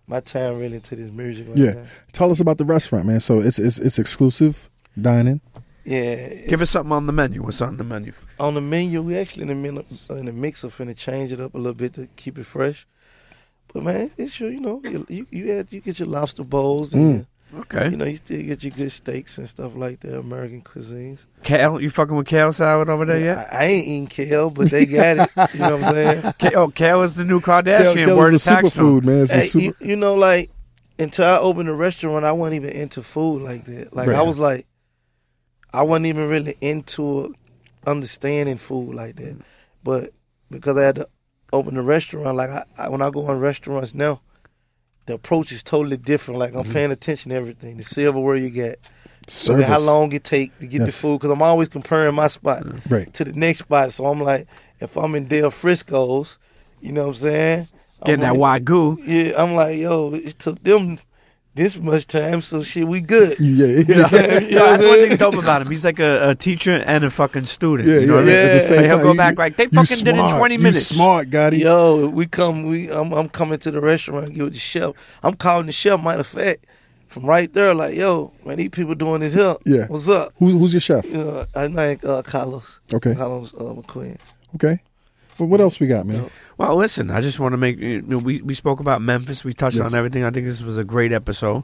[0.09, 1.49] my time really into this music.
[1.49, 1.73] Right Yeah.
[1.73, 1.85] now.
[2.13, 3.21] Tell us about the restaurant, man.
[3.21, 4.69] So it's it's, it's exclusive
[5.01, 5.41] dining.
[5.85, 6.35] Yeah.
[6.47, 7.43] Give us something on the menu.
[7.43, 8.13] What's on the menu?
[8.41, 11.55] on the menu, we actually in the min- in the mixer finna change it up
[11.55, 12.87] a little bit to keep it fresh.
[13.73, 16.93] But man, it's your, you know, you you you, add, you get your lobster bowls
[16.95, 17.15] and Mm.
[17.15, 17.89] your- Okay.
[17.91, 21.25] you know you still get your good steaks and stuff like that, American cuisines.
[21.43, 23.39] Kale, you fucking with kale salad over there yet?
[23.53, 25.31] I, I ain't eating kale, but they got it.
[25.55, 26.23] You know what I'm saying?
[26.39, 27.95] Ka- oh, kale is the new Kardashian.
[27.95, 29.23] Kale- Kale is of a superfood, man.
[29.23, 29.65] It's a super.
[29.81, 30.51] you, you know, like
[30.99, 33.95] until I opened the restaurant, I wasn't even into food like that.
[33.95, 34.67] Like I was like,
[35.73, 37.35] I wasn't even really into
[37.87, 39.37] understanding food like that.
[39.85, 40.13] But
[40.51, 41.09] because I had to
[41.53, 44.21] open a restaurant, like I, I when I go in restaurants now,
[45.09, 46.39] the approach is totally different.
[46.39, 46.73] Like I'm Mm-hmm.
[46.73, 47.79] paying attention to everything.
[47.79, 48.79] The silverware you get,
[49.27, 49.67] Service.
[49.67, 51.19] how long it take to get the food.
[51.19, 53.13] Because I'm always comparing my spot Right.
[53.15, 53.93] to the next spot.
[53.93, 54.47] So I'm like,
[54.81, 56.39] if I'm in Del Frisco's,
[56.81, 57.69] you know what I'm saying?
[58.03, 58.99] I'm Getting that like, wagyu.
[59.05, 60.99] Yeah, I'm like, yo, it took them
[61.59, 63.39] this much time, so shit, we good.
[63.41, 63.79] Yeah, yeah.
[63.79, 65.09] You know what I'm Yo, that's one saying?
[65.11, 65.69] thing dope about him.
[65.69, 67.89] He's like a, a teacher and a fucking student.
[67.89, 68.35] Yeah, you know yeah, what I mean?
[68.35, 68.41] yeah.
[68.45, 70.11] At the same Like, he'll time, go you- back like they you fucking did it
[70.11, 70.39] in smart.
[70.39, 70.87] 20 You minutes.
[70.87, 71.59] smart, Gotti.
[71.61, 74.95] Yo, we come, we I'm, I'm coming to the restaurant, get with the chef.
[75.23, 76.03] I'm calling the chef.
[76.03, 76.65] Matter of fact,
[77.09, 79.57] from right there, like, yo, man, these people doing this here.
[79.65, 79.87] Yeah.
[79.89, 80.33] what's up?
[80.39, 81.05] Who, who's your chef?
[81.15, 82.81] Uh, I like uh, Carlos.
[82.93, 83.15] Okay.
[83.15, 84.19] Carlos uh, McQueen.
[84.57, 84.81] Okay.
[85.39, 86.31] Well, what else we got, man?
[86.57, 87.79] Well, listen, I just want to make.
[87.79, 89.45] You know, we we spoke about Memphis.
[89.45, 89.87] We touched Yes.
[89.87, 90.25] on everything.
[90.25, 91.63] I think this was a great episode.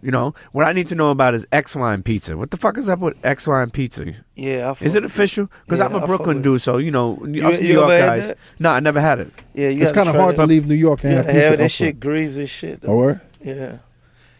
[0.00, 2.36] You know, what I need to know about is Exline Pizza.
[2.36, 4.14] What the fuck is up with Exline Pizza?
[4.36, 5.50] Yeah, I Is fuck- it official?
[5.64, 7.66] Because Yeah, I'm I a fuck Brooklyn with dude, so you know, You- us New
[7.66, 8.28] you York ever had guys.
[8.28, 8.38] that?
[8.60, 9.32] No, I never had it.
[9.54, 10.42] Yeah, you It's gotta kind of try hard that.
[10.42, 11.88] to leave New York and You have gotta pizza have that elsewhere.
[11.88, 12.80] shit greasy as shit.
[12.86, 13.20] Oh, word?
[13.44, 13.78] Yeah,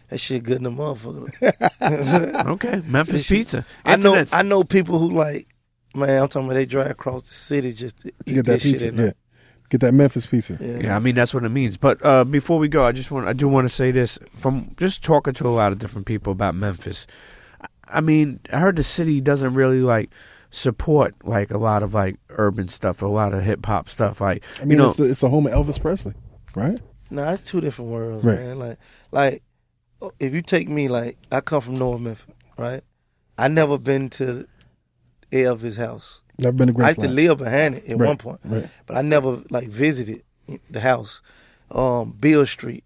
[0.09, 2.47] that shit good in the motherfucker.
[2.53, 3.65] Okay, Memphis shit- Pizza.
[3.85, 4.33] I know, Internets.
[4.33, 5.47] I know people who like,
[5.95, 6.21] man.
[6.23, 8.71] I'm talking about they drive across the city just to, To eat get that shit
[8.73, 8.87] pizza.
[8.87, 9.03] at Yeah.
[9.05, 9.13] night.
[9.69, 10.57] Get that Memphis pizza.
[10.61, 10.77] Yeah.
[10.79, 11.77] Yeah, I mean that's what it means.
[11.77, 14.75] But uh, before we go, I just want I do want to say this from
[14.77, 17.07] just talking to a lot of different people about Memphis.
[17.61, 17.67] I-
[17.97, 20.09] I mean, I heard the city doesn't really like
[20.51, 24.21] support like a lot of like urban stuff, a lot of hip hop stuff.
[24.21, 26.13] Like I mean, you know, it's, the, it's the home of Elvis Presley,
[26.55, 26.79] right?
[27.09, 28.39] Nah, it's two different worlds, Right.
[28.39, 28.59] man.
[28.59, 28.77] Like,
[29.11, 29.43] like
[30.19, 32.25] if you take me, like I come from North Memphis,
[32.57, 32.83] right?
[33.37, 34.47] I never been to
[35.33, 36.21] Elvis' house.
[36.39, 38.67] Never been to I used to live behind it at Right, one point, right.
[38.85, 40.23] but I never like visited
[40.69, 41.21] the house.
[41.71, 42.83] Um, Beale Street.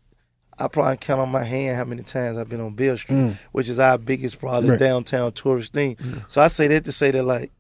[0.60, 3.38] I probably count on my hand how many times I've been on Beale Street, Mm.
[3.52, 4.80] which is our biggest probably Right.
[4.80, 5.98] downtown tourist thing.
[6.28, 7.52] So I say that to say that like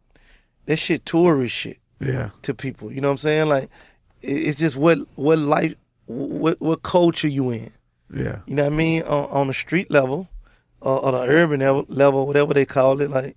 [0.65, 2.91] that shit tourist shit yeah, to people.
[2.91, 3.47] You know what I'm saying?
[3.49, 3.69] Like
[4.21, 5.75] it's just what what life
[6.07, 7.71] what what culture you in.
[8.13, 9.03] yeah, You know what I mean?
[9.03, 10.27] On, on the street level,
[10.81, 13.35] or, or the urban level, level, whatever they call it, like the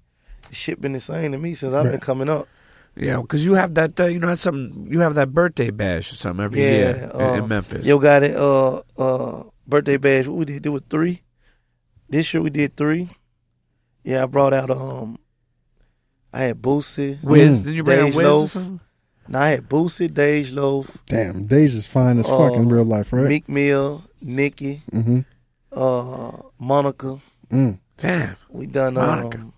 [0.53, 2.49] shit been the same to me since I've been coming up.
[2.97, 3.21] yeah.
[3.21, 4.89] Because you have that, uh, you know, that's something.
[4.91, 7.87] You have that birthday bash or something every Yeah, year in, in uh, Memphis.
[7.87, 8.35] Yo Gotti.
[8.35, 10.27] Uh, uh, birthday bash.
[10.27, 10.63] What we did?
[10.63, 11.23] Do it three.
[12.09, 13.09] This year we did three.
[14.05, 15.19] Yeah, I brought out um.
[16.33, 17.23] I had Boosie.
[17.23, 17.65] Wiz, Mm.
[17.65, 18.51] did you bring out Dej Wiz or Loaf.
[18.51, 18.81] something?
[19.29, 23.13] Now I had Boosie, Dej Loaf, Damn, Deja's fine as fuck in Uh, real life,
[23.13, 23.27] right?
[23.27, 25.21] Meek Mill, Nicki, mm-hmm.
[25.73, 27.19] uh, Monica.
[27.51, 27.79] Mm.
[27.99, 28.37] Damn.
[28.49, 29.39] We done Monica.
[29.39, 29.53] um,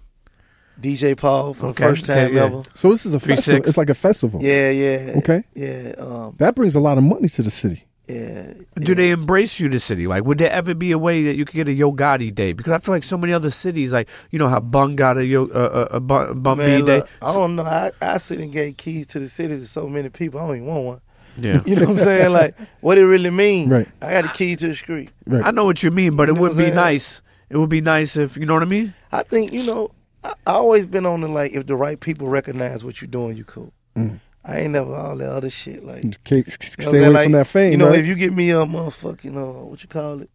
[0.83, 2.45] DJ Paul for Okay, the first okay, time yeah.
[2.45, 2.63] ever.
[2.75, 3.59] So this is a Three festival.
[3.61, 3.69] six.
[3.69, 4.43] It's like a festival.
[4.43, 5.15] Yeah, yeah.
[5.19, 5.45] Okay.
[5.55, 7.85] Yeah, um, That brings a lot of money to the city.
[8.09, 8.53] yeah.
[8.79, 8.95] Do yeah.
[8.95, 10.07] they embrace you, the city?
[10.07, 12.53] Like, would there ever be a way that you could get a Yo Gotti day?
[12.53, 15.25] Because I feel like so many other cities, like you know how Bun got a
[15.25, 16.99] Yo uh, a, a Bun, Bun Man, day.
[16.99, 17.63] look, I don't know.
[17.65, 20.41] I, I sit and gave keys to the city to so many people.
[20.41, 21.01] I don't even want one.
[21.39, 22.33] Yeah, You know what I'm saying?
[22.33, 23.71] Like, what it really mean?
[23.71, 23.89] Right.
[24.03, 25.11] I got a key to the street.
[25.27, 25.43] Right.
[25.47, 27.23] I know what you mean, but You it would be nice.
[27.49, 28.93] It would be nice if you know what I mean.
[29.13, 29.93] I think you know.
[30.25, 33.37] I, I always been on the like, if the right people recognize what you're doing,
[33.37, 33.73] you cool.
[33.97, 34.21] Mm.
[34.45, 35.85] I ain't never all that other shit.
[35.85, 37.09] Like, you know Stay away?
[37.11, 37.99] Like, from that fame, You know, right?
[37.99, 40.31] if you get me a motherfucking, you know, what you call it,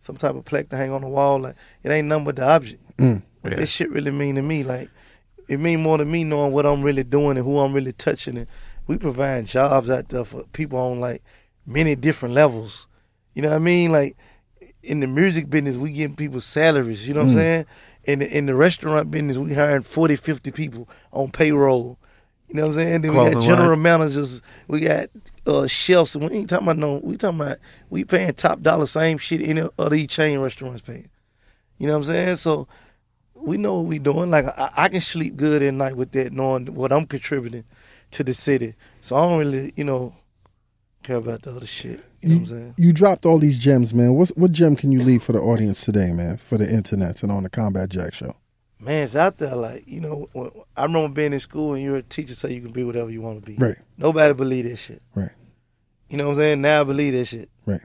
[0.00, 2.48] some type of plaque to hang on the wall, like it ain't nothing but the
[2.48, 2.82] object.
[2.96, 3.22] Mm.
[3.40, 3.58] What Yeah.
[3.60, 4.88] this shit really mean to me, like
[5.48, 8.38] it mean more to me knowing what I'm really doing and who I'm really touching.
[8.38, 8.46] And
[8.86, 11.22] we provide jobs out there for people on like
[11.66, 12.86] many different levels.
[13.34, 13.90] You know what I mean?
[13.92, 14.16] Like
[14.82, 17.06] in the music business, we getting people salaries.
[17.06, 17.32] You know what Mm.
[17.32, 17.66] I'm saying?
[18.06, 21.98] In the, in the restaurant business, we hiring 40, 50 people on payroll.
[22.48, 23.00] You know what I'm saying?
[23.02, 23.82] Then we got general line.
[23.82, 24.40] managers.
[24.68, 25.08] We got
[25.46, 26.14] uh, chefs.
[26.14, 27.00] We ain't talking about no.
[27.02, 27.58] We talking about
[27.90, 31.08] we paying top dollar, same shit any other chain restaurants paying.
[31.78, 32.36] You know what I'm saying?
[32.36, 32.68] So
[33.34, 34.30] we know what we doing.
[34.30, 37.64] Like I, I can sleep good at night with that, knowing what I'm contributing
[38.12, 38.74] to the city.
[39.00, 40.14] So I don't really, you know,
[41.02, 42.02] care about the other shit.
[42.26, 42.74] You know what I'm saying?
[42.78, 44.14] You dropped all these gems, man.
[44.14, 46.38] What's, what gem can you leave for the audience today, man?
[46.38, 48.34] For the internet and on the Combat Jack show.
[48.80, 49.54] Man, it's out there.
[49.54, 52.60] Like you know, when, I remember being in school and you're a teacher, so you
[52.60, 53.56] can be whatever you want to be.
[53.56, 53.76] Right.
[53.96, 55.02] Nobody believe that shit.
[55.14, 55.30] Right.
[56.10, 56.60] You know what I'm saying?
[56.60, 57.48] Now I believe that shit.
[57.64, 57.80] Right.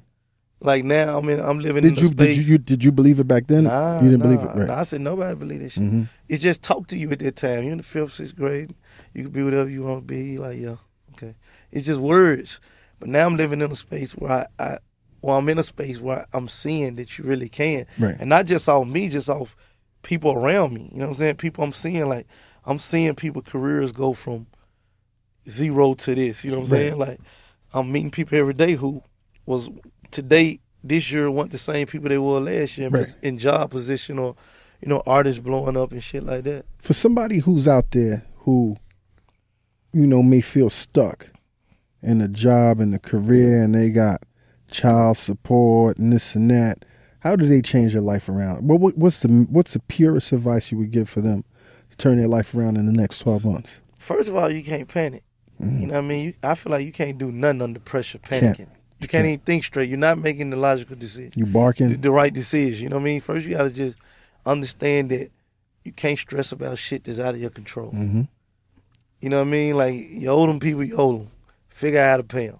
[0.60, 2.38] Like now, I mean, I'm living Did in you a did space.
[2.48, 3.64] you, you did you believe it back then?
[3.64, 4.68] Nah, you didn't nah, believe it, right?
[4.68, 5.84] nah, I said nobody believe that shit.
[5.84, 7.64] hmm It's just talk to you at that time.
[7.64, 8.76] You're in the fifth, sixth grade.
[9.14, 10.38] You can be whatever you want to be.
[10.38, 10.76] Like, yeah,
[11.14, 11.36] okay.
[11.72, 12.60] It's just words.
[13.02, 14.78] But now I'm living in a space where I, I
[15.24, 17.86] well, I'm in a space where I'm seeing that you really can.
[18.00, 18.16] Right.
[18.20, 19.56] And not just off me, just off
[20.04, 20.90] people around me.
[20.94, 21.36] You know what I'm saying?
[21.36, 22.28] People I'm seeing, like,
[22.66, 24.48] I'm seeing people careers go from
[25.50, 26.44] zero to this.
[26.44, 26.80] You know what I'm Right.
[26.80, 26.98] saying?
[26.98, 27.20] Like,
[27.74, 29.02] I'm meeting people every day who
[29.46, 29.70] was
[30.12, 33.16] today, this year, weren't the same people they were last year Right.
[33.22, 34.36] in job position or,
[34.82, 36.66] you know, artists blowing up and shit like that.
[36.80, 38.78] For somebody who's out there who,
[39.94, 41.30] you know, may feel stuck
[42.02, 44.22] and a job and a career and they got
[44.70, 46.86] child support and this and that,
[47.20, 48.68] how do they change their life around?
[48.68, 51.44] What, what what's the what's the purest advice you would give for them
[51.92, 53.82] to turn their life around in the next twelve months?
[54.00, 55.24] First of all, you can't panic.
[55.62, 55.82] Mm-hmm.
[55.82, 56.26] You know what I mean?
[56.26, 58.58] You, I feel like you can't do nothing under pressure Can't.
[58.58, 58.68] panicking.
[59.00, 59.90] You can't even think straight.
[59.90, 62.02] You're not making the logical decision, You the, barking?
[62.02, 62.84] the right decision.
[62.84, 63.22] You know what I mean?
[63.22, 63.98] First, you got to just
[64.46, 65.32] understand that
[65.84, 67.92] you can't stress about shit that's out of your control.
[67.92, 68.22] Mm-hmm.
[69.22, 69.78] You know what I mean?
[69.78, 71.28] Like you owe them people, you owe them.
[71.82, 72.60] Figure out how to pay them.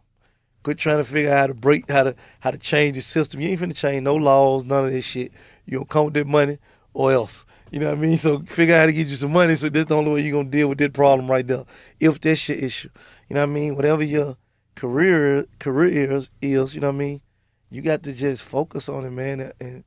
[0.64, 3.40] Quit trying to figure out how to break, how to how to change the system.
[3.40, 5.32] You ain't finna change no laws, none of this shit.
[5.68, 6.58] You gonna come with that money
[6.96, 7.46] or else.
[7.70, 8.18] You know what I mean?
[8.18, 9.54] So figure out how to get you some money.
[9.56, 11.66] So that's the only way you're gonna deal with that problem right there.
[12.00, 12.90] If that's your issue,
[13.30, 13.76] you know what I mean?
[13.76, 14.38] Whatever your
[14.76, 17.22] career career is, is you know what I mean?
[17.70, 19.40] You got to just focus on it, man.
[19.40, 19.84] And, and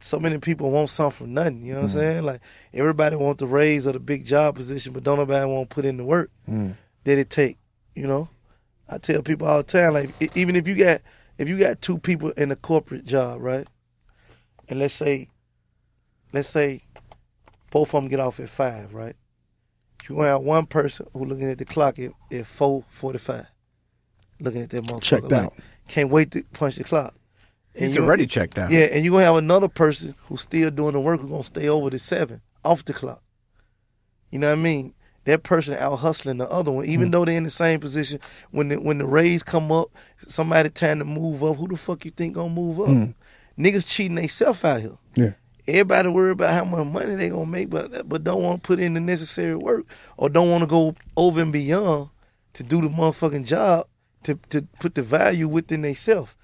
[0.00, 1.64] so many people want something from nothing.
[1.64, 2.24] You know what I'm saying?
[2.24, 2.42] Like
[2.74, 5.86] everybody want the raise or the big job position, but don't nobody want to put
[5.86, 6.76] in the work Mm.
[7.04, 7.56] that it take.
[7.96, 8.28] You know,
[8.94, 11.00] I tell people all the time, like even if you got
[11.38, 13.66] if you got two people in a corporate job, right?
[14.68, 15.28] And let's say,
[16.32, 16.82] let's say,
[17.70, 19.16] both of them get off at five, right?
[20.08, 23.46] You gonna have one person who looking at the clock at, at four forty five,
[24.38, 25.02] looking at that motherfucker.
[25.02, 25.54] Checked like, out.
[25.88, 27.14] Can't wait to punch the clock.
[27.74, 28.70] And He's already checked out.
[28.70, 31.68] yeah, and you're gonna have another person who's still doing the work who's gonna stay
[31.68, 33.22] over to seven, off the clock.
[34.30, 34.94] You know what I mean?
[35.24, 37.12] That person out hustling the other one, even hmm.
[37.12, 38.20] though they're in the same position.
[38.50, 39.90] When the when the raise come up,
[40.28, 41.56] somebody trying to move up.
[41.56, 42.88] Who the fuck you think gonna move up?
[42.88, 43.04] Hmm.
[43.58, 44.98] Niggas cheating themselves out here.
[45.14, 45.32] Yeah.
[45.66, 48.80] Everybody worry about how much money they gonna make, but but don't want to put
[48.80, 49.86] in the necessary work
[50.18, 52.10] or don't want to go over and beyond
[52.52, 53.86] to do the motherfucking job
[54.24, 56.34] to to put the value within themselves.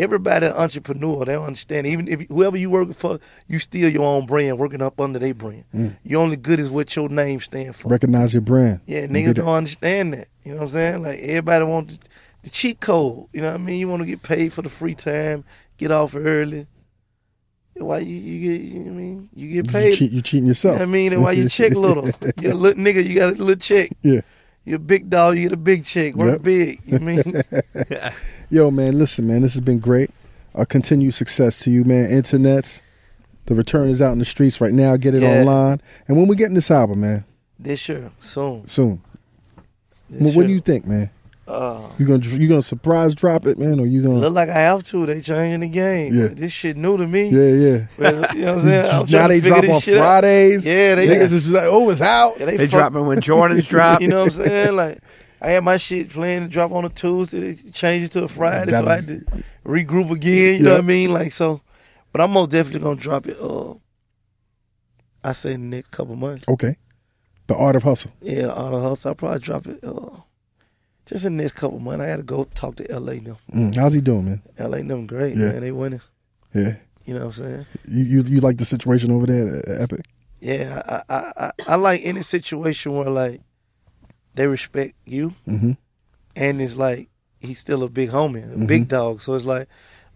[0.00, 1.86] Everybody an entrepreneur, they don't understand.
[1.86, 3.18] Even if whoever you work for,
[3.48, 5.64] you still your own brand, working up under their brand.
[5.74, 5.96] Mm.
[6.04, 7.88] You only good is what your name stands for.
[7.88, 8.80] Recognize your brand.
[8.86, 10.28] Yeah, And niggas don't understand that.
[10.44, 11.02] You know what I'm saying?
[11.02, 11.98] Like everybody want the,
[12.44, 13.26] the cheat code.
[13.32, 13.78] You know what I mean?
[13.78, 15.44] You want to get paid for the free time,
[15.76, 16.66] get off early.
[17.76, 18.60] Why you, you get?
[18.62, 19.28] You know what I mean?
[19.34, 19.94] You get You, paid.
[19.94, 20.74] cheat, you cheating You yourself.
[20.74, 21.12] know what I mean?
[21.14, 22.10] And why you check little?
[22.40, 23.06] You're a little nigga.
[23.06, 23.90] You got a little check.
[24.02, 24.20] Yeah.
[24.64, 25.36] You're a big dog.
[25.38, 26.14] You get a big check.
[26.14, 26.42] Work Yep.
[26.42, 26.80] big.
[26.84, 28.12] You know what I mean?
[28.50, 30.10] Yo, man, listen, man, this has been great.
[30.54, 32.10] Uh, continued success to you, man.
[32.10, 32.80] Internets.
[33.46, 34.96] The return is out in the streets right now.
[34.96, 35.40] Get it Yeah.
[35.40, 35.80] online.
[36.08, 37.24] And when we getting this album, man,
[37.58, 38.66] this year, soon.
[38.66, 39.00] soon.
[40.08, 41.10] This Well, what do you think, man?
[41.46, 44.20] Uh, You gonna you gonna surprise drop it, man, or you gonna?
[44.20, 45.04] look like I have to.
[45.06, 46.14] They changing the game.
[46.14, 46.28] Yeah.
[46.28, 47.28] This shit new to me.
[47.28, 47.86] Yeah, yeah.
[47.98, 48.90] Well, you know what I'm saying?
[48.92, 50.00] I'm now they drop on shit out.
[50.00, 50.64] Fridays.
[50.66, 52.34] Yeah, they niggas is like, oh, it's out.
[52.38, 54.00] Yeah, They fuck- dropping when Jordans drop.
[54.00, 54.76] You know what I'm saying?
[54.76, 54.98] Like
[55.40, 58.28] I had my shit planned to drop on a Tuesday, they changed it to a
[58.28, 59.24] Friday, so I had to
[59.64, 60.56] regroup again.
[60.58, 61.12] You know what I mean?
[61.12, 61.60] Like so,
[62.12, 63.38] but I'm most definitely gonna drop it.
[63.40, 63.74] Uh,
[65.22, 66.46] I say in the next couple months.
[66.48, 66.76] Okay.
[67.46, 68.12] The art of hustle.
[68.22, 69.08] Yeah, the auto hustle.
[69.10, 69.82] I'll probably drop it.
[69.82, 70.10] Uh,
[71.06, 72.02] just in the next couple months.
[72.02, 73.38] I got to go talk to LA now.
[73.52, 74.42] Mm, how's he doing, man?
[74.58, 75.52] LA them great, Yeah.
[75.52, 75.60] man.
[75.60, 76.00] They winning.
[76.54, 76.76] Yeah.
[77.04, 77.66] You know what I'm saying?
[77.88, 80.02] You you, you like the situation over there Epic?
[80.40, 83.40] Yeah, I, I I I like any situation where like
[84.34, 85.72] they respect you, Mm-hmm.
[86.36, 87.08] and it's like
[87.40, 89.20] he's still a big homie, a big dog.
[89.20, 89.68] So it's like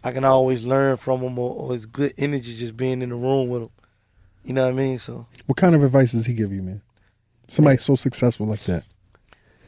[0.03, 3.15] I can always learn from him, or, or it's good energy just being in the
[3.17, 3.71] room with him.
[4.45, 4.99] You know what I mean?
[4.99, 6.83] So What kind of advice does he give you, man?
[7.49, 8.85] Somebody so successful like that.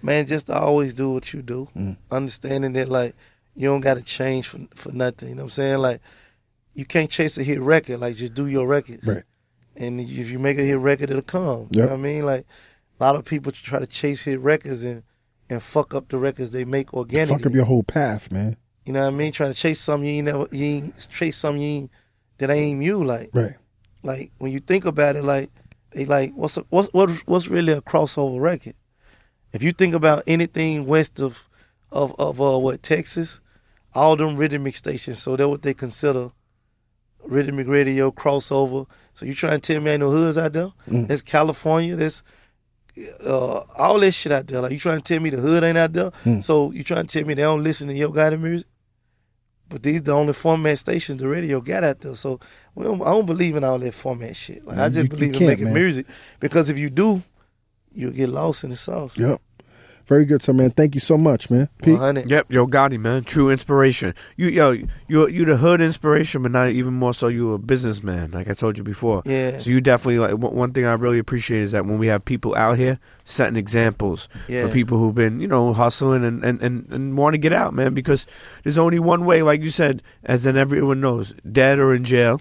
[0.03, 1.97] man, just to always do what you do, Mm.
[2.11, 3.15] understanding that like
[3.55, 5.31] you don't got to change for for nothing.
[5.31, 5.79] You know what I'm saying?
[5.79, 6.01] Like
[6.75, 8.01] you can't chase a hit record.
[8.01, 9.07] Like just do your records.
[9.07, 9.25] Right.
[9.77, 11.69] And if you make a hit record, it'll come.
[11.71, 11.75] Yep.
[11.75, 12.25] You know what I mean?
[12.27, 12.47] Like
[12.99, 15.03] a lot of people try to chase hit records and
[15.49, 17.37] and fuck up the records they make organically.
[17.37, 18.57] Fuck up your whole path, man.
[18.85, 19.33] You know what I mean?
[19.33, 21.91] Trying to chase something you ain't never you ain't chase something you ain't,
[22.39, 23.03] that ain't you.
[23.05, 23.55] Like Right.
[24.03, 25.51] like when you think about it, like
[25.93, 28.75] they like what's a, what's what what's really a crossover record?
[29.53, 31.49] If you think about anything west of
[31.93, 33.41] of of uh, what Texas,
[33.95, 36.31] all them rhythmic stations, so they're what they consider
[37.25, 38.87] rhythmic radio crossover.
[39.15, 40.73] So you trying to tell me ain't no hoods out there?
[40.89, 41.09] Mm.
[41.09, 41.97] There's California.
[41.97, 42.23] There's
[43.25, 44.61] uh, all this shit out there.
[44.61, 46.11] Like you trying to tell me the hood ain't out there?
[46.25, 46.43] Mm.
[46.43, 48.67] So you trying to tell me they don't listen to Yo Gotti music?
[49.69, 52.15] But these the only format stations the radio got out there.
[52.15, 52.39] So
[52.75, 54.65] we don't, I don't believe in all that format shit.
[54.65, 55.75] Like I just you believe in making man.
[55.75, 56.07] music
[56.39, 57.23] because if you do,
[57.93, 59.17] you'll get lost in the sauce.
[59.17, 59.41] Yep.
[60.07, 60.71] Very good, sir, man.
[60.71, 61.69] Thank you so much, man.
[61.83, 61.95] Pete.
[61.95, 62.31] 100.
[62.31, 64.15] Yep, yo Gotti, man, true inspiration.
[64.37, 64.71] You yo,
[65.09, 67.27] you you the hood inspiration, but not even more so.
[67.27, 69.23] You a businessman, like I told you before.
[69.25, 69.59] Yeah.
[69.59, 72.25] So you definitely like one one thing I really appreciate is that when we have
[72.25, 74.63] people out here setting examples Yeah.
[74.67, 77.75] for people who've been you know hustling and and and, and want to get out,
[77.75, 77.93] man.
[77.93, 78.27] Because
[78.63, 82.41] there's only one way, like you said, as then everyone knows, dead or in jail.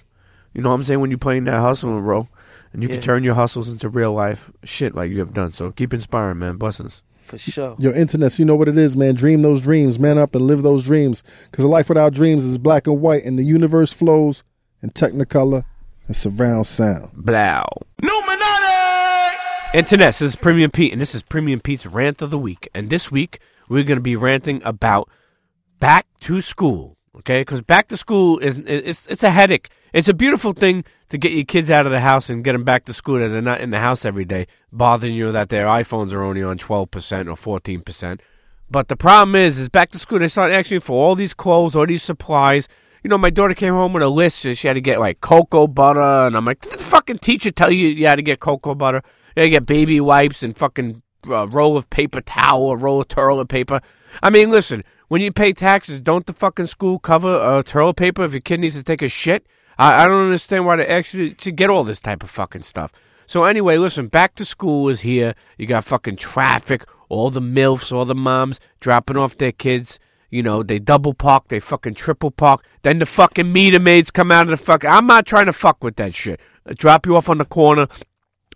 [0.53, 0.99] You know what I'm saying?
[0.99, 2.29] When you're playing that hustling role,
[2.73, 2.95] and you Yeah.
[2.95, 5.51] can turn your hustles into real life shit, like you have done.
[5.51, 6.57] So keep inspiring, man.
[6.57, 7.01] Blessings.
[7.25, 7.75] For sure.
[7.79, 9.15] Your internet, you know what it is, man.
[9.15, 11.23] Dream those dreams, man up and live those dreams.
[11.49, 14.43] Because a life without dreams is black and white, and the universe flows
[14.83, 15.65] in technicolor
[16.05, 17.11] and surround sound.
[17.13, 17.63] Blow.
[19.73, 22.69] Internet, this is Premium Pete, and this is Premium Pete's Rant of the Week.
[22.73, 25.09] And this week, we're going to be ranting about
[25.81, 27.41] back to school, okay?
[27.41, 29.69] Because back to school is it's, it's a headache.
[29.95, 32.65] It's a beautiful thing to get your kids out of the house and get them
[32.65, 35.67] back to school that they're not in the house every day, bothering you that their
[35.67, 36.83] iPhones are only on 12%
[37.47, 38.19] or 14%.
[38.69, 41.77] But the problem is, is back to school, they start asking for all these clothes,
[41.77, 42.67] all these supplies.
[43.03, 44.39] You know, my daughter came home with a list.
[44.39, 47.51] so She had to get like cocoa butter, and I'm like, did the fucking teacher
[47.51, 49.01] tell you you had to get cocoa butter?
[49.37, 52.99] You had to get baby wipes and fucking uh, roll of paper towel, a roll
[52.99, 53.79] of toilet paper.
[54.21, 58.25] I mean, listen, when you pay taxes, don't the fucking school cover uh, toilet paper
[58.25, 59.47] if your kid needs to take a shit?
[59.77, 62.91] I, I don't understand why they actually to get all this type of fucking stuff.
[63.27, 65.35] So anyway, listen, back to school is here.
[65.57, 69.99] You got fucking traffic, all the milfs, all the moms dropping off their kids.
[70.29, 72.65] You know, they double park, they fucking triple park.
[72.81, 74.83] Then the fucking meter maids come out of the fuck.
[74.83, 76.39] I'm not trying to fuck with that shit.
[76.65, 77.87] I drop you off on the corner.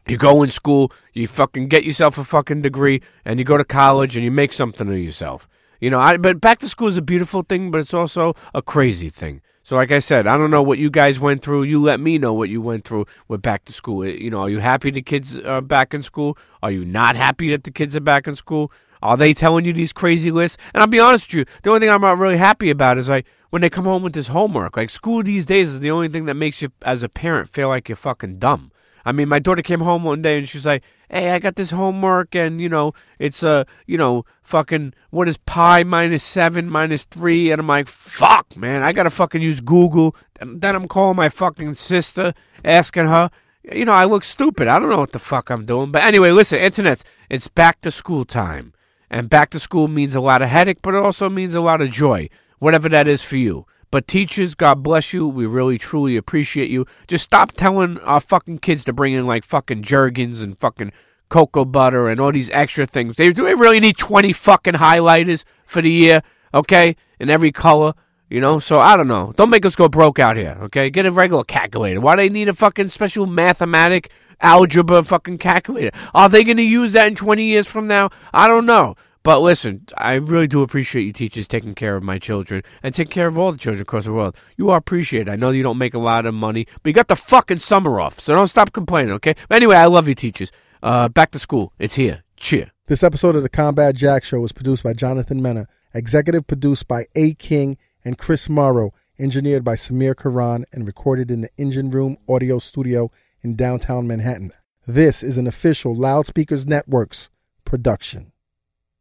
[0.08, 3.64] You go in school, you fucking get yourself a fucking degree, and you go to
[3.64, 5.48] college and you make something of yourself.
[5.80, 8.62] You know, I, but back to school is a beautiful thing, but it's also a
[8.62, 9.42] crazy thing.
[9.70, 11.62] So, like I said, I don't know what you guys went through.
[11.62, 14.04] You let me know what you went through with back to school.
[14.04, 16.40] You know, are you happy the kids are back in school?
[16.64, 18.72] Are you not happy that the kids are back in school?
[19.04, 20.58] Are they telling you these crazy lists?
[20.74, 23.10] And I'll be honest with you, the only thing I'm not really happy about is
[23.10, 24.76] like when they come home with this homework.
[24.76, 27.68] Like school these days is the only thing that makes you, as a parent, feel
[27.68, 28.69] like you're fucking dumb.
[29.06, 31.72] I mean, my daughter came home one day and she's like, "Hey, I got this
[31.72, 37.04] homework, and you know, it's a, you know, fucking what is pi minus seven minus
[37.04, 37.52] three?
[37.52, 41.30] And I'm like, "Fuck, man, I gotta fucking use Google." And then I'm calling my
[41.30, 43.30] fucking sister, asking her.
[43.72, 44.68] You know, I look stupid.
[44.68, 45.92] I don't know what the fuck I'm doing.
[45.92, 47.04] But anyway, listen, internets.
[47.30, 48.74] It's back to school time,
[49.10, 51.82] and back to school means a lot of headache, but it also means a lot
[51.82, 53.66] of joy, whatever that is for you.
[53.92, 55.28] But teachers, God bless you.
[55.28, 56.86] We really truly appreciate you.
[57.08, 60.92] Just stop telling our fucking kids to bring in like fucking Jergens and fucking
[61.30, 63.16] cocoa butter and all these extra things.
[63.16, 66.22] They do they really need twenty fucking highlighters for the year,
[66.54, 66.96] okay?
[67.20, 67.94] In every color.
[68.30, 69.34] You know, so I don't know.
[69.36, 70.92] Don't make us go broke out here, okay?
[70.92, 72.00] Get a regular calculator.
[72.00, 75.90] Why do they need a fucking special mathematic algebra fucking calculator?
[76.14, 78.12] Are they going to use that in 20 years from now?
[78.32, 78.96] I don't know.
[79.22, 83.12] But listen, I really do appreciate you teachers taking care of my children and taking
[83.12, 84.36] care of all the children across the world.
[84.56, 85.28] You are appreciated.
[85.28, 88.00] I know you don't make a lot of money, but you got the fucking summer
[88.00, 89.36] off, so don't stop complaining, okay?
[89.50, 90.52] But anyway, I love you, teachers.
[90.82, 91.74] Uh, back to school.
[91.78, 92.24] It's here.
[92.38, 92.72] Cheer.
[92.88, 97.06] This episode of the Combat Jack Show was produced by Jonathan Mena, executive produced by
[97.16, 97.34] A.
[97.34, 102.58] King and Chris Morrow, engineered by Samir Karan, and recorded in the Engine Room Audio
[102.58, 104.54] Studio in downtown Manhattan.
[104.88, 107.30] This is an official Loudspeakers Networks
[107.66, 108.32] production.